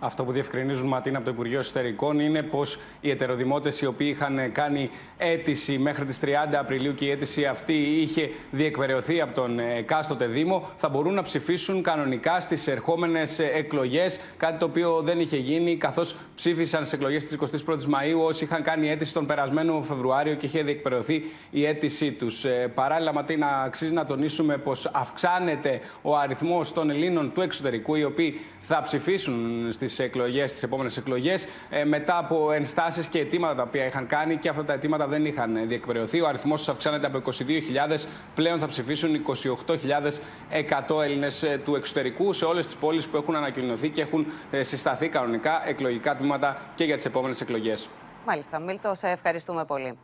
Αυτό 0.00 0.24
που 0.24 0.32
διευκρινίζουν 0.32 0.88
Ματίνα 0.88 1.16
από 1.16 1.26
το 1.26 1.32
Υπουργείο 1.32 1.58
Εσωτερικών 1.58 2.20
είναι 2.20 2.42
πως 2.42 2.78
οι 3.00 3.10
ετεροδημότες 3.10 3.80
οι 3.80 3.86
οποίοι 3.86 4.08
είχαν 4.10 4.52
κάνει 4.52 4.90
αίτηση 5.16 5.78
μέχρι 5.78 6.04
τις 6.04 6.18
30 6.22 6.26
Απριλίου 6.58 6.94
και 6.94 7.04
η 7.04 7.10
αίτηση 7.10 7.44
αυτή 7.44 7.72
είχε 7.72 8.30
διεκπαιρεωθεί 8.50 9.20
από 9.20 9.34
τον 9.34 9.58
εκάστοτε 9.58 10.26
Δήμο, 10.26 10.68
θα 10.76 10.88
μπορούν 10.88 11.14
να 11.14 11.22
ψηφίσουν 11.22 11.82
κανονικά 11.82 12.40
στις 12.40 12.66
ερχόμενες 12.66 13.38
εκλογές. 13.38 14.20
Κάτι 14.36 14.58
το 14.58 14.64
οποίο 14.64 15.00
δεν 15.02 15.20
είχε 15.20 15.36
γίνει, 15.36 15.76
καθώς 15.76 16.16
ψήφισαν 16.34 16.80
στις 16.80 16.92
εκλογές 16.92 17.24
της 17.24 17.38
21η 17.66 17.84
Μαου 17.84 18.20
όσοι 18.20 18.44
είχαν 18.44 18.62
κάνει 18.62 18.90
αίτηση 18.90 19.12
τον 19.12 19.26
περασμένο 19.26 19.82
Φεβρουάριο 19.82 20.34
και 20.34 20.46
είχε 20.46 20.62
διεκπαιρεωθεί 20.62 21.24
η 21.50 21.66
αίτησή 21.66 22.12
τους. 22.12 22.44
Παράλληλα, 22.74 23.12
Ματίνα, 23.12 23.62
αξίζει 23.62 23.92
να 23.92 24.06
τονίσουμε 24.06 24.56
πως 24.56 24.90
αυξάνεται 24.92 25.80
ο 26.02 26.16
αριθμός 26.16 26.72
των 26.72 26.90
Ελλήνων 26.90 27.32
του 27.32 27.40
εξωτερικού, 27.40 27.94
οι 27.94 28.04
οποίοι 28.04 28.40
θα 28.60 28.82
ψηφίσουν 28.82 29.66
στι 29.88 30.04
εκλογές, 30.04 30.50
στι 30.50 30.60
επόμενες 30.64 30.96
εκλογές, 30.96 31.46
ε, 31.70 31.84
μετά 31.84 32.18
από 32.18 32.52
ενστάσεις 32.52 33.06
και 33.06 33.18
αιτήματα 33.18 33.54
τα 33.54 33.62
οποία 33.62 33.86
είχαν 33.86 34.06
κάνει 34.06 34.36
και 34.36 34.48
αυτά 34.48 34.64
τα 34.64 34.72
αιτήματα 34.72 35.06
δεν 35.06 35.24
είχαν 35.24 35.68
διεκπαιρεωθεί. 35.68 36.20
Ο 36.20 36.26
αριθμός 36.26 36.58
τους 36.58 36.68
αυξάνεται 36.68 37.06
από 37.06 37.16
22.000, 37.16 38.06
πλέον 38.34 38.58
θα 38.58 38.66
ψηφίσουν 38.66 39.14
28.100 39.14 41.02
Έλληνες 41.02 41.44
του 41.64 41.74
εξωτερικού 41.74 42.32
σε 42.32 42.44
όλες 42.44 42.64
τις 42.66 42.74
πόλεις 42.74 43.08
που 43.08 43.16
έχουν 43.16 43.36
ανακοινωθεί 43.36 43.88
και 43.88 44.00
έχουν 44.00 44.26
ε, 44.50 44.62
συσταθεί 44.62 45.08
κανονικά 45.08 45.68
εκλογικά 45.68 46.16
τμήματα 46.16 46.60
και 46.74 46.84
για 46.84 46.96
τις 46.96 47.04
επόμενες 47.04 47.40
εκλογές. 47.40 47.88
Μάλιστα, 48.26 48.58
Μίλτο, 48.60 48.94
σε 48.94 49.08
ευχαριστούμε 49.08 49.64
πολύ. 49.64 49.98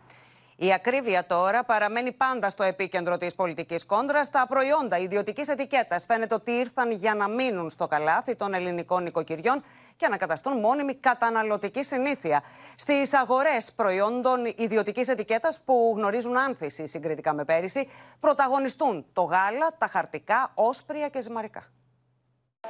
Η 0.62 0.73
ακρίβεια 0.73 1.27
τώρα 1.27 1.64
παραμένει 1.64 2.12
πάντα 2.12 2.51
στο 2.51 2.62
επίκεντρο 2.62 3.16
της 3.16 3.35
πολιτικής 3.35 3.87
κόντρας. 3.87 4.31
Τα 4.31 4.46
προϊόντα 4.49 4.99
ιδιωτικής 4.99 5.49
ετικέτας 5.49 6.05
φαίνεται 6.05 6.35
ότι 6.35 6.51
ήρθαν 6.51 6.90
για 6.90 7.14
να 7.14 7.29
μείνουν 7.29 7.70
στο 7.70 7.87
καλάθι 7.87 8.37
των 8.37 8.55
ελληνικών 8.55 9.03
νοικοκυριών 9.03 9.64
και 9.96 10.09
να 10.09 10.16
καταστούν 10.16 10.61
μόνιμη 10.61 10.94
καταναλωτική 10.94 11.85
συνήθεια. 11.85 12.42
Στις 12.77 13.14
αγορές 13.14 13.73
προϊόντων 13.73 14.55
ιδιωτικής 14.57 15.09
ετικέτας 15.09 15.61
που 15.64 15.92
γνωρίζουν 15.96 16.38
άνθηση 16.38 16.87
συγκριτικά 16.87 17.33
με 17.33 17.44
πέρυσι, 17.44 17.88
πρωταγωνιστούν 18.20 19.07
το 19.12 19.23
γάλα, 19.23 19.77
τα 19.79 19.87
χαρτικά, 19.87 20.51
όσπρια 20.55 21.09
και 21.09 21.23
ζυμαρικά. 21.23 21.62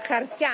Χαρτιά 0.06 0.50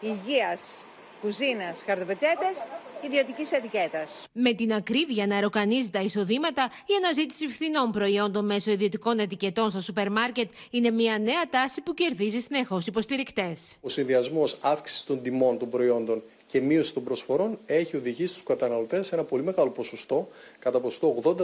υγείας 0.00 0.84
κουζίνας, 1.26 1.82
χαρτοπετσέτες, 1.86 2.66
ιδιωτικής 3.04 3.52
ετικέτας. 3.52 4.24
Με 4.32 4.52
την 4.52 4.72
ακρίβεια 4.72 5.26
να 5.26 5.40
ροκανίζει 5.40 5.90
τα 5.90 6.00
εισοδήματα, 6.00 6.70
η 6.86 6.94
αναζήτηση 7.04 7.48
φθηνών 7.48 7.90
προϊόντων 7.92 8.44
μέσω 8.44 8.70
ιδιωτικών 8.70 9.18
ετικετών 9.18 9.70
στα 9.70 9.80
σούπερ 9.80 10.10
μάρκετ 10.10 10.50
είναι 10.70 10.90
μια 10.90 11.18
νέα 11.18 11.48
τάση 11.50 11.80
που 11.80 11.94
κερδίζει 11.94 12.38
συνεχώς 12.40 12.86
υποστηρικτές. 12.86 13.76
Ο 13.80 13.88
συνδυασμός 13.88 14.58
αύξησης 14.60 15.04
των 15.04 15.22
τιμών 15.22 15.58
των 15.58 15.68
προϊόντων 15.70 16.22
και 16.46 16.60
μείωσης 16.60 16.92
των 16.92 17.04
προσφορών 17.04 17.58
έχει 17.66 17.96
οδηγήσει 17.96 18.32
στους 18.32 18.42
καταναλωτές 18.42 19.06
σε 19.06 19.14
ένα 19.14 19.24
πολύ 19.24 19.42
μεγάλο 19.42 19.70
ποσοστό, 19.70 20.28
κατά 20.58 20.80
ποσοστό 20.80 21.36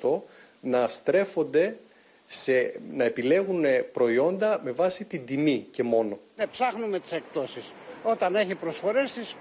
80%, 0.00 0.20
να 0.60 0.88
στρέφονται 0.88 1.78
σε, 2.26 2.80
να 2.92 3.04
επιλέγουν 3.04 3.64
προϊόντα 3.92 4.60
με 4.64 4.70
βάση 4.70 5.04
την 5.04 5.26
τιμή 5.26 5.66
και 5.70 5.82
μόνο. 5.82 6.18
Ναι, 6.36 6.46
ψάχνουμε 6.46 6.98
τις 6.98 7.12
εκτόσεις. 7.12 7.72
Όταν 8.02 8.34
έχει 8.34 8.54
προσφορές 8.54 9.12
τις 9.12 9.36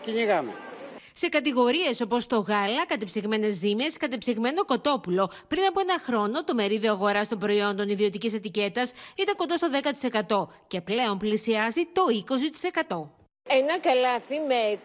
κυνηγάμε. 0.00 0.52
Σε 1.12 1.28
κατηγορίες 1.28 2.00
όπως 2.00 2.26
το 2.26 2.38
γάλα, 2.38 2.86
κατεψυγμένες 2.86 3.54
ζύμες, 3.54 3.96
κατεψυγμένο 3.96 4.64
κοτόπουλο, 4.64 5.30
πριν 5.48 5.64
από 5.64 5.80
ένα 5.80 6.00
χρόνο 6.04 6.44
το 6.44 6.54
μερίδιο 6.54 6.92
αγοράς 6.92 7.28
των 7.28 7.38
προϊόντων 7.38 7.88
ιδιωτικής 7.88 8.34
ετικέτας 8.34 8.92
ήταν 9.16 9.36
κοντά 9.36 9.56
στο 9.56 9.68
10% 10.28 10.48
και 10.66 10.80
πλέον 10.80 11.18
πλησιάζει 11.18 11.82
το 11.92 12.02
20%. 12.88 13.19
Ένα 13.52 13.78
καλάθι 13.78 14.38
με 14.48 14.78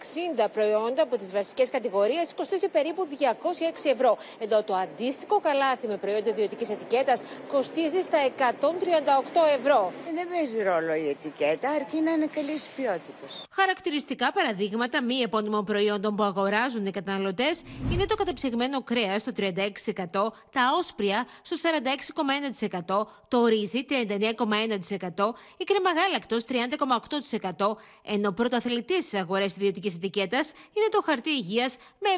60 0.46 0.48
προϊόντα 0.54 1.04
από 1.04 1.18
τις 1.18 1.32
βασικές 1.32 1.70
κατηγορίες 1.70 2.34
κοστίζει 2.36 2.68
περίπου 2.68 3.08
206 3.12 3.90
ευρώ. 3.92 4.18
Ενώ 4.40 4.64
το 4.64 4.76
αντίστοιχο 4.76 5.40
καλάθι 5.40 5.88
με 5.88 5.98
προϊόντα 5.98 6.30
ιδιωτικής 6.30 6.70
ετικέτας 6.70 7.22
κοστίζει 7.48 8.02
στα 8.02 8.18
138 8.38 9.58
ευρώ. 9.58 9.94
Δεν 10.14 10.28
παίζει 10.30 10.64
ρόλο 10.64 10.94
η 10.96 11.10
ετικέτα, 11.10 11.70
αρκεί 11.70 12.00
να 12.02 12.12
είναι 12.12 12.26
καλής 12.26 12.68
ποιότητας. 12.76 13.44
Χαρακτηριστικά 13.50 14.32
παραδείγματα 14.32 15.04
μη 15.04 15.16
επώνυμων 15.16 15.64
προϊόντων 15.66 16.16
που 16.16 16.24
αγοράζουν 16.24 16.86
οι 16.86 16.92
καταναλωτές 16.92 17.64
είναι 17.92 18.06
το 18.06 18.16
κατεψυγμένο 18.16 18.84
κρέας 18.84 19.22
στο 19.22 19.32
36%, 19.38 20.32
τα 20.52 20.64
όσπρια 20.78 21.28
στο 21.42 21.56
46,1%, 22.98 23.08
το 23.28 23.46
ρύζι 23.46 23.86
39,1%, 23.90 25.34
η 25.58 25.64
κρεμαγάλακτος 25.64 26.44
30,8%, 26.48 27.78
ενώ 28.04 28.32
πρωταθλητή 28.56 29.02
στις 29.02 29.14
αγορές 29.14 29.56
ιδιωτικής 29.56 29.96
ετικέτας 29.96 30.52
είναι 30.52 30.88
το 30.92 31.02
χαρτί 31.02 31.30
υγείας 31.30 31.78
με 32.00 32.10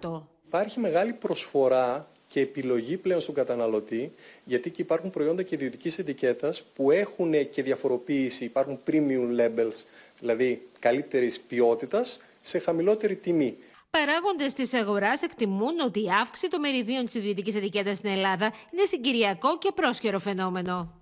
73,1%. 0.00 0.22
Υπάρχει 0.46 0.80
μεγάλη 0.80 1.12
προσφορά 1.12 2.10
και 2.28 2.40
επιλογή 2.40 2.96
πλέον 2.96 3.20
στον 3.20 3.34
καταναλωτή, 3.34 4.12
γιατί 4.44 4.70
και 4.70 4.82
υπάρχουν 4.82 5.10
προϊόντα 5.10 5.42
και 5.42 5.54
ιδιωτικής 5.54 5.98
ετικέτας 5.98 6.64
που 6.74 6.90
έχουν 6.90 7.50
και 7.50 7.62
διαφοροποίηση, 7.62 8.44
υπάρχουν 8.44 8.80
premium 8.86 9.40
labels, 9.40 9.84
δηλαδή 10.20 10.68
καλύτερης 10.78 11.40
ποιότητας, 11.40 12.20
σε 12.40 12.58
χαμηλότερη 12.58 13.16
τιμή. 13.16 13.56
Παράγοντες 13.90 14.52
της 14.52 14.74
αγοράς 14.74 15.22
εκτιμούν 15.22 15.80
ότι 15.80 16.02
η 16.02 16.10
αύξηση 16.20 16.48
των 16.48 16.60
μεριδίων 16.60 17.04
της 17.04 17.14
ιδιωτικής 17.14 17.54
ετικέτας 17.54 17.96
στην 17.96 18.10
Ελλάδα 18.10 18.52
είναι 18.72 18.84
συγκυριακό 18.84 19.58
και 19.58 19.72
πρόσχερο 19.74 20.18
φαινόμενο. 20.18 20.95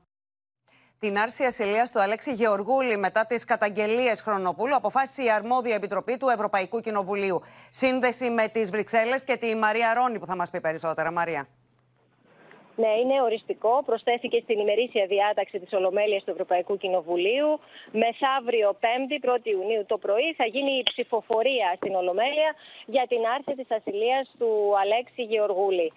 Την 1.05 1.19
άρση 1.19 1.45
ασυλίας 1.45 1.91
του 1.91 2.01
Αλέξη 2.01 2.33
Γεωργούλη 2.33 2.97
μετά 2.97 3.27
τις 3.27 3.45
καταγγελίες 3.45 4.21
Χρονοπούλου 4.21 4.75
αποφάσισε 4.75 5.23
η 5.23 5.31
αρμόδια 5.31 5.75
επιτροπή 5.75 6.17
του 6.17 6.29
Ευρωπαϊκού 6.29 6.81
Κοινοβουλίου. 6.81 7.43
Σύνδεση 7.71 8.31
με 8.31 8.49
τις 8.49 8.71
Βρυξέλλες 8.71 9.25
και 9.25 9.37
τη 9.37 9.55
Μαρία 9.55 9.95
Ρόνη 9.95 10.19
που 10.19 10.27
θα 10.27 10.37
μας 10.37 10.51
πει 10.51 10.61
περισσότερα. 10.61 11.13
Μαρία. 11.13 11.49
Ναι, 12.77 12.93
είναι 13.03 13.23
οριστικό. 13.23 13.83
Προσθέθηκε 13.87 14.41
στην 14.43 14.59
ημερήσια 14.59 15.07
διάταξη 15.07 15.59
της 15.59 15.73
Ολομέλειας 15.73 16.25
του 16.25 16.31
Ευρωπαϊκού 16.31 16.77
Κοινοβουλίου. 16.77 17.61
Μεθαύριο 17.93 18.77
5η, 18.81 19.17
1η 19.29 19.47
Ιουνίου 19.57 19.85
το 19.87 19.99
πρωί, 19.99 20.33
θα 20.37 20.47
γίνει 20.47 20.73
η 20.79 20.83
ψηφοφορία 20.83 21.73
στην 21.77 21.95
Ολομέλεια 21.95 22.51
για 22.87 23.05
την 23.09 23.21
άρση 23.35 23.53
της 23.59 23.71
ασυλίας 23.71 24.31
του 24.39 24.51
Αλέξη 24.83 25.23
Γεωργούλη. 25.23 25.93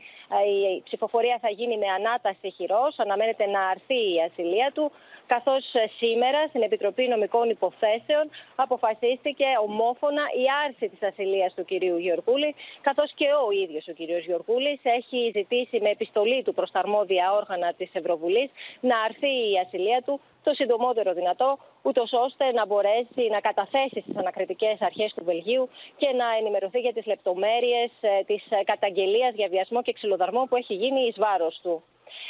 Η 0.78 0.82
ψηφοφορία 0.84 1.38
θα 1.42 1.50
γίνει 1.50 1.78
με 1.78 1.88
ανάταση 1.88 2.50
χειρός. 2.58 3.00
Αναμένεται 3.00 3.46
να 3.46 3.62
αρθεί 3.68 4.02
η 4.16 4.22
ασυλία 4.28 4.72
του 4.74 4.92
καθώς 5.28 5.74
ε, 5.74 5.90
σήμερα 5.98 6.48
στην 6.48 6.62
Επιτροπή 6.62 7.08
Νομικών 7.08 7.50
Υποθέσεων 7.50 8.26
αποφασίστηκε 8.56 9.46
ομόφωνα 9.68 10.24
η 10.42 10.46
άρση 10.66 10.90
της 10.90 11.02
ασυλίας 11.10 11.54
του 11.54 11.66
κυρίου 11.66 11.98
Γεωργούλη, 11.98 12.56
καθώς 12.82 13.12
και 13.16 13.28
ο 13.48 13.52
ίδιος 13.64 13.88
ο 13.88 13.92
κύριος 13.92 14.24
Γεωργούλης 14.26 14.80
έχει 14.84 15.32
ζητήσει 15.36 15.80
με 15.82 15.90
επιστολή 15.90 16.44
του 16.44 16.54
προς 16.54 16.72
τα 16.72 16.80
αρμόδια 16.80 17.34
όργανα 17.34 17.74
της 17.74 17.90
Ευρωβουλής 17.94 18.50
να 18.80 18.96
αρθεί 19.00 19.34
η 19.52 19.58
ασυλία 19.66 20.02
του 20.06 20.20
το 20.44 20.54
συντομότερο 20.54 21.14
δυνατό, 21.14 21.58
ούτως 21.82 22.10
ώστε 22.14 22.52
να 22.52 22.66
μπορέσει 22.66 23.24
να 23.32 23.40
καταθέσει 23.40 24.00
στις 24.02 24.18
ανακριτικές 24.18 24.82
αρχές 24.82 25.14
του 25.14 25.24
Βελγίου 25.24 25.70
και 25.98 26.10
να 26.20 26.26
ενημερωθεί 26.40 26.80
για 26.80 26.94
τις 26.94 27.06
λεπτομέρειες 27.06 27.92
ε, 28.02 28.24
της 28.26 28.44
καταγγελίας 28.66 29.34
για 29.36 29.48
βιασμό 29.48 29.82
και 29.82 29.94
ξυλοδαρμό 29.94 30.44
που 30.50 30.56
έχει 30.56 30.74
γίνει 30.74 31.02
εις 31.08 31.16
βάρος 31.18 31.60
του. 31.64 31.84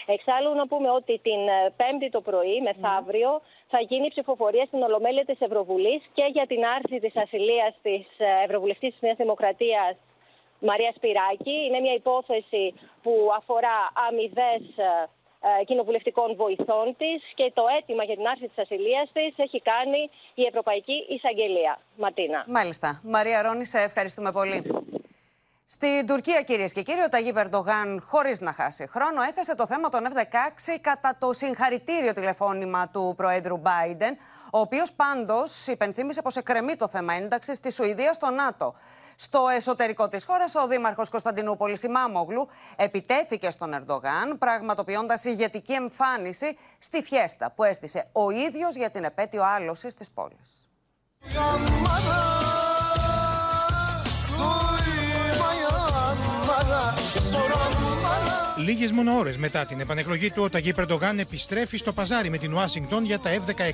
Εξάλλου, 0.06 0.52
να 0.56 0.68
πούμε 0.68 0.90
ότι 1.00 1.20
την 1.28 1.42
ε, 1.48 1.74
Πέμπτη 1.80 2.10
το 2.10 2.22
πρωί, 2.22 2.62
μεθαύριο, 2.68 3.42
θα 3.68 3.80
γίνει 3.90 4.08
ψηφοφορία 4.10 4.66
στην 4.66 4.82
Ολομέλεια 4.82 5.26
της 5.26 5.40
Ευρωβουλής 5.40 6.02
και 6.14 6.26
για 6.36 6.46
την 6.52 6.62
άρση 6.76 6.98
της 7.00 7.16
ασυλίας 7.24 7.74
της 7.82 8.06
ε, 8.18 8.44
Ευρωβουλευτής 8.46 8.92
της 8.92 9.02
Νέας 9.02 9.18
Δημοκρατίας 9.18 9.96
Μαρία 10.60 10.92
Σπυράκη. 10.96 11.56
Είναι 11.68 11.80
μια 11.80 11.94
υπόθεση 11.94 12.74
που 13.04 13.14
αφορά 13.40 13.78
αμοιβές 14.08 14.64
ε, 15.60 15.64
κοινοβουλευτικών 15.64 16.36
βοηθών 16.36 16.96
της 16.98 17.20
και 17.36 17.52
το 17.54 17.64
αίτημα 17.78 18.04
για 18.04 18.16
την 18.16 18.28
άρση 18.28 18.48
της 18.48 18.58
ασυλίας 18.58 19.10
της 19.14 19.34
έχει 19.38 19.62
κάνει 19.62 20.10
η 20.34 20.44
Ευρωπαϊκή 20.44 21.06
Εισαγγελία. 21.10 21.80
Ματίνα. 21.98 22.46
Μάλιστα. 22.48 23.02
Μαρία 23.04 23.42
Ρόνη, 23.42 23.66
σε 23.66 23.80
ευχαριστούμε 23.80 24.32
πολύ. 24.32 24.58
Στην 25.70 26.06
Τουρκία, 26.08 26.42
κυρίες 26.42 26.74
και 26.74 26.82
κύριοι, 26.82 27.02
ο 27.02 27.10
Ταγί 27.10 27.34
Περντογάν, 27.34 28.04
χωρίς 28.08 28.40
να 28.40 28.54
χάσει 28.54 28.88
χρόνο, 28.88 29.22
έθεσε 29.22 29.56
το 29.56 29.68
θέμα 29.68 29.90
των 29.90 30.02
F-16 30.04 30.78
κατά 30.82 31.16
το 31.20 31.34
συγχαρητήριο 31.34 32.14
τηλεφώνημα 32.14 32.90
του 32.90 33.14
Προέδρου 33.18 33.62
Biden, 33.64 34.12
ο 34.52 34.60
οποίος 34.60 34.92
πάντως 34.94 35.68
υπενθύμησε 35.68 36.22
πως 36.22 36.36
εκκρεμεί 36.36 36.76
το 36.76 36.88
θέμα 36.88 37.14
ένταξης 37.14 37.60
της 37.60 37.76
Σουηδίας 37.76 38.16
στο 38.16 38.30
ΝΑΤΟ. 38.30 38.76
Στο 39.16 39.48
εσωτερικό 39.56 40.08
της 40.08 40.26
χώρας, 40.26 40.56
ο 40.56 40.68
Δήμαρχος 40.68 41.10
Κωνσταντινούπολης 41.10 41.88
Μάμογλου 41.88 42.48
επιτέθηκε 42.76 43.52
στον 43.52 43.74
Ερντογάν, 43.74 44.38
πραγματοποιώντας 44.40 45.26
ηγετική 45.26 45.74
εμφάνιση 45.74 46.58
στη 46.80 47.02
φιέστα 47.02 47.52
που 47.52 47.64
έστησε 47.64 48.10
ο 48.12 48.30
ίδιος 48.30 48.76
για 48.76 48.90
την 48.90 49.04
επέτειο 49.04 49.44
άλωσης 49.44 49.94
της 49.94 50.12
πόλης. 50.12 50.68
Λίγες 58.58 58.92
μόνο 58.92 59.18
ώρες 59.18 59.38
μετά 59.38 59.66
την 59.66 59.80
επανεκλογή 59.80 60.32
του, 60.32 60.44
ο 60.44 60.50
Ταγί 60.50 60.74
Περντογάν 60.74 61.20
επιστρέφει 61.20 61.78
στο 61.78 61.94
παζάρι 61.94 62.30
με 62.30 62.38
την 62.38 62.54
Ουάσιγκτον 62.54 63.06
για 63.06 63.20
τα 63.20 63.30
F-16. 63.30 63.72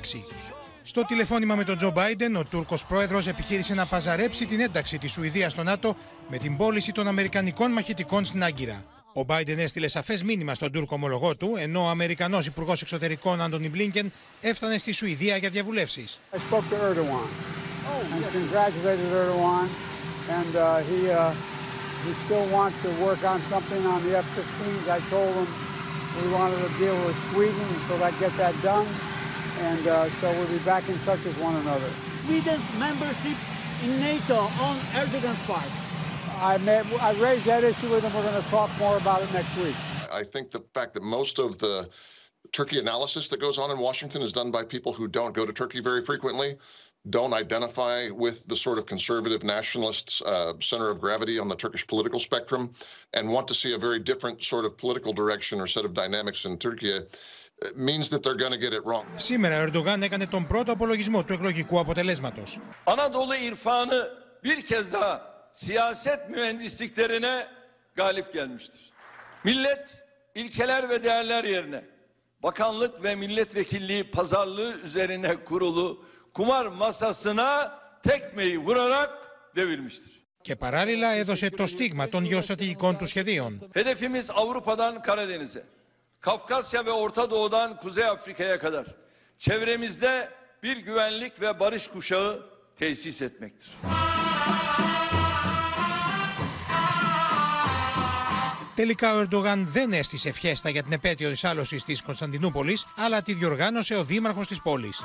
Στο 0.82 1.04
τηλεφώνημα 1.04 1.54
με 1.54 1.64
τον 1.64 1.76
Τζο 1.76 1.90
Μπάιντεν, 1.90 2.36
ο 2.36 2.44
Τούρκος 2.44 2.84
πρόεδρος 2.84 3.26
επιχείρησε 3.26 3.74
να 3.74 3.86
παζαρέψει 3.86 4.46
την 4.46 4.60
ένταξη 4.60 4.98
της 4.98 5.12
Σουηδίας 5.12 5.52
στο 5.52 5.62
ΝΑΤΟ 5.62 5.96
με 6.28 6.38
την 6.38 6.56
πώληση 6.56 6.92
των 6.92 7.06
Αμερικανικών 7.08 7.70
μαχητικών 7.70 8.24
στην 8.24 8.44
Άγκυρα. 8.44 8.84
Ο 9.12 9.24
Μπάιντεν 9.24 9.58
έστειλε 9.58 9.88
σαφές 9.88 10.22
μήνυμα 10.22 10.54
στον 10.54 10.72
Τούρκο 10.72 10.94
ομολογό 10.94 11.36
του, 11.36 11.54
ενώ 11.58 11.84
ο 11.84 11.88
Αμερικανός 11.88 12.46
Υπουργός 12.46 12.82
Εξωτερικών 12.82 13.42
Άντωνι 13.42 13.68
Μπλίνκεν 13.68 14.12
έφτανε 14.40 14.78
στη 14.78 14.92
Σουηδία 14.92 15.36
για 15.36 15.48
διαβουλεύσεις. 15.48 16.18
He 22.04 22.12
still 22.12 22.46
wants 22.48 22.82
to 22.82 22.90
work 23.02 23.24
on 23.24 23.40
something 23.48 23.84
on 23.86 24.02
the 24.04 24.18
F-15s. 24.18 24.92
I 24.92 25.00
told 25.08 25.32
him 25.34 25.48
we 26.20 26.32
wanted 26.32 26.60
to 26.60 26.78
deal 26.78 26.94
with 27.06 27.16
Sweden 27.32 27.64
until 27.80 28.04
I 28.04 28.10
get 28.20 28.30
that 28.36 28.54
done. 28.62 28.86
And 29.60 29.86
uh, 29.86 30.08
so 30.20 30.30
we'll 30.32 30.48
be 30.48 30.58
back 30.64 30.86
in 30.88 30.98
touch 31.08 31.24
with 31.24 31.40
one 31.40 31.56
another. 31.56 31.88
Sweden's 32.28 32.78
membership 32.78 33.38
in 33.84 34.00
NATO 34.00 34.36
on 34.36 34.76
Erdogan's 35.00 35.46
part. 35.46 35.70
I, 36.42 36.58
met, 36.58 36.84
I 37.00 37.12
raised 37.12 37.46
that 37.46 37.64
issue 37.64 37.90
with 37.90 38.04
him. 38.04 38.12
We're 38.14 38.28
going 38.28 38.42
to 38.42 38.48
talk 38.50 38.70
more 38.78 38.98
about 38.98 39.22
it 39.22 39.32
next 39.32 39.56
week. 39.56 39.74
I 40.12 40.24
think 40.24 40.50
the 40.50 40.62
fact 40.74 40.92
that 40.94 41.02
most 41.02 41.38
of 41.38 41.56
the 41.56 41.88
Turkey 42.52 42.78
analysis 42.78 43.30
that 43.30 43.40
goes 43.40 43.56
on 43.56 43.70
in 43.70 43.78
Washington 43.78 44.20
is 44.20 44.32
done 44.32 44.50
by 44.50 44.62
people 44.62 44.92
who 44.92 45.08
don't 45.08 45.34
go 45.34 45.46
to 45.46 45.52
Turkey 45.52 45.80
very 45.80 46.02
frequently 46.02 46.58
don't 47.09 47.33
identify 47.33 48.09
with 48.09 48.37
the 48.47 48.55
sort 48.55 48.77
of 48.77 48.85
conservative 48.85 49.43
nationalists 49.43 50.21
uh, 50.21 50.53
center 50.59 50.89
of 50.89 50.99
gravity 50.99 51.39
on 51.39 51.47
the 51.47 51.55
Turkish 51.55 51.85
political 51.87 52.19
spectrum 52.19 52.71
and 53.13 53.23
want 53.29 53.47
to 53.47 53.55
see 53.61 53.73
a 53.73 53.77
very 53.77 53.99
different 53.99 54.43
sort 54.43 54.65
of 54.65 54.77
political 54.77 55.13
direction 55.13 55.55
or 55.61 55.67
set 55.67 55.85
of 55.85 55.93
dynamics 55.93 56.45
in 56.45 56.57
Turkey 56.57 56.99
means 57.75 58.09
that 58.09 58.23
they're 58.23 58.41
going 58.45 58.51
to 58.51 58.57
get 58.57 58.73
it 58.73 58.85
wrong. 58.85 59.05
Σήμερα 59.15 59.57
ο 59.57 59.61
Ερντογάν 59.61 60.03
έκανε 60.03 60.27
τον 60.27 60.47
πρώτο 60.47 60.71
απολογισμό 60.71 61.23
του 61.23 61.33
εκλογικού 61.33 61.79
αποτελέσματος. 61.79 62.59
Anadolu 62.85 63.35
irfanı 63.35 64.09
bir 64.43 64.65
kez 64.65 64.93
daha 64.93 65.45
siyaset 65.53 66.29
mühendisliklerine 66.29 67.47
galip 67.95 68.33
gelmiştir. 68.33 68.89
Millet 69.43 69.97
ilkeler 70.35 70.89
ve 70.89 71.03
değerler 71.03 71.43
yerine 71.43 71.83
bakanlık 72.43 73.03
ve 73.03 73.15
milletvekilliği 73.15 74.11
pazarlığı 74.11 74.73
üzerine 74.83 75.43
kurulu 75.43 76.05
kumar 76.34 76.66
masasına 76.66 77.78
tekmeyi 78.02 78.58
vurarak 78.58 79.10
devirmiştir. 79.56 80.14
Και 80.42 80.56
παράλληλα 80.56 81.12
έδωσε 81.12 81.50
το 81.50 81.66
στίγμα 81.66 82.08
των 82.08 82.24
γεωστρατηγικών 82.24 82.96
του 82.96 83.06
σχεδίων. 83.06 83.70
Hedefimiz 83.74 84.30
Avrupa'dan 84.30 85.02
Karadeniz'e, 85.02 85.62
Kafkasya 86.20 86.86
ve 86.86 86.90
Orta 86.90 87.30
Doğu'dan 87.30 87.76
Kuzey 87.76 88.04
Afrika'ya 88.04 88.58
kadar 88.58 88.86
çevremizde 89.38 90.28
bir 90.62 90.76
güvenlik 90.76 91.40
ve 91.40 91.60
barış 91.60 91.88
kuşağı 91.88 92.46
tesis 92.76 93.22
etmektir. 93.22 93.70
Τελικά 98.76 99.14
ο 99.14 99.18
Ερντογάν 99.18 99.68
δεν 99.72 99.92
έστησε 99.92 100.32
φιέστα 100.32 100.68
για 100.70 100.82
την 100.82 100.92
επέτειο 100.92 101.30
της 101.30 101.44
άλωσης 101.44 101.84
της 101.84 102.02
Κωνσταντινούπολης, 102.02 102.86
αλλά 102.96 103.22
τη 103.22 103.32
διοργάνωσε 103.32 103.96
ο 103.96 104.04
δήμαρχος 104.04 104.46
της 104.46 104.60
πόλης. 104.62 105.02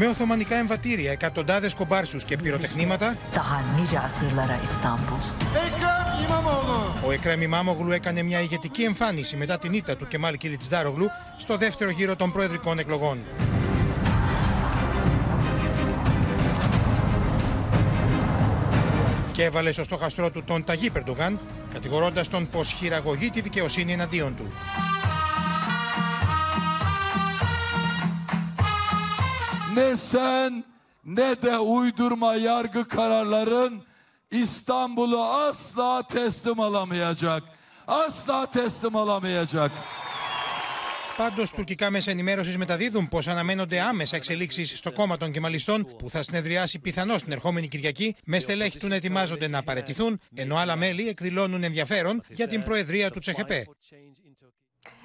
Με 0.00 0.06
Οθωμανικά 0.06 0.56
εμβατήρια, 0.56 1.10
εκατοντάδες 1.10 1.74
κομπάρσους 1.74 2.24
και 2.24 2.36
πυροτεχνήματα... 2.36 3.16
Daha 3.34 3.58
nice 3.76 3.98
asırlara 4.06 4.56
İstanbul. 4.62 5.22
Ekrem 5.54 7.06
Ο 7.06 7.12
Εκρέμ 7.12 7.46
Μάμογλου 7.48 7.90
έκανε 7.90 8.22
μια 8.22 8.40
ηγετική 8.40 8.82
εμφάνιση 8.82 9.36
μετά 9.36 9.58
την 9.58 9.72
ήττα 9.72 9.96
του 9.96 10.08
Κεμάλ 10.08 10.36
Κιλιτζάρογλου 10.36 11.06
στο 11.38 11.56
δεύτερο 11.56 11.90
γύρο 11.90 12.16
των 12.16 12.32
προεδρικών 12.32 12.78
εκλογών. 12.78 13.18
Και 19.32 19.44
έβαλε 19.44 19.72
στο 19.72 19.84
στόχαστρό 19.84 20.30
του 20.30 20.44
τον 20.44 20.64
Ταγί 20.64 20.90
Περντογάν, 20.90 21.38
κατηγορώντας 21.72 22.28
τον 22.28 22.48
πως 22.48 22.72
χειραγωγεί 22.72 23.30
τη 23.30 23.40
δικαιοσύνη 23.40 23.92
εναντίον 23.92 24.36
του. 24.36 24.46
Ne 29.78 29.96
sen 29.96 30.64
ne 31.04 31.42
de 31.42 31.58
uydurma 31.58 32.34
yargı 32.34 32.88
kararların 32.88 33.82
İstanbul'u 34.30 35.22
asla 35.22 36.06
teslim 36.06 36.60
alamayacak. 36.60 37.42
Asla 37.86 38.50
teslim 38.50 38.96
alamayacak. 38.96 39.70
Πάντως, 41.16 41.50
τουρκικά 41.50 41.90
μέσα 41.90 42.10
ενημέρωσης 42.10 42.56
μεταδίδουν 42.56 43.08
πως 43.08 43.28
αναμένονται 43.28 43.80
άμεσα 43.80 44.16
εξελίξεις 44.16 44.78
στο 44.78 44.92
κόμμα 44.92 45.16
των 45.16 45.32
Κεμαλιστών, 45.32 45.96
που 45.98 46.10
θα 46.10 46.22
συνεδριάσει 46.22 46.78
πιθανώς 46.78 47.22
την 47.22 47.32
ερχόμενη 47.32 47.68
Κυριακή, 47.68 48.14
με 48.26 48.38
στελέχη 48.38 48.78
του 48.78 48.88
να 48.88 48.94
ετοιμάζονται 48.94 49.48
να 49.48 49.62
παρετηθούν, 49.62 50.20
ενώ 50.34 50.56
άλλα 50.56 50.76
μέλη 50.76 51.08
εκδηλώνουν 51.08 51.62
ενδιαφέρον 51.62 52.22
για 52.28 52.48
την 52.48 52.62
προεδρία 52.62 53.10
του 53.10 53.18
Τσεχεπέ. 53.18 53.64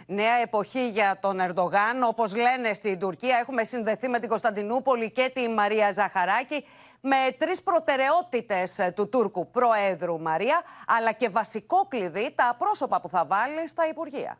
Νέα 0.07 0.33
εποχή 0.33 0.89
για 0.89 1.17
τον 1.21 1.39
Ερντογάν. 1.39 2.03
Όπως 2.03 2.35
λένε 2.35 2.73
στην 2.73 2.99
Τουρκία, 2.99 3.37
έχουμε 3.37 3.63
συνδεθεί 3.63 4.07
με 4.07 4.19
την 4.19 4.29
Κωνσταντινούπολη 4.29 5.11
και 5.11 5.31
τη 5.33 5.47
Μαρία 5.47 5.91
Ζαχαράκη 5.91 6.65
με 7.01 7.35
τρεις 7.37 7.63
προτεραιότητες 7.63 8.79
του 8.95 9.09
Τούρκου 9.09 9.51
Προέδρου 9.51 10.21
Μαρία, 10.21 10.61
αλλά 10.87 11.11
και 11.11 11.29
βασικό 11.29 11.85
κλειδί 11.87 12.31
τα 12.35 12.55
πρόσωπα 12.57 13.01
που 13.01 13.09
θα 13.09 13.25
βάλει 13.25 13.67
στα 13.67 13.87
Υπουργεία 13.87 14.37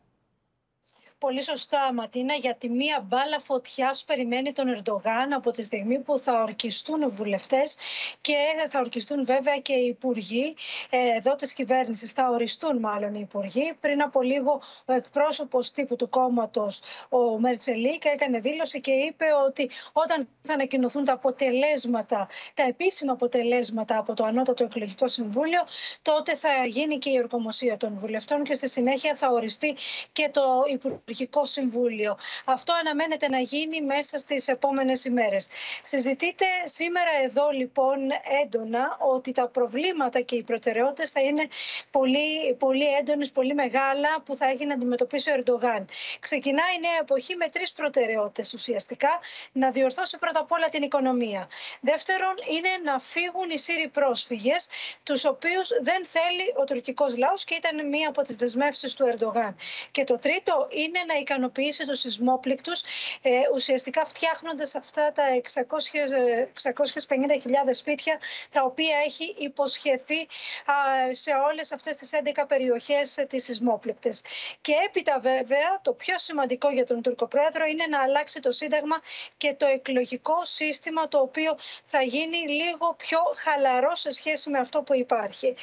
πολύ 1.26 1.44
σωστά, 1.44 1.94
Ματίνα, 1.94 2.34
γιατί 2.34 2.70
μία 2.70 3.06
μπάλα 3.08 3.40
φωτιά 3.40 3.96
περιμένει 4.06 4.54
τον 4.54 4.68
Ερντογάν 4.68 5.34
από 5.34 5.52
τη 5.52 5.62
στιγμή 5.64 6.00
που 6.00 6.18
θα 6.18 6.42
ορκιστούν 6.42 7.02
οι 7.02 7.06
βουλευτές 7.06 7.78
και 8.22 8.36
θα 8.70 8.80
ορκιστούν 8.80 9.26
βέβαια 9.26 9.58
και 9.58 9.74
οι 9.74 9.86
υπουργοί 9.86 10.56
ε, 10.90 10.98
εδώ 11.18 11.36
της 11.36 11.54
κυβέρνησης. 11.54 12.12
Θα 12.12 12.30
οριστούν 12.30 12.80
μάλλον 12.80 13.16
οι 13.16 13.20
υπουργοί. 13.30 13.74
Πριν 13.80 14.02
από 14.02 14.22
λίγο, 14.22 14.62
ο 14.86 14.94
εκπρόσωπος 14.94 15.72
τύπου 15.72 15.96
του 15.96 16.10
κόμματος, 16.10 16.82
ο 17.10 17.40
Μερτσελίκα, 17.40 18.12
έκανε 18.12 18.40
δήλωση 18.40 18.82
και 18.82 18.92
είπε 18.92 19.26
ότι 19.48 19.70
όταν 19.94 20.28
θα 20.42 20.54
ανακοινωθούν 20.54 21.04
τα 21.06 21.14
αποτελέσματα, 21.14 22.28
τα 22.54 22.64
επίσημα 22.64 23.12
αποτελέσματα 23.12 23.98
από 23.98 24.14
το 24.14 24.24
Ανώτατο 24.24 24.64
Εκλογικό 24.64 25.08
Συμβούλιο, 25.08 25.62
τότε 26.02 26.36
θα 26.36 26.50
γίνει 26.68 26.98
και 26.98 27.10
η 27.10 27.18
ορκομοσία 27.18 27.78
των 27.78 27.98
βουλευτών 27.98 28.44
και 28.44 28.54
στη 28.54 28.70
συνέχεια 28.70 29.16
θα 29.16 29.30
οριστεί 29.30 29.76
και 30.12 30.30
το 30.32 30.42
Υπουργείο 30.72 31.12
Υπουργικό 31.14 31.46
Συμβούλιο. 31.46 32.18
Αυτό 32.46 32.74
αναμένεται 32.74 33.28
να 33.30 33.40
γίνει 33.40 33.82
μέσα 33.82 34.18
στις 34.18 34.48
επόμενες 34.48 35.06
ημέρες. 35.06 35.48
Συζητείτε 35.82 36.46
σήμερα 36.66 37.10
εδώ 37.24 37.50
λοιπόν 37.50 37.98
έντονα 38.44 38.98
ότι 39.00 39.32
τα 39.32 39.48
προβλήματα 39.48 40.22
και 40.22 40.36
οι 40.36 40.44
προτεραιότητες 40.44 41.12
θα 41.12 41.22
είναι 41.22 41.48
πολύ, 41.92 42.54
πολύ 42.60 42.86
έντονες, 43.00 43.32
πολύ 43.32 43.54
μεγάλα 43.54 44.22
που 44.26 44.36
θα 44.36 44.46
έχει 44.46 44.66
να 44.66 44.74
αντιμετωπίσει 44.74 45.30
ο 45.30 45.34
Ερντογάν. 45.34 45.86
Ξεκινάει 46.20 46.76
η 46.76 46.80
νέα 46.80 46.98
εποχή 47.02 47.36
με 47.36 47.50
τρεις 47.50 47.72
προτεραιότητες 47.72 48.54
ουσιαστικά. 48.54 49.20
Να 49.52 49.72
διορθώσει 49.72 50.18
πρώτα 50.18 50.40
απ' 50.40 50.52
όλα 50.52 50.70
την 50.70 50.82
οικονομία. 50.84 51.50
Δεύτερον 51.82 52.34
είναι 52.50 52.70
να 52.92 53.00
φύγουν 53.00 53.50
οι 53.50 53.58
Σύριοι 53.58 53.88
πρόσφυγες, 53.88 54.70
τους 55.04 55.26
οποίους 55.26 55.68
δεν 55.82 56.06
θέλει 56.06 56.54
ο 56.60 56.64
τουρκικός 56.64 57.18
λαός 57.18 57.44
και 57.44 57.56
ήταν 57.56 57.88
μία 57.90 58.08
από 58.10 58.22
τις 58.22 58.36
δεσμεύσεις 58.36 58.94
του 58.94 59.06
Ερντογάν. 59.08 59.56
Και 59.92 60.04
το 60.04 60.18
τρίτο 60.18 60.68
είναι 60.72 61.00
να 61.08 61.14
ικανοποιήσει 61.20 61.86
τους 61.86 62.00
σεισμόπληκτους 62.00 62.82
ε, 63.22 63.30
ουσιαστικά 63.54 64.06
φτιάχνοντας 64.06 64.76
αυτά 64.76 65.12
τα 65.12 65.24
650.000 66.64 67.70
σπίτια 67.72 68.20
τα 68.50 68.64
οποία 68.64 68.98
έχει 69.06 69.36
υποσχεθεί 69.38 70.28
σε 71.12 71.32
όλες 71.50 71.72
αυτές 71.72 71.96
τις 71.96 72.10
11 72.36 72.44
περιοχές 72.48 73.18
ε, 73.18 73.24
τις 73.26 73.44
σεισμόπληκτες. 73.44 74.22
Και 74.62 74.74
έπειτα 74.86 75.20
βέβαια 75.20 75.80
το 75.82 75.94
πιο 75.94 76.18
σημαντικό 76.18 76.70
για 76.70 76.86
τον 76.86 77.02
Τούρκο 77.02 77.28
Πρόεδρο 77.28 77.66
είναι 77.66 77.86
να 77.90 78.02
αλλάξει 78.02 78.40
το 78.40 78.52
Σύνταγμα 78.52 79.02
και 79.38 79.54
το 79.54 79.66
εκλογικό 79.66 80.46
σύστημα 80.46 81.08
το 81.08 81.18
οποίο 81.18 81.58
θα 81.86 82.02
γίνει 82.02 82.38
λίγο 82.38 82.94
πιο 82.98 83.20
χαλαρό 83.36 83.96
σε 83.96 84.12
σχέση 84.12 84.50
με 84.50 84.60
αυτό 84.60 84.82
που 84.82 84.94
υπάρχει. 84.96 85.56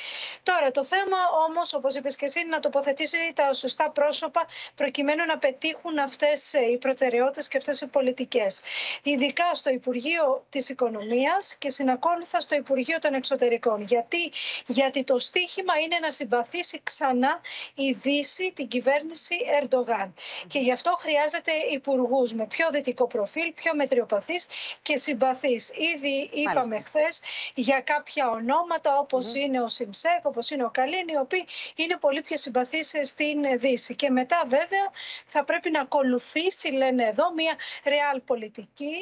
Τώρα 0.43 0.71
το 0.71 0.85
θέμα 0.85 1.17
όμως 1.49 1.75
όπως 1.75 1.95
είπες 1.95 2.17
και 2.17 2.25
εσύ 2.25 2.47
να 2.47 2.61
τοποθετήσει 2.61 3.17
τα 3.35 3.53
σωστά 3.53 3.91
πρόσωπα 3.91 4.47
προκειμένου 4.75 5.20
να 5.25 5.39
πετύχουν 5.39 5.99
αυτές 5.99 6.55
ε, 6.55 6.65
οι 6.71 6.77
προτεραιότητες 6.77 7.49
και 7.49 7.57
αυτές 7.57 7.81
οι 7.81 7.87
πολιτικές. 7.87 8.63
Ειδικά 9.03 9.55
στο 9.55 9.71
Υπουργείο 9.71 10.45
της 10.49 10.69
Οικονομίας 10.69 11.57
και 11.59 11.71
συνακόλουθα 11.71 12.41
στο 12.41 12.55
Υπουργείο 12.55 12.99
των 12.99 13.15
Εξωτερικών. 13.15 13.81
Γιατί, 13.81 14.33
Γιατί 14.67 15.05
το 15.05 15.19
στίχημα 15.19 15.79
είναι 15.85 15.99
να 16.01 16.11
συμπαθήσει 16.11 16.81
ξανά 16.83 17.41
η 17.75 17.93
Δύση 17.93 18.53
την 18.55 18.69
κυβέρνηση 18.69 19.35
Ερντογάν. 19.61 20.15
Και 20.49 20.59
γι' 20.59 20.73
αυτό 20.73 20.97
χρειάζεται 21.01 21.53
υπουργούς 21.73 22.33
με 22.35 22.47
πιο 22.47 22.71
δυτικό 22.71 23.07
προφίλ, 23.07 23.53
πιο 23.53 23.75
μετριοπαθής 23.75 24.47
και 24.83 24.97
συμπαθής. 24.97 25.71
Ήδη 25.95 26.31
είπαμε 26.33 26.81
χθες 26.81 27.23
για 27.55 27.81
κάποια 27.81 28.31
ονόματα 28.31 28.99
όπως 28.99 29.35
είναι 29.35 29.61
ο 29.63 29.69
Σιμσέκ, 29.69 30.21
όπως 30.27 30.51
είναι 30.51 30.65
ο 30.65 30.71
Καλίν, 30.71 31.09
οι 31.09 31.17
οποίοι 31.17 31.45
είναι 31.77 31.97
πολύ 31.97 32.23
πιο 32.23 32.37
συμπαθείς 32.37 32.95
στην 33.03 33.59
Δύση. 33.59 33.95
Και 33.95 34.11
μετά 34.11 34.43
βέβαια 34.47 34.91
θα 35.27 35.45
πρέπει 35.45 35.71
να 35.71 35.81
ακολουθήσει, 35.81 36.71
λένε 36.71 37.05
εδώ, 37.05 37.33
μια 37.35 37.55
real 37.85 38.21
πολιτική 38.25 38.93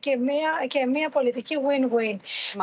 και 0.00 0.16
μια, 0.16 0.64
και 0.68 0.86
μια 0.86 1.08
πολιτική 1.08 1.56
win-win. 1.66 2.16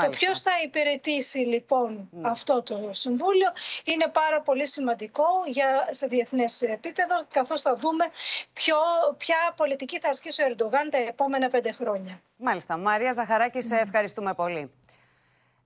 Το 0.04 0.10
ποιος 0.10 0.42
θα 0.42 0.52
υπηρετήσει 0.64 1.38
λοιπόν 1.38 2.10
ναι. 2.12 2.30
αυτό 2.30 2.62
το 2.64 2.90
Συμβούλιο; 2.92 3.52
Είναι 3.84 4.08
πάρα 4.14 4.42
πολύ 4.42 4.68
σημαντικό 4.68 5.26
για, 5.46 5.88
σε 5.92 6.08
διεθνές 6.08 6.62
επίπεδο, 6.62 7.26
καθώς 7.34 7.62
θα 7.62 7.74
δούμε 7.74 8.06
ποιο, 8.54 8.78
ποια 9.18 9.38
πολιτική 9.56 10.00
θα 10.00 10.10
ασκήσει 10.10 10.42
ο 10.42 10.46
Ερντογάν 10.46 10.90
τα 10.90 10.98
επόμενα 10.98 11.50
πέντε 11.50 11.72
χρόνια. 11.72 12.22
Μάλιστα. 12.38 12.78
Μαρία 12.78 13.12
Ζαχαράκη, 13.12 13.62
σε 13.62 13.76
ευχαριστούμε 13.76 14.34
πολύ. 14.34 14.72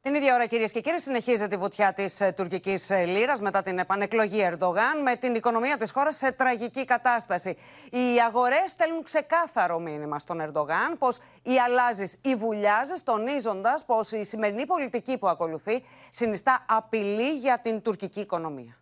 Την 0.03 0.15
ίδια 0.15 0.35
ώρα, 0.35 0.45
κυρίες 0.45 0.71
και 0.71 0.81
κύριοι, 0.81 0.99
συνεχίζεται 0.99 1.55
η 1.55 1.57
βουτιά 1.57 1.93
της 1.93 2.21
ε, 2.21 2.31
τουρκικής 2.31 2.89
ε, 2.89 3.05
λίρα 3.05 3.41
μετά 3.41 3.61
την 3.61 3.79
επανεκλογή 3.79 4.39
Ερντογάν, 4.41 5.01
με 5.01 5.15
την 5.15 5.35
οικονομία 5.35 5.77
της 5.77 5.91
χώρας 5.91 6.15
σε 6.17 6.31
τραγική 6.31 6.85
κατάσταση. 6.85 7.57
Οι 7.91 8.21
αγορές 8.27 8.71
στέλνουν 8.71 9.03
ξεκάθαρο 9.03 9.79
μήνυμα 9.79 10.19
στον 10.19 10.41
Ερντογάν 10.41 10.97
πως 10.97 11.17
ή 11.41 11.59
αλλάζεις 11.65 12.17
ή 12.21 12.35
βουλιάζεις, 12.35 13.03
τονίζοντας 13.03 13.85
πως 13.85 14.11
η 14.11 14.23
σημερινή 14.23 14.65
πολιτική 14.65 15.17
που 15.17 15.27
ακολουθεί 15.27 15.83
συνιστά 16.11 16.65
απειλή 16.69 17.37
για 17.37 17.59
την 17.59 17.81
τουρκική 17.81 18.19
οικονομία. 18.19 18.75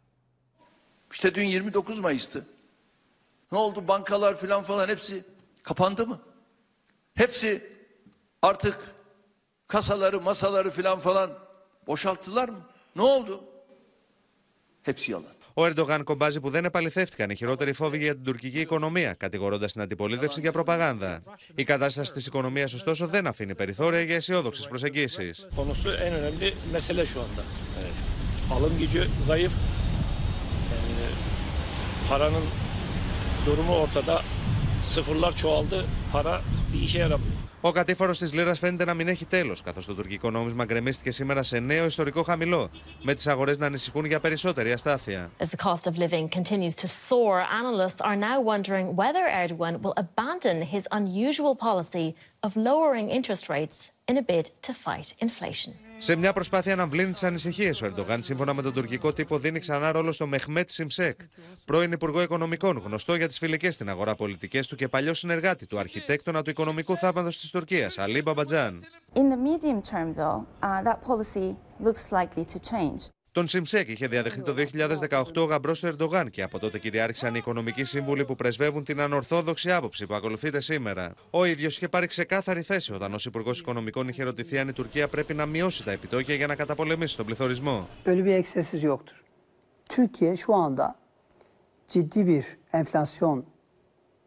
İşte 1.11 1.35
dün 1.35 1.43
29 1.47 1.99
Mayıs'tı. 1.99 2.45
Ne 3.51 3.57
oldu? 3.57 3.87
Bankalar 3.87 4.35
falan 4.35 4.63
falan 4.63 4.89
hepsi 4.89 5.23
kapandı 5.63 6.07
mı? 6.07 6.19
Hepsi 7.13 7.63
artık 8.41 8.98
kasaları, 9.73 10.17
masaları 10.21 10.71
filan 10.71 10.99
falan 10.99 11.29
boşalttılar 11.87 12.49
mı? 12.49 12.61
Ne 12.95 13.01
oldu? 13.01 13.43
Hepsi 14.83 15.11
yalan. 15.11 15.33
Ο 15.53 15.65
Ερντογάν 15.65 16.03
κομπάζει 16.03 16.39
που 16.39 16.49
δεν 16.49 16.65
επαληθεύτηκαν 16.65 17.29
οι 17.29 17.35
χειρότεροι 17.35 17.73
φόβοι 17.73 17.97
για 17.97 18.13
την 18.13 18.23
τουρκική 18.23 18.59
οικονομία, 18.59 19.13
κατηγορώντας 19.13 19.71
την 19.71 19.81
αντιπολίτευση 19.81 20.39
για 20.41 20.51
προπαγάνδα. 20.51 21.21
Η 21.55 21.63
κατάσταση 21.63 22.13
της 22.13 22.25
οικονομίας, 22.27 22.73
ωστόσο, 22.73 23.07
δεν 23.07 23.27
αφήνει 23.27 23.55
περιθώρια 23.55 24.01
για 24.01 24.15
αισιόδοξες 24.15 24.67
προσεγγίσεις. 24.67 25.47
Paranın 32.09 32.45
durumu 33.45 33.75
ortada. 33.75 34.21
Sıfırlar 34.81 35.35
çoğaldı. 35.35 35.85
Para 36.11 36.41
bir 36.73 36.81
işe 36.81 36.99
yaramıyor. 36.99 37.48
Ο 37.61 37.71
κατήφορο 37.71 38.11
τη 38.11 38.25
Λίρα 38.25 38.53
φαίνεται 38.53 38.85
να 38.85 38.93
μην 38.93 39.07
έχει 39.07 39.25
τέλο, 39.25 39.55
καθώ 39.63 39.81
το 39.85 39.93
τουρκικό 39.93 40.31
νόμισμα 40.31 40.65
γκρεμίστηκε 40.65 41.11
σήμερα 41.11 41.43
σε 41.43 41.59
νέο 41.59 41.85
ιστορικό 41.85 42.23
χαμηλό, 42.23 42.69
με 43.01 43.13
τι 43.13 43.29
αγορέ 43.29 43.53
να 43.57 43.65
ανησυχούν 43.65 44.05
για 44.05 44.19
περισσότερη 44.19 44.71
αστάθεια. 44.71 45.31
As 45.39 45.49
the 45.49 45.63
cost 45.63 45.87
of 45.87 45.97
living 45.97 46.29
continues 46.29 46.75
to 46.75 46.87
soar, 46.87 47.41
analysts 47.61 48.01
are 48.01 48.15
now 48.15 48.37
wondering 48.51 48.95
whether 48.95 49.23
Erdogan 49.43 49.81
will 49.81 49.93
abandon 50.05 50.61
his 50.61 50.83
unusual 50.91 51.55
policy 51.67 52.07
of 52.45 52.51
lowering 52.55 53.07
interest 53.17 53.45
rates 53.49 53.77
in 54.09 54.15
a 54.17 54.23
bid 54.31 54.45
to 54.67 54.73
fight 54.85 55.07
inflation. 55.25 55.88
Σε 56.01 56.15
μια 56.15 56.33
προσπάθεια 56.33 56.75
να 56.75 56.87
βλύνει 56.87 57.11
τις 57.11 57.23
ανησυχίες, 57.23 57.81
ο 57.81 57.85
Ερντογάν, 57.85 58.23
σύμφωνα 58.23 58.53
με 58.53 58.61
τον 58.61 58.73
τουρκικό 58.73 59.13
τύπο, 59.13 59.39
δίνει 59.39 59.59
ξανά 59.59 59.91
ρόλο 59.91 60.11
στο 60.11 60.27
Μεχμέτ 60.27 60.69
Σιμσέκ, 60.69 61.19
πρώην 61.65 61.91
Υπουργό 61.91 62.21
Οικονομικών, 62.21 62.77
γνωστό 62.77 63.15
για 63.15 63.27
τις 63.27 63.37
φιλικές 63.37 63.73
στην 63.73 63.89
αγορά 63.89 64.15
πολιτικές 64.15 64.67
του 64.67 64.75
και 64.75 64.87
παλιό 64.87 65.13
συνεργάτη 65.13 65.65
του 65.65 65.79
αρχιτέκτονα 65.79 66.41
του 66.41 66.49
οικονομικού 66.49 66.95
θαύματο 66.95 67.29
της 67.29 67.49
Τουρκίας, 67.49 67.97
Αλή 67.97 68.21
Μπαμπατζάν. 68.21 68.83
In 69.15 69.19
the 69.19 69.37
medium 69.37 69.81
term, 69.91 70.13
though, 70.13 70.45
uh, 70.63 70.81
that 70.87 71.01
policy 71.01 71.55
looks 71.79 72.11
likely 72.11 72.45
to 72.45 72.59
change. 72.71 73.18
Τον 73.39 73.47
Σιμψέκ 73.47 73.89
είχε 73.89 74.07
διαδεχθεί 74.07 74.41
το 74.41 74.53
2018 75.09 75.23
ο 75.35 75.43
γαμπρός 75.43 75.79
του 75.79 75.87
Ερντογάν 75.87 76.29
και 76.29 76.43
από 76.43 76.59
τότε 76.59 76.79
κυριάρχησαν 76.79 77.35
οι 77.35 77.37
οικονομικοί 77.37 77.83
σύμβουλοι 77.83 78.25
που 78.25 78.35
πρεσβεύουν 78.35 78.83
την 78.83 78.99
ανορθόδοξη 78.99 79.71
άποψη 79.71 80.05
που 80.05 80.13
ακολουθείται 80.13 80.59
σήμερα. 80.59 81.13
Ο 81.29 81.45
ίδιος 81.45 81.75
είχε 81.77 81.87
πάρει 81.87 82.07
ξεκάθαρη 82.07 82.61
θέση 82.61 82.93
όταν 82.93 83.13
ως 83.13 83.25
Υπουργός 83.25 83.59
Οικονομικών 83.59 84.07
είχε 84.07 84.23
ρωτηθεί 84.23 84.57
αν 84.57 84.67
η 84.67 84.73
Τουρκία 84.73 85.07
πρέπει 85.07 85.33
να 85.33 85.45
μειώσει 85.45 85.83
τα 85.83 85.91
επιτόκια 85.91 86.35
για 86.35 86.47
να 86.47 86.55
καταπολεμήσει 86.55 87.17
τον 87.17 87.25
πληθωρισμό. 87.25 87.87
Böyle 88.05 88.23
bir 88.23 88.33
eksesiz 88.33 88.83
yoktur. 88.83 89.23
Türkiye 89.89 90.35
şu 90.35 90.53
anda 90.53 90.95
ciddi 91.87 92.27
bir 92.27 92.45
enflasyon 92.73 93.45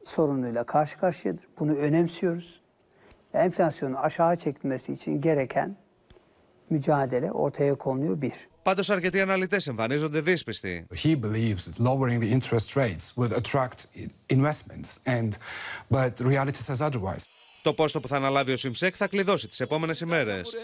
sorunuyla 0.04 0.64
karşı 0.64 0.98
karşıyadır. 0.98 1.44
Bunu 1.58 1.74
önemsiyoruz. 1.74 2.60
Enflasyonu 3.34 3.98
aşağı 3.98 4.36
çekilmesi 4.36 4.92
için 4.92 5.20
gereken 5.20 5.76
mücadele 6.70 7.32
ortaya 7.32 7.74
konuyor 7.74 8.20
bir. 8.20 8.51
Πάντως, 8.62 8.90
αρκετοί 8.90 9.20
αναλυτές 9.20 9.66
εμφανίζονται 9.66 10.20
δύσπιστοι. 10.20 10.86
He 11.02 11.16
believes 11.16 11.64
that 11.66 11.78
lowering 11.78 12.20
the 12.20 12.30
interest 12.38 12.76
rates 12.76 13.12
would 13.16 13.32
attract 13.32 13.86
investments, 14.28 14.98
and 15.06 15.30
but 15.90 16.20
reality 16.20 16.62
says 16.68 16.80
otherwise. 16.80 17.22
Το 17.62 17.74
πόστο 17.74 18.00
που 18.00 18.08
θα 18.08 18.16
αναλάβει 18.16 18.52
ο 18.52 18.56
Σιμψέκ 18.56 18.94
θα 18.98 19.06
κλειδώσει 19.06 19.46
τις 19.48 19.60
επόμενες 19.60 20.00
ημέρες. 20.00 20.54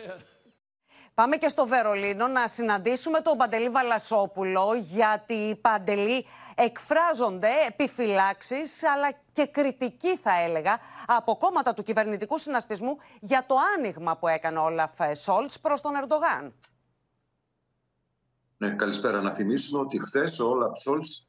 Πάμε 1.14 1.36
και 1.36 1.48
στο 1.48 1.66
Βερολίνο 1.66 2.26
να 2.26 2.48
συναντήσουμε 2.48 3.20
τον 3.20 3.36
Παντελή 3.36 3.68
Βαλασόπουλο 3.68 4.74
γιατί 4.74 5.58
Παντελή 5.60 6.26
εκφράζονται 6.54 7.48
επιφυλάξεις 7.68 8.84
αλλά 8.84 9.08
και 9.32 9.46
κριτική 9.46 10.16
θα 10.16 10.40
έλεγα 10.46 10.78
από 11.06 11.36
κόμματα 11.36 11.74
του 11.74 11.82
κυβερνητικού 11.82 12.38
συνασπισμού 12.38 12.96
για 13.20 13.44
το 13.46 13.54
άνοιγμα 13.76 14.16
που 14.16 14.28
έκανε 14.28 14.58
ο 14.58 14.64
Όλαφ 14.64 14.90
Σόλτς 15.12 15.60
προς 15.60 15.80
τον 15.80 15.92
Ερντογάν. 15.94 16.54
Ναι, 18.58 18.70
καλησπέρα. 18.70 19.22
Να 19.22 19.30
θυμίσουμε 19.30 19.80
ότι 19.80 19.98
χθες 19.98 20.38
ο 20.38 20.48
Όλαφ 20.48 20.78
Σόλτς 20.78 21.26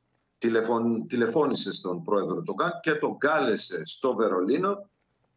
τηλεφώνησε 1.07 1.73
στον 1.73 2.03
πρόεδρο 2.03 2.35
Ερντογάν 2.35 2.71
και 2.81 2.93
τον 2.93 3.17
κάλεσε 3.17 3.81
στο 3.85 4.15
Βερολίνο 4.15 4.89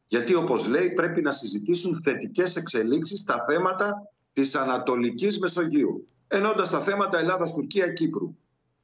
γιατί 0.07 0.35
όπως 0.35 0.67
λέει 0.67 0.91
πρέπει 0.91 1.23
να 1.23 1.33
συζητήσουν 1.33 2.03
θετικές 2.03 2.57
εξελίξεις 2.57 3.21
στα 3.21 3.45
θέματα 3.49 4.13
της 4.33 4.55
Ανατολικής 4.55 5.39
Μεσογείου. 5.39 6.07
Ενώντας 6.29 6.71
τα 6.71 6.81
θέματα 6.81 7.19
Ελλάδας, 7.19 7.55
Τουρκία, 7.55 7.93
Κύπρου. 7.93 8.35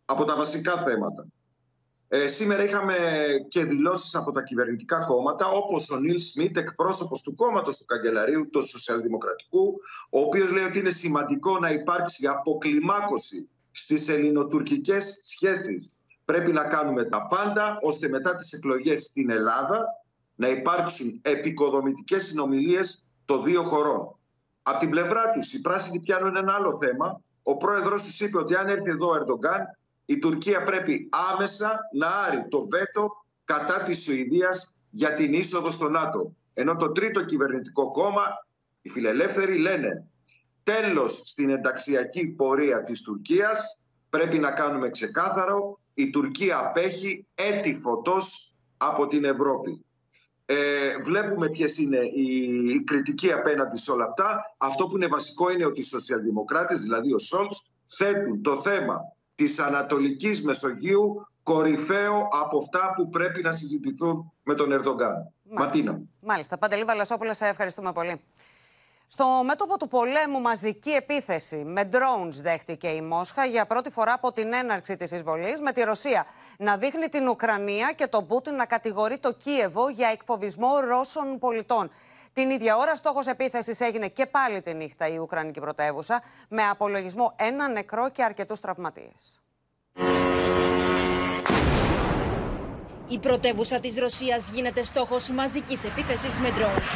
Από 0.04 0.24
τα 0.24 0.36
βασικά 0.36 0.76
θέματα. 0.76 1.26
Ε, 2.10 2.26
σήμερα 2.26 2.64
είχαμε 2.64 2.96
και 3.48 3.64
δηλώσεις 3.64 4.14
από 4.14 4.32
τα 4.32 4.42
κυβερνητικά 4.42 5.04
κόμματα, 5.04 5.48
όπως 5.48 5.90
ο 5.90 5.98
Νίλ 5.98 6.20
Σμιτ, 6.20 6.56
εκπρόσωπος 6.56 7.22
του 7.22 7.34
κόμματος 7.34 7.78
του 7.78 7.84
Καγκελαρίου, 7.84 8.48
του 8.50 8.68
Σοσιαλδημοκρατικού, 8.68 9.80
ο 10.10 10.20
οποίος 10.20 10.50
λέει 10.50 10.64
ότι 10.64 10.78
είναι 10.78 10.90
σημαντικό 10.90 11.58
να 11.58 11.70
υπάρξει 11.70 12.26
αποκλιμάκωση 12.26 13.48
στις 13.70 14.08
ελληνοτουρκικές 14.08 15.20
σχέσεις. 15.22 15.92
Πρέπει 16.24 16.52
να 16.52 16.64
κάνουμε 16.64 17.04
τα 17.04 17.26
πάντα, 17.26 17.78
ώστε 17.80 18.08
μετά 18.08 18.36
τις 18.36 18.52
εκλογές 18.52 19.02
στην 19.02 19.30
Ελλάδα 19.30 19.84
να 20.34 20.48
υπάρξουν 20.48 21.20
επικοδομητικές 21.22 22.24
συνομιλίες 22.24 23.06
των 23.24 23.44
δύο 23.44 23.62
χωρών. 23.62 24.18
Από 24.62 24.78
την 24.78 24.90
πλευρά 24.90 25.30
τους, 25.30 25.52
οι 25.52 25.60
πράσινοι 25.60 26.00
πιάνουν 26.00 26.36
ένα 26.36 26.54
άλλο 26.54 26.78
θέμα. 26.78 27.20
Ο 27.42 27.56
πρόεδρος 27.56 28.02
τους 28.02 28.20
είπε 28.20 28.38
ότι 28.38 28.54
αν 28.54 28.68
έρθει 28.68 28.90
εδώ 28.90 29.08
ο 29.08 29.14
Ερντογκάν, 29.14 29.77
η 30.10 30.18
Τουρκία 30.18 30.64
πρέπει 30.64 31.08
άμεσα 31.32 31.80
να 31.92 32.08
άρει 32.08 32.46
το 32.48 32.66
βέτο 32.66 33.24
κατά 33.44 33.82
της 33.82 34.02
Σουηδίας 34.02 34.76
για 34.90 35.14
την 35.14 35.32
είσοδο 35.32 35.70
στο 35.70 35.88
ΝΑΤΟ. 35.88 36.32
Ενώ 36.54 36.76
το 36.76 36.92
τρίτο 36.92 37.24
κυβερνητικό 37.24 37.90
κόμμα, 37.90 38.46
οι 38.82 38.88
φιλελεύθεροι, 38.88 39.58
λένε 39.58 40.06
τέλος 40.62 41.22
στην 41.24 41.50
ενταξιακή 41.50 42.28
πορεία 42.28 42.84
της 42.84 43.02
Τουρκίας, 43.02 43.80
πρέπει 44.10 44.38
να 44.38 44.50
κάνουμε 44.50 44.90
ξεκάθαρο, 44.90 45.80
η 45.94 46.10
Τουρκία 46.10 46.58
απέχει 46.58 47.26
έτη 47.34 47.74
φωτός 47.74 48.54
από 48.76 49.06
την 49.06 49.24
Ευρώπη. 49.24 49.84
Ε, 50.46 50.56
βλέπουμε 51.02 51.48
ποιες 51.50 51.78
είναι 51.78 51.98
οι, 52.14 52.64
οι 52.74 52.84
κριτικοί 52.84 53.32
απέναντι 53.32 53.76
σε 53.76 53.90
όλα 53.90 54.04
αυτά. 54.04 54.54
Αυτό 54.56 54.86
που 54.86 54.96
είναι 54.96 55.06
βασικό 55.06 55.50
είναι 55.50 55.66
ότι 55.66 55.80
οι 55.80 55.84
σοσιαλδημοκράτες, 55.84 56.80
δηλαδή 56.80 57.12
ο 57.12 57.18
Σόλτς, 57.18 57.70
θέτουν 57.86 58.42
το 58.42 58.60
θέμα 58.60 59.16
της 59.38 59.58
Ανατολικής 59.58 60.44
Μεσογείου 60.44 61.26
κορυφαίο 61.42 62.28
από 62.42 62.58
αυτά 62.58 62.92
που 62.96 63.08
πρέπει 63.08 63.42
να 63.42 63.52
συζητηθούν 63.52 64.32
με 64.42 64.54
τον 64.54 64.72
Ερντογκάν. 64.72 65.32
Ματίνα. 65.42 66.00
Μάλιστα. 66.20 66.58
Παντελή 66.58 66.84
Βαλασόπουλα, 66.84 67.34
σε 67.34 67.46
ευχαριστούμε 67.46 67.92
πολύ. 67.92 68.20
Στο 69.08 69.24
μέτωπο 69.44 69.78
του 69.78 69.88
πολέμου 69.88 70.40
μαζική 70.40 70.90
επίθεση 70.90 71.56
με 71.56 71.88
drones 71.92 72.32
δέχτηκε 72.42 72.88
η 72.88 73.00
Μόσχα 73.00 73.44
για 73.44 73.66
πρώτη 73.66 73.90
φορά 73.90 74.12
από 74.12 74.32
την 74.32 74.52
έναρξη 74.52 74.96
της 74.96 75.10
εισβολής 75.10 75.60
με 75.60 75.72
τη 75.72 75.82
Ρωσία 75.82 76.26
να 76.58 76.76
δείχνει 76.76 77.08
την 77.08 77.28
Ουκρανία 77.28 77.92
και 77.92 78.06
τον 78.06 78.26
Πούτιν 78.26 78.54
να 78.54 78.66
κατηγορεί 78.66 79.18
το 79.18 79.32
Κίεβο 79.32 79.88
για 79.88 80.08
εκφοβισμό 80.08 80.78
Ρώσων 80.80 81.38
πολιτών. 81.38 81.90
Την 82.33 82.49
ίδια 82.49 82.77
ώρα 82.77 82.95
στόχος 82.95 83.27
επίθεσης 83.27 83.79
έγινε 83.79 84.07
και 84.07 84.25
πάλι 84.25 84.61
τη 84.61 84.73
νύχτα 84.73 85.07
η 85.07 85.17
Ουκρανική 85.17 85.59
πρωτεύουσα 85.59 86.21
με 86.49 86.63
απολογισμό 86.63 87.33
ένα 87.35 87.67
νεκρό 87.67 88.09
και 88.09 88.23
αρκετούς 88.23 88.59
τραυματίες. 88.59 89.41
Η 93.07 93.19
πρωτεύουσα 93.19 93.79
της 93.79 93.97
Ρωσίας 93.97 94.49
γίνεται 94.49 94.83
στόχος 94.83 95.29
μαζικής 95.29 95.83
επίθεσης 95.83 96.39
με 96.39 96.49
drones. 96.49 96.89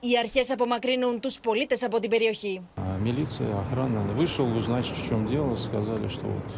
Οι 0.00 0.18
αρχές 0.18 0.50
απομακρύνουν 0.50 1.20
τους 1.20 1.38
πολίτες 1.40 1.82
από 1.84 2.00
την 2.00 2.10
περιοχή. 2.10 2.68
Милиция, 3.04 3.50
охрана. 3.62 4.00
Вышел 4.16 4.46
узнать, 4.56 4.86
в 4.86 5.08
чем 5.08 5.26
дело, 5.26 5.54
сказали, 5.54 6.08
что 6.08 6.26
вот 6.34 6.48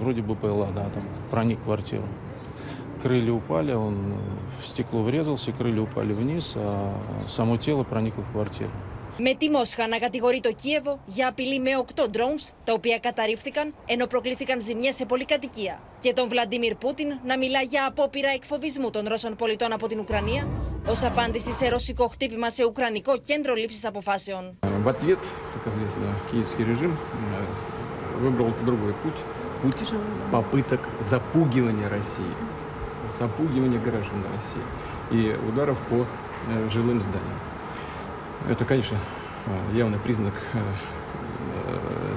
вроде 0.00 0.20
бы 0.20 0.34
ПЛА, 0.34 0.68
да, 0.78 0.84
там 0.94 1.04
проник 1.30 1.58
в 1.60 1.64
квартиру. 1.64 2.06
Крылья 3.02 3.32
упали, 3.32 3.72
он 3.72 4.14
в 4.60 4.66
стекло 4.66 5.02
врезался, 5.02 5.50
крылья 5.52 5.82
упали 5.82 6.12
вниз, 6.12 6.56
а 6.56 6.94
само 7.26 7.56
тело 7.56 7.82
проникло 7.82 8.22
в 8.22 8.32
квартиру. 8.32 8.70
Με 9.18 9.34
τη 9.34 9.50
Μόσχα 9.50 9.88
να 9.88 9.98
κατηγορεί 9.98 10.40
το 10.40 10.52
Κίεβο 10.52 11.00
για 11.06 11.28
απειλή 11.28 11.60
με 11.60 11.70
8 11.94 12.02
drones, 12.02 12.52
τα 12.64 12.72
οποία 12.72 12.98
καταρρίφθηκαν 12.98 13.74
ενώ 13.86 14.06
προκλήθηκαν 14.06 14.60
ζημιές 14.60 14.94
σε 14.94 15.04
πολυκατοικία. 15.04 15.80
Και 15.98 16.12
τον 16.12 16.28
Βλαντίμιρ 16.28 16.74
Πούτιν 16.74 17.08
να 17.26 17.38
μιλά 17.38 17.60
για 17.60 17.86
απόπειρα 17.86 18.28
εκφοβισμού 18.28 18.90
των 18.90 19.06
Ρώσων 19.08 19.36
πολιτών 19.36 19.72
από 19.72 19.86
την 19.88 19.98
Ουκρανία, 19.98 20.48
ως 20.88 21.02
απάντηση 21.02 21.52
σε 21.52 21.68
ρωσικό 21.68 22.06
χτύπημα 22.06 22.50
σε 22.50 22.64
Ουκρανικό 22.64 23.18
κέντρο 23.18 23.54
λήψης 23.54 23.84
αποφάσεων. 23.84 24.58
В 24.84 24.88
ответ, 24.88 25.18
как 25.54 25.72
известно, 25.72 26.06
киевский 26.30 26.64
режим 26.64 26.92
выбрал 28.20 28.50
другой 28.64 28.94
путь. 29.02 29.18
Путь 29.62 29.92
попыток 30.32 30.80
запугивания 31.00 31.88
России. 31.88 32.32
Запугивания 33.18 33.78
граждан 33.78 34.24
России. 34.36 34.64
И 35.10 35.36
ударов 35.48 35.78
по 35.88 36.06
жилым 36.70 37.00
зданиям. 37.02 37.40
Это, 38.48 38.64
конечно, 38.64 38.98
явный 39.72 39.98
признак 39.98 40.34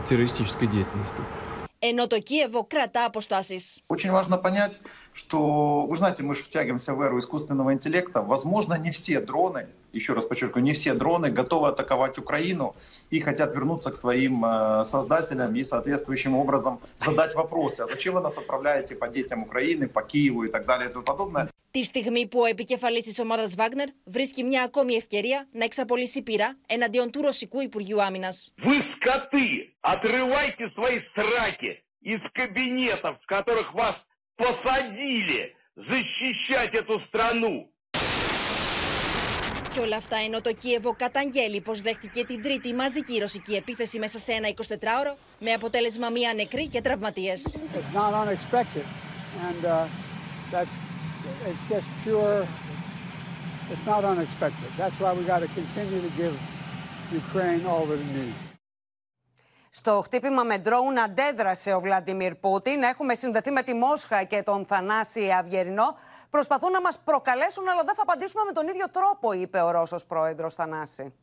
террористической 0.07 0.67
деятельности. 0.67 1.21
Ενώ 1.79 2.07
το 2.07 2.19
Κίεβο 2.19 2.63
κρατά 2.63 3.05
αποστάσεις. 3.05 3.81
Очень 3.87 4.11
важно 4.11 4.37
понять, 4.37 4.81
что, 5.13 5.85
вы 5.85 5.95
знаете, 5.95 6.23
мы 6.23 6.33
же 6.33 6.43
втягиваемся 6.43 6.93
в 6.93 7.01
эру 7.01 7.19
искусственного 7.19 7.73
интеллекта. 7.73 8.21
Возможно, 8.21 8.75
не 8.75 8.91
все 8.91 9.21
дроны, 9.21 9.67
еще 9.93 10.13
раз 10.13 10.25
подчеркиваю, 10.25 10.63
не 10.63 10.73
все 10.73 10.93
дроны 10.93 11.29
готовы 11.29 11.69
атаковать 11.69 12.17
Украину 12.17 12.75
и 13.09 13.19
хотят 13.19 13.53
вернуться 13.53 13.91
к 13.91 13.97
своим 13.97 14.43
э, 14.45 14.83
создателям 14.85 15.55
и 15.55 15.63
соответствующим 15.63 16.35
образом 16.35 16.79
задать 16.97 17.35
вопросы. 17.35 17.81
А 17.81 17.87
зачем 17.87 18.15
вы 18.15 18.21
нас 18.21 18.37
отправляете 18.37 18.95
по 18.95 19.07
детям 19.07 19.43
Украины, 19.43 19.87
по 19.87 20.01
Киеву 20.01 20.43
и 20.43 20.49
так 20.49 20.65
далее 20.65 20.89
и 20.89 20.91
тому 20.91 21.05
подобное? 21.05 21.49
Τη 21.75 21.83
στιγμή 21.83 22.27
που 22.27 22.39
ο 22.39 22.45
επικεφαλής 22.45 23.03
της 23.03 23.19
ομάδας 23.19 23.55
Βάγνερ 23.55 23.87
βρίσκει 24.03 24.43
μια 24.43 24.63
ακόμη 24.63 24.93
ευκαιρία 24.93 25.47
να 25.51 25.63
εξαπολύσει 25.63 26.21
πείρα 26.21 26.57
εναντίον 26.67 27.11
του 27.11 27.21
Ρωσικού 27.21 27.61
Υπουργείου 27.61 28.01
Άμυνας. 28.01 28.53
Вы 28.65 28.75
скоты! 28.95 29.75
Отрывайте 29.81 30.69
свои 30.75 30.99
сраки 31.15 31.83
из 32.01 32.21
кабинетов, 32.33 33.17
в 33.21 33.25
которых 33.25 33.73
вас 33.73 33.95
посадили 34.39 35.55
защищать 35.75 36.73
эту 36.73 37.01
страну! 37.07 37.69
Και 39.73 39.81
όλα 39.81 39.95
αυτά 39.95 40.17
ενώ 40.17 40.41
το 40.41 40.53
Κίεβο 40.53 40.95
καταγγέλει 40.95 41.61
πως 41.61 41.81
δέχτηκε 41.81 42.25
την 42.25 42.41
τρίτη 42.41 42.73
μαζική 42.73 43.17
ρωσική 43.17 43.53
επίθεση 43.55 43.99
μέσα 43.99 44.17
σε 44.17 44.31
ένα 44.31 44.47
24ωρο 44.55 45.15
με 45.39 45.51
αποτέλεσμα 45.51 46.09
μία 46.09 46.33
νεκρή 46.33 46.67
και 46.67 46.81
τραυματίες. 46.81 47.57
It's 47.57 47.95
not 47.95 48.13
unexpected, 48.23 48.85
and 49.47 49.65
uh, 49.65 49.85
that's 50.51 50.73
it's 51.49 51.63
just 51.73 51.87
pure. 52.03 52.47
It's 53.71 53.85
not 53.85 54.03
unexpected. 54.13 54.69
That's 54.77 54.97
why 55.01 55.11
we 55.17 55.23
got 55.33 55.39
to 55.45 55.49
continue 55.59 56.01
to 56.07 56.11
give 56.21 56.33
Ukraine 57.21 57.61
all 57.71 57.85
that 57.89 57.99
it 58.05 58.11
needs. 58.19 58.48
Στο 59.70 60.00
χτύπημα 60.04 60.42
με 60.42 60.58
ντρόουν 60.58 60.98
αντέδρασε 60.98 61.72
ο 61.72 61.80
Βλαντιμίρ 61.80 62.34
Πούτιν. 62.34 62.82
Έχουμε 62.82 63.14
συνδεθεί 63.14 63.50
με 63.50 63.62
τη 63.62 63.74
Μόσχα 63.74 64.24
και 64.24 64.42
τον 64.42 64.66
Θανάση 64.66 65.30
Αυγερινό. 65.38 65.96
Προσπαθούν 66.30 66.70
να 66.70 66.80
μας 66.80 66.98
προκαλέσουν, 67.04 67.68
αλλά 67.68 67.82
δεν 67.84 67.94
θα 67.94 68.02
απαντήσουμε 68.02 68.42
με 68.46 68.52
τον 68.52 68.68
ίδιο 68.68 68.86
τρόπο, 68.90 69.32
είπε 69.32 69.60
ο 69.60 69.70
Ρώσος 69.70 70.04
πρόεδρος 70.04 70.54
Θανάση. 70.54 71.14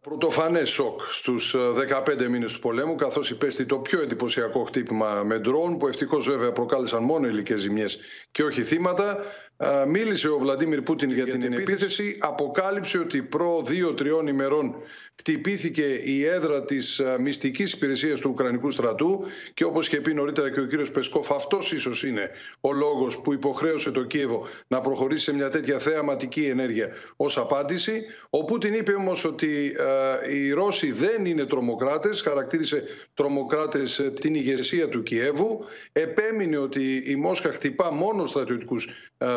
Πρωτοφανές 0.00 0.70
σοκ 0.70 1.00
στους 1.00 1.54
ε, 1.54 1.58
15 2.06 2.26
μήνες 2.28 2.52
του 2.52 2.60
πολέμου, 2.60 2.94
καθώς 2.94 3.30
υπέστη 3.30 3.66
το 3.66 3.78
πιο 3.78 4.00
εντυπωσιακό 4.00 4.64
χτύπημα 4.64 5.22
με 5.24 5.38
ντρόουν, 5.38 5.76
που 5.76 5.86
ευτυχώς 5.86 6.28
βέβαια 6.28 6.52
προκάλεσαν 6.52 7.02
μόνο 7.02 7.26
υλικέ 7.26 7.56
ζημιές 7.56 7.98
και 8.30 8.42
όχι 8.42 8.62
θύματα. 8.62 9.18
Α, 9.56 9.86
Μίλησε 9.86 10.28
ο 10.28 10.38
Βλαντίμιρ 10.38 10.82
Πούτιν 10.82 11.10
για 11.12 11.26
την 11.26 11.52
επίθεση, 11.52 12.16
αποκάλυψε 12.20 12.98
ότι 12.98 13.22
προ 13.22 13.62
δύο-τριών 13.66 14.26
ημερών 14.26 14.74
χτυπήθηκε 15.16 15.82
η 16.04 16.24
έδρα 16.24 16.64
της 16.64 17.00
μυστικής 17.18 17.72
υπηρεσίας 17.72 18.20
του 18.20 18.30
Ουκρανικού 18.30 18.70
στρατού 18.70 19.24
και 19.54 19.64
όπως 19.64 19.86
είχε 19.86 20.00
πει 20.00 20.14
νωρίτερα 20.14 20.50
και 20.50 20.60
ο 20.60 20.66
κύριος 20.66 20.90
Πεσκόφ, 20.90 21.32
αυτός 21.32 21.72
ίσως 21.72 22.04
είναι 22.04 22.30
ο 22.60 22.72
λόγος 22.72 23.20
που 23.20 23.32
υποχρέωσε 23.32 23.90
το 23.90 24.04
Κίεβο 24.04 24.46
να 24.66 24.80
προχωρήσει 24.80 25.24
σε 25.24 25.34
μια 25.34 25.50
τέτοια 25.50 25.78
θεαματική 25.78 26.44
ενέργεια 26.44 26.88
ως 27.16 27.38
απάντηση. 27.38 28.02
Ο 28.30 28.44
Πούτιν 28.44 28.74
είπε 28.74 28.92
όμως 28.92 29.24
ότι 29.24 29.76
ε, 30.26 30.36
οι 30.36 30.50
Ρώσοι 30.50 30.92
δεν 30.92 31.24
είναι 31.24 31.44
τρομοκράτες, 31.44 32.20
χαρακτήρισε 32.20 32.84
τρομοκράτες 33.14 34.10
την 34.20 34.34
ηγεσία 34.34 34.88
του 34.88 35.02
Κιέβου, 35.02 35.64
επέμεινε 35.92 36.56
ότι 36.56 37.02
η 37.06 37.16
Μόσχα 37.16 37.52
χτυπά 37.52 37.92
μόνο 37.92 38.26
στρατιωτικούς 38.26 38.88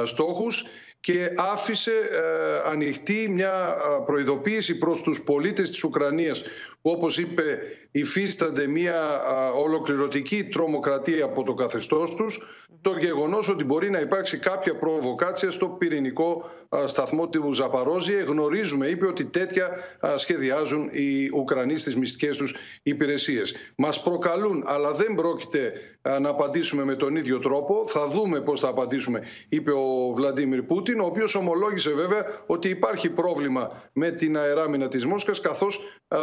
στόχους 0.03 0.63
και 1.07 1.31
άφησε 1.35 1.91
ε, 1.91 2.69
ανοιχτή 2.69 3.27
μια 3.29 3.77
ε, 3.99 4.03
προειδοποίηση 4.05 4.77
προς 4.77 5.01
τους 5.01 5.21
πολίτες 5.21 5.69
της 5.69 5.83
Ουκρανίας 5.83 6.43
που 6.81 6.89
όπως 6.89 7.17
είπε 7.17 7.59
υφίστανται 7.91 8.67
μια 8.67 8.95
ε, 8.95 9.59
ολοκληρωτική 9.59 10.43
τρομοκρατία 10.43 11.25
από 11.25 11.43
το 11.43 11.53
καθεστώς 11.53 12.15
τους 12.15 12.39
το 12.81 12.97
γεγονός 12.99 13.49
ότι 13.49 13.63
μπορεί 13.63 13.89
να 13.91 13.99
υπάρξει 13.99 14.37
κάποια 14.37 14.75
προβοκάτσια 14.75 15.51
στο 15.51 15.67
πυρηνικό 15.67 16.49
ε, 16.69 16.87
σταθμό 16.87 17.29
του 17.29 17.53
Ζαπαρόζιε. 17.53 18.21
Γνωρίζουμε, 18.21 18.87
είπε, 18.87 19.07
ότι 19.07 19.25
τέτοια 19.25 19.69
ε, 20.01 20.17
σχεδιάζουν 20.17 20.89
οι 20.91 21.29
Ουκρανοί 21.35 21.77
στις 21.77 21.95
μυστικές 21.95 22.37
τους 22.37 22.55
υπηρεσίες. 22.83 23.55
Μας 23.75 24.01
προκαλούν, 24.01 24.63
αλλά 24.65 24.91
δεν 24.91 25.15
πρόκειται 25.15 25.73
ε, 26.01 26.19
να 26.19 26.29
απαντήσουμε 26.29 26.83
με 26.83 26.95
τον 26.95 27.15
ίδιο 27.15 27.39
τρόπο. 27.39 27.87
Θα 27.87 28.07
δούμε 28.07 28.41
πώς 28.41 28.59
θα 28.59 28.67
απαντήσουμε, 28.67 29.23
είπε 29.49 29.71
ο 29.71 30.13
Βλαντίμιρ 30.15 30.61
Πούτιν, 30.61 30.99
ο 30.99 31.05
οποίος 31.05 31.35
ομολόγησε 31.35 31.89
βέβαια 31.89 32.25
ότι 32.45 32.69
υπάρχει 32.69 33.09
πρόβλημα 33.09 33.67
με 33.93 34.11
την 34.11 34.37
αεράμινα 34.37 34.87
της 34.87 35.05
Μόσχας, 35.05 35.39
καθώς 35.39 35.79
ε, 36.07 36.17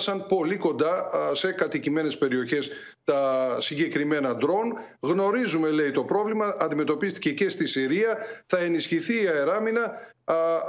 έφτασαν 0.00 0.26
πολύ 0.26 0.56
κοντά 0.56 1.10
ε, 1.30 1.34
σε 1.34 1.52
κατοικημένες 1.52 2.18
περιοχές 2.18 2.70
τα 3.04 3.56
συγκεκριμένα 3.60 4.36
ντρόν. 4.36 4.72
Γνωρίζουμε, 5.00 5.70
λέει, 5.70 5.90
το 5.90 6.04
πρόβλημα, 6.04 6.54
αντιμετωπίστηκε 6.58 7.32
και 7.32 7.50
στη 7.50 7.66
Συρία, 7.66 8.18
θα 8.46 8.58
ενισχυθεί 8.58 9.22
η 9.22 9.26
αεράμινα, 9.26 9.92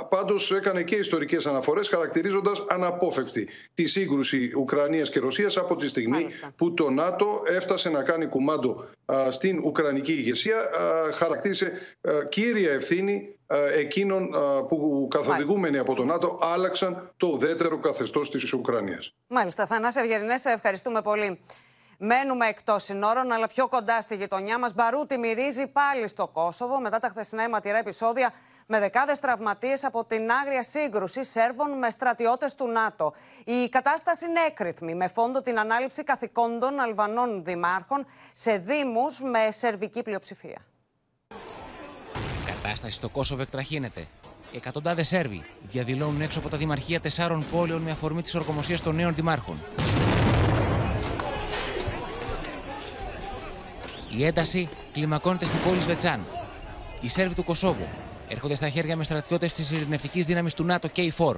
Πάντως 0.09 0.51
έκανε 0.51 0.83
και 0.83 0.95
ιστορικές 0.95 1.45
αναφορές, 1.45 1.87
χαρακτηρίζοντας 1.87 2.65
αναπόφευκτη 2.69 3.47
τη 3.73 3.87
σύγκρουση 3.87 4.51
Ουκρανίας 4.57 5.09
και 5.09 5.19
Ρωσίας 5.19 5.57
από 5.57 5.75
τη 5.75 5.87
στιγμή 5.87 6.27
που 6.55 6.73
το 6.73 6.89
ΝΑΤΟ 6.89 7.41
έφτασε 7.45 7.89
να 7.89 8.03
κάνει 8.03 8.25
κουμάντο 8.25 8.85
α, 9.05 9.31
στην 9.31 9.61
Ουκρανική 9.65 10.11
ηγεσία. 10.11 10.57
Α, 10.57 11.11
χαρακτήρισε 11.13 11.71
α, 12.01 12.11
κύρια 12.29 12.71
ευθύνη 12.71 13.35
εκείνων 13.77 14.29
που 14.67 15.07
καθοδηγούμενοι 15.09 15.77
από 15.77 15.93
το 15.93 16.03
ΝΑΤΟ 16.03 16.37
άλλαξαν 16.41 17.11
το 17.17 17.27
ουδέτερο 17.27 17.79
καθεστώς 17.79 18.31
της 18.31 18.53
Ουκρανίας. 18.53 19.13
Μάλιστα. 19.27 19.65
Θανάση 19.65 19.99
Ευγερινέ, 19.99 20.37
σε 20.37 20.49
ευχαριστούμε 20.49 21.01
πολύ. 21.01 21.39
Μένουμε 21.97 22.47
εκτός 22.47 22.83
συνόρων, 22.83 23.31
αλλά 23.31 23.47
πιο 23.47 23.67
κοντά 23.67 24.01
στη 24.01 24.15
γειτονιά 24.15 24.59
μας. 24.59 24.73
Μπαρούτι 24.73 25.17
μυρίζει 25.17 25.67
πάλι 25.67 26.07
στο 26.07 26.27
Κόσοβο 26.27 26.79
μετά 26.79 26.99
τα 26.99 27.09
χθεσινά 27.09 27.43
αιματηρά 27.43 27.77
επεισόδια 27.77 28.33
με 28.73 28.79
δεκάδες 28.79 29.19
τραυματίες 29.19 29.83
από 29.83 30.03
την 30.03 30.31
άγρια 30.31 30.63
σύγκρουση 30.63 31.23
Σέρβων 31.23 31.77
με 31.77 31.89
στρατιώτες 31.89 32.55
του 32.55 32.67
ΝΑΤΟ. 32.67 33.13
Η 33.43 33.69
κατάσταση 33.69 34.25
είναι 34.25 34.39
έκρηθμη, 34.47 34.95
με 34.95 35.07
φόντο 35.07 35.41
την 35.41 35.59
ανάληψη 35.59 36.03
καθηκόντων 36.03 36.79
Αλβανών 36.79 37.43
δημάρχων 37.43 38.05
σε 38.33 38.57
Δήμους 38.57 39.21
με 39.21 39.51
σερβική 39.51 40.01
πλειοψηφία. 40.01 40.57
Η 42.47 42.51
κατάσταση 42.51 42.93
στο 42.93 43.09
Κόσοβο 43.09 43.41
εκτραχύνεται. 43.41 44.07
Εκατοντάδες 44.53 45.07
Σέρβοι 45.07 45.45
διαδηλώνουν 45.61 46.21
έξω 46.21 46.39
από 46.39 46.49
τα 46.49 46.57
δημαρχία 46.57 46.99
τεσσάρων 46.99 47.45
πόλεων 47.51 47.81
με 47.81 47.91
αφορμή 47.91 48.21
της 48.21 48.35
ορκομοσίας 48.35 48.81
των 48.81 48.95
νέων 48.95 49.15
δημάρχων. 49.15 49.59
Η 54.17 54.25
ένταση 54.25 54.69
κλιμακώνεται 54.91 55.45
στην 55.45 55.59
πόλη 55.59 55.79
Σβετσάν. 55.79 56.25
Οι 57.01 57.07
Σέρβοι 57.07 57.35
του 57.35 57.43
Κωσόβου 57.43 57.87
έρχονται 58.31 58.55
στα 58.55 58.69
χέρια 58.69 58.95
με 58.95 59.03
στρατιώτες 59.03 59.53
της 59.53 59.71
ειρηνευτικής 59.71 60.25
δύναμης 60.25 60.53
του 60.53 60.63
ΝΑΤΟ 60.63 60.89
K4. 60.95 61.35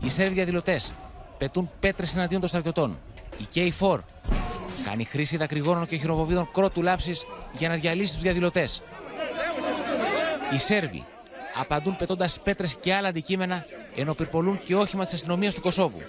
Οι 0.00 0.08
Σέρβοι 0.08 0.34
διαδηλωτές 0.34 0.94
πετούν 1.38 1.70
πέτρες 1.80 2.16
εναντίον 2.16 2.40
των 2.40 2.48
στρατιωτών. 2.48 2.98
Η 3.38 3.46
K4 3.54 3.98
κάνει 4.84 5.04
χρήση 5.04 5.36
δακρυγόνων 5.36 5.86
και 5.86 5.96
χειροβοβίδων 5.96 6.50
κρότου 6.52 6.82
λάψης 6.82 7.26
για 7.52 7.68
να 7.68 7.74
διαλύσει 7.74 8.12
τους 8.12 8.22
διαδηλωτές. 8.22 8.82
Οι 10.54 10.58
Σέρβοι 10.58 11.04
απαντούν 11.60 11.96
πετώντας 11.96 12.40
πέτρες 12.40 12.76
και 12.80 12.94
άλλα 12.94 13.08
αντικείμενα 13.08 13.64
ενώ 13.94 14.14
πυρπολούν 14.14 14.60
και 14.64 14.74
όχημα 14.74 15.04
της 15.04 15.12
αστυνομίας 15.12 15.54
του 15.54 15.60
Κωσόβου. 15.60 16.02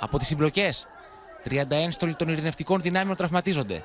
Από 0.00 0.18
τις 0.18 0.26
συμπλοκές, 0.26 0.86
30 1.50 1.64
ένστολοι 1.68 2.14
των 2.14 2.28
ειρηνευτικών 2.28 2.80
δυνάμεων 2.80 3.16
τραυματίζονται. 3.16 3.82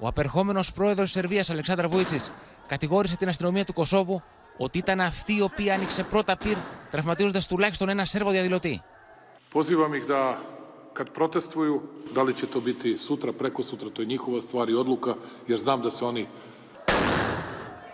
Ο 0.00 0.06
απερχόμενος 0.06 0.72
πρόεδρος 0.72 1.04
της 1.04 1.12
Σερβίας, 1.12 1.50
Αλεξάνδρα 1.50 1.88
Βούιτσι, 1.88 2.20
κατηγόρησε 2.66 3.16
την 3.16 3.28
αστυνομία 3.28 3.64
του 3.64 3.72
Κωσόβου 3.72 4.22
ότι 4.56 4.78
ήταν 4.78 5.00
αυτή 5.00 5.36
η 5.36 5.40
οποία 5.40 5.74
άνοιξε 5.74 6.02
πρώτα 6.02 6.36
πυρ, 6.36 6.56
τραυματίζοντας 6.90 7.46
τουλάχιστον 7.46 7.88
ένα 7.88 8.04
Σέρβο 8.04 8.30
διαδηλωτή. 8.30 8.82
Pozivam 9.52 9.94
ih 9.94 10.04
da 10.06 10.36
kad 10.92 11.10
protestuju, 11.10 11.82
da 12.14 12.22
li 12.22 12.34
će 12.34 12.46
to 12.46 12.60
biti 12.60 12.96
sutra, 12.96 13.32
preko 13.32 13.62
sutra, 13.62 13.90
to 13.90 14.02
je 14.02 14.06
njihova 14.06 14.40
stvar 14.40 14.70
i 14.70 14.74
odluka, 14.74 15.14
jer 15.48 15.58
znam 15.58 15.82
da 15.82 15.90
se 15.90 16.04
oni 16.04 16.26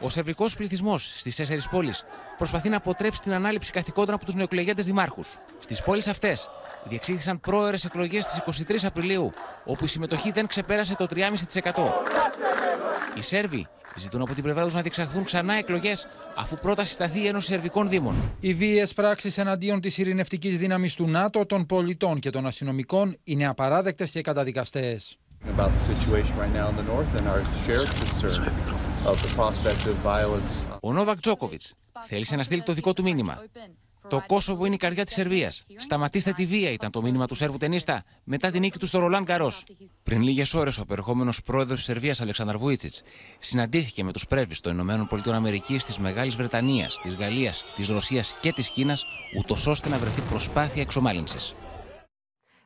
Ο 0.03 0.09
σερβικό 0.09 0.47
πληθυσμός 0.57 1.13
στις 1.17 1.37
τέσσερις 1.37 1.69
πόλεις 1.69 2.05
προσπαθεί 2.37 2.69
να 2.69 2.77
αποτρέψει 2.77 3.21
την 3.21 3.33
ανάληψη 3.33 3.73
καθηκόντων 3.73 4.15
από 4.15 4.25
τους 4.25 4.35
νεοεκλεγέντες 4.35 4.87
δημάρχους. 4.87 5.39
Στις 5.59 5.83
πόλεις 5.83 6.09
αυτές 6.09 6.49
διεξήχθησαν 6.85 7.41
πρόορε 7.41 7.77
εκλογές 7.85 8.25
στις 8.25 8.65
23 8.67 8.87
Απριλίου, 8.87 9.33
όπου 9.65 9.85
η 9.85 9.89
συμμετοχή 9.89 10.31
δεν 10.31 10.47
ξεπέρασε 10.47 10.97
το 10.97 11.07
3,5%. 11.07 11.93
Οι 13.17 13.21
Σέρβοι 13.21 13.67
ζητούν 13.99 14.21
από 14.23 14.35
την 14.35 14.43
πλευρά 14.43 14.65
τους 14.65 14.75
να 14.75 14.81
διεξαχθούν 14.81 15.25
ξανά 15.25 15.55
εκλογές, 15.55 16.07
αφού 16.37 16.57
πρώτα 16.57 16.85
συσταθεί 16.85 17.21
η 17.21 17.27
Ένωση 17.27 17.47
Σερβικών 17.47 17.89
Δήμων. 17.89 18.15
Οι 18.41 18.55
βίαιες 18.55 18.95
πράξεις 18.95 19.39
εναντίον 19.39 19.81
της 19.81 19.99
ειρηνευτικής 19.99 20.59
δύναμης 20.59 20.95
του 20.95 21.09
ΝΑΤΟ, 21.09 21.47
των 21.47 21.67
πολιτών 21.67 22.19
και 22.19 22.31
των 22.31 22.47
αστυνομικών 22.47 23.19
είναι 23.25 23.47
απαράδεκτες 23.47 24.11
και 24.11 24.21
καταδικαστές. 24.21 25.17
about 25.57 25.73
the 25.73 25.85
situation 25.93 26.37
right 26.37 26.53
now 26.53 26.69
in 26.69 26.77
the 26.77 26.85
north 26.85 27.13
and 27.17 27.27
our 27.27 27.43
shared 27.65 27.91
concern 28.03 28.82
of 29.07 29.15
the 29.15 29.37
prospect 29.37 29.83
of 29.87 29.97
violence. 30.05 30.79
Ο 30.81 30.93
Νόβακ 30.93 31.21
Τζόκοβιτς 31.21 31.75
θέλησε 32.07 32.37
να 32.37 32.43
στείλει 32.43 32.63
το 32.63 32.73
δικό 32.73 32.93
του 32.93 33.03
μήνυμα. 33.03 33.43
Το 34.09 34.23
Κόσοβο 34.27 34.65
είναι 34.65 34.75
η 34.75 34.79
καρδιά 34.79 35.05
της 35.05 35.15
Σερβίας. 35.15 35.65
Σταματήστε 35.77 36.33
τη 36.33 36.47
βία, 36.47 36.71
ήταν 36.71 36.91
το 36.91 37.03
μήνυμα 37.03 37.27
του 37.27 37.35
Σέρβου 37.35 37.57
ταινίστα 37.57 38.05
μετά 38.25 38.51
την 38.51 38.61
νίκη 38.61 38.79
του 38.79 38.87
στο 38.87 38.99
Ρολάν 38.99 39.25
Καρό. 39.25 39.53
Πριν 40.03 40.23
λίγες 40.23 40.55
ώρες, 40.55 40.79
ο 40.79 40.85
περχόμενο 40.85 41.33
πρόεδρος 41.45 41.77
της 41.77 41.85
Σερβίας, 41.85 42.21
Αλεξάνδρ 42.21 42.57
Βούιτσιτς, 42.57 43.03
συναντήθηκε 43.39 44.05
με 44.05 44.13
τους 44.13 44.27
πρέσβεις 44.27 44.61
των 44.61 44.79
ΗΠΑ, 44.79 45.21
της 45.87 45.99
Μεγάλης 45.99 46.37
Βρετανίας, 46.37 47.01
της 47.03 47.15
Γαλλίας, 47.15 47.65
της 47.75 47.89
Ρωσίας 47.89 48.37
και 48.41 48.53
της 48.53 48.71
Κίνας, 48.71 49.05
ούτως 49.39 49.67
ώστε 49.67 49.89
να 49.89 49.99
βρεθεί 49.99 50.21
προσπάθεια 50.21 50.83
εξομάλυνσης. 50.83 51.55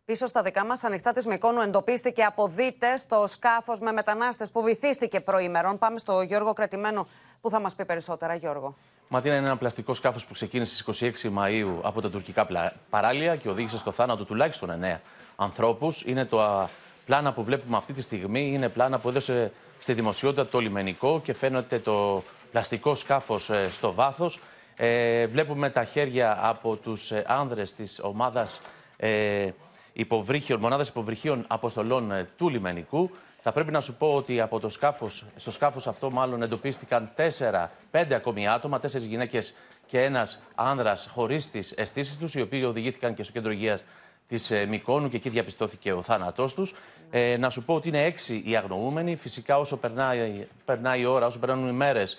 Πίσω 0.07 0.27
στα 0.27 0.43
δικά 0.43 0.65
μας 0.65 0.85
ανοιχτά 0.85 1.13
της 1.13 1.27
Μικόνου 1.27 1.61
εντοπίστηκε 1.61 2.23
αποδίτες 2.23 3.07
το 3.07 3.27
σκάφος 3.27 3.81
με 3.81 3.93
μετανάστες 3.93 4.51
που 4.51 4.63
βυθίστηκε 4.63 5.21
προημερών. 5.21 5.79
Πάμε 5.79 5.99
στο 5.99 6.21
Γιώργο 6.21 6.53
Κρατημένο 6.53 7.07
που 7.41 7.51
θα 7.51 7.61
μας 7.61 7.75
πει 7.75 7.85
περισσότερα. 7.85 8.35
Γιώργο. 8.35 8.77
Ματίνα 9.09 9.37
είναι 9.37 9.47
ένα 9.47 9.57
πλαστικό 9.57 9.95
σκάφος 9.95 10.27
που 10.27 10.33
ξεκίνησε 10.33 10.77
στις 10.77 11.01
26 11.27 11.31
Μαου 11.31 11.81
από 11.83 12.01
τα 12.01 12.11
τουρκικά 12.11 12.47
παράλια 12.91 13.37
και 13.37 13.49
οδήγησε 13.49 13.79
στο 13.79 13.91
θάνατο 13.91 14.25
τουλάχιστον 14.25 14.71
9 14.71 15.01
ανθρώπους. 15.37 16.03
Είναι 16.03 16.25
το 16.25 16.69
πλάνα 17.07 17.33
που 17.33 17.45
βλέπουμε 17.45 17.77
αυτή 17.77 17.93
τη 17.93 18.03
στιγμή. 18.03 18.53
Είναι 18.53 18.69
πλάνα 18.69 18.99
που 18.99 19.09
έδωσε 19.09 19.53
στη 19.79 19.93
δημοσιότητα 19.93 20.47
το 20.47 20.59
λιμενικό 20.59 21.21
και 21.25 21.33
φαίνεται 21.33 21.79
το 21.79 22.23
πλαστικό 22.51 22.95
σκάφος 22.95 23.51
στο 23.71 23.95
βάθος. 23.95 24.41
Ε, 24.77 25.27
βλέπουμε 25.27 25.71
τα 25.71 25.85
χέρια 25.85 26.39
από 26.43 26.77
τους 26.77 27.13
άνδρες 27.27 27.75
της 27.75 28.01
ομάδας. 28.03 28.61
Ε, 28.97 29.49
υποβρύχιων, 29.97 30.61
μονάδας 30.61 30.89
υποβρυχίων 30.89 31.45
αποστολών 31.47 32.13
ε, 32.13 32.29
του 32.37 32.49
λιμενικού. 32.49 33.11
Θα 33.41 33.53
πρέπει 33.53 33.73
να 33.73 33.81
σου 33.81 33.95
πω 33.95 34.15
ότι 34.15 34.41
από 34.41 34.61
το 34.61 34.69
σκάφος, 34.69 35.25
στο 35.37 35.51
σκάφος 35.51 35.87
αυτό 35.87 36.11
μάλλον 36.11 36.43
εντοπίστηκαν 36.43 37.11
τέσσερα, 37.15 37.71
πέντε 37.91 38.15
ακόμη 38.15 38.49
άτομα, 38.49 38.79
τέσσερις 38.81 39.07
γυναίκες 39.07 39.55
και 39.87 40.03
ένας 40.03 40.43
άνδρας 40.55 41.09
χωρίς 41.11 41.51
τις 41.51 41.73
αισθήσεις 41.73 42.19
τους, 42.19 42.35
οι 42.35 42.41
οποίοι 42.41 42.65
οδηγήθηκαν 42.67 43.15
και 43.15 43.23
στο 43.23 43.33
κέντρο 43.33 43.51
υγείας 43.51 43.85
της 44.29 44.53
Μικόνου 44.69 45.09
και 45.09 45.17
εκεί 45.17 45.29
διαπιστώθηκε 45.29 45.93
ο 45.93 46.03
θάνατός 46.03 46.55
τους. 46.55 46.75
Ε, 47.11 47.37
να 47.37 47.51
σου 47.51 47.65
πω 47.65 47.75
ότι 47.75 47.89
είναι 47.89 48.05
έξι 48.05 48.43
οι 48.47 48.57
αγνοούμενοι. 48.57 49.17
Φυσικά, 49.17 49.59
όσο 49.59 49.77
περνάει, 49.77 50.47
περνάει 50.65 51.01
η 51.01 51.05
ώρα, 51.05 51.27
όσο 51.27 51.39
περνάνε 51.39 51.69
οι 51.69 51.73
μέρες, 51.73 52.19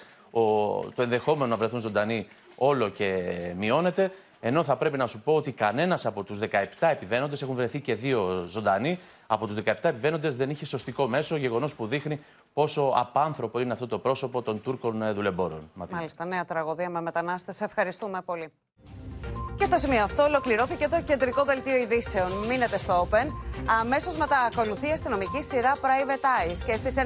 το 0.96 1.02
ενδεχόμενο 1.02 1.48
να 1.48 1.58
βρεθούν 1.58 1.80
ζωντανοί 1.80 2.28
όλο 2.56 2.90
και 2.90 3.34
μειώνεται. 3.58 4.12
Ενώ 4.40 4.64
θα 4.64 4.76
πρέπει 4.76 4.98
να 4.98 5.08
σου 5.08 5.22
πω 5.22 5.36
ότι 5.36 5.52
κανένας 5.52 6.06
από 6.06 6.24
τους 6.24 6.40
17 6.40 6.46
επιβαίνοντες, 6.80 7.42
έχουν 7.42 7.56
βρεθεί 7.56 7.80
και 7.80 7.96
δύο 7.96 8.46
ζωντανοί, 8.48 9.00
από 9.28 9.46
τους 9.46 9.56
17 9.56 9.90
επιβαίνοντες 9.90 10.36
δεν 10.36 10.50
είχε 10.50 10.66
σωστικό 10.66 11.08
μέσο, 11.08 11.36
γεγονός 11.36 11.76
που 11.76 11.86
δείχνει 11.86 12.20
πόσο 12.54 12.94
απάνθρωπο 12.96 13.60
είναι 13.60 13.74
αυτό 13.74 13.88
το 13.88 14.00
πρόσωπο 14.00 14.42
των 14.42 14.62
Τούρκων 14.62 15.14
δουλεμπόρων. 15.14 15.72
Μάλιστα, 15.74 16.26
νέα 16.26 16.46
τραγωδία 16.46 16.90
με 16.90 17.02
μετανάστες. 17.02 17.62
Ευχαριστούμε 17.62 18.22
πολύ. 18.26 18.52
Και 19.58 19.66
στο 19.66 19.78
σημείο 19.78 20.04
αυτό 20.04 20.24
ολοκληρώθηκε 20.24 20.88
το 20.88 21.02
κεντρικό 21.02 21.44
δελτίο 21.44 21.76
ειδήσεων. 21.76 22.32
Μείνετε 22.48 22.78
στο 22.78 23.08
Open. 23.08 23.28
Αμέσως 23.80 24.18
μετά 24.18 24.50
ακολουθεί 24.52 24.88
η 24.88 24.92
αστυνομική 24.92 25.44
σειρά 25.44 25.74
Private 25.76 26.52
Eyes 26.52 26.58
και 26.66 26.76
στις 26.76 26.96
9. 26.98 27.02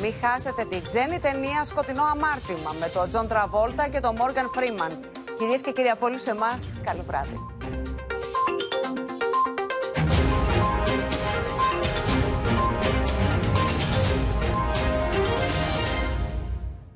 Μην 0.00 0.12
χάσετε 0.22 0.64
την 0.64 0.84
ξένη 0.84 1.18
ταινία 1.18 1.64
Σκοτεινό 1.64 2.02
Αμάρτημα 2.02 2.74
με 2.80 2.88
τον 2.88 3.08
Τζον 3.08 3.28
Τραβόλτα 3.28 3.88
και 3.88 4.00
τον 4.00 4.14
Μόργαν 4.16 4.50
Φρήμαν. 4.50 4.98
Κυρίες 5.38 5.60
και 5.60 5.72
κύριοι 5.72 5.88
από 5.88 6.06
όλους 6.06 6.26
εμάς, 6.26 6.76
καλό 6.84 7.04
βράδυ. 7.06 7.40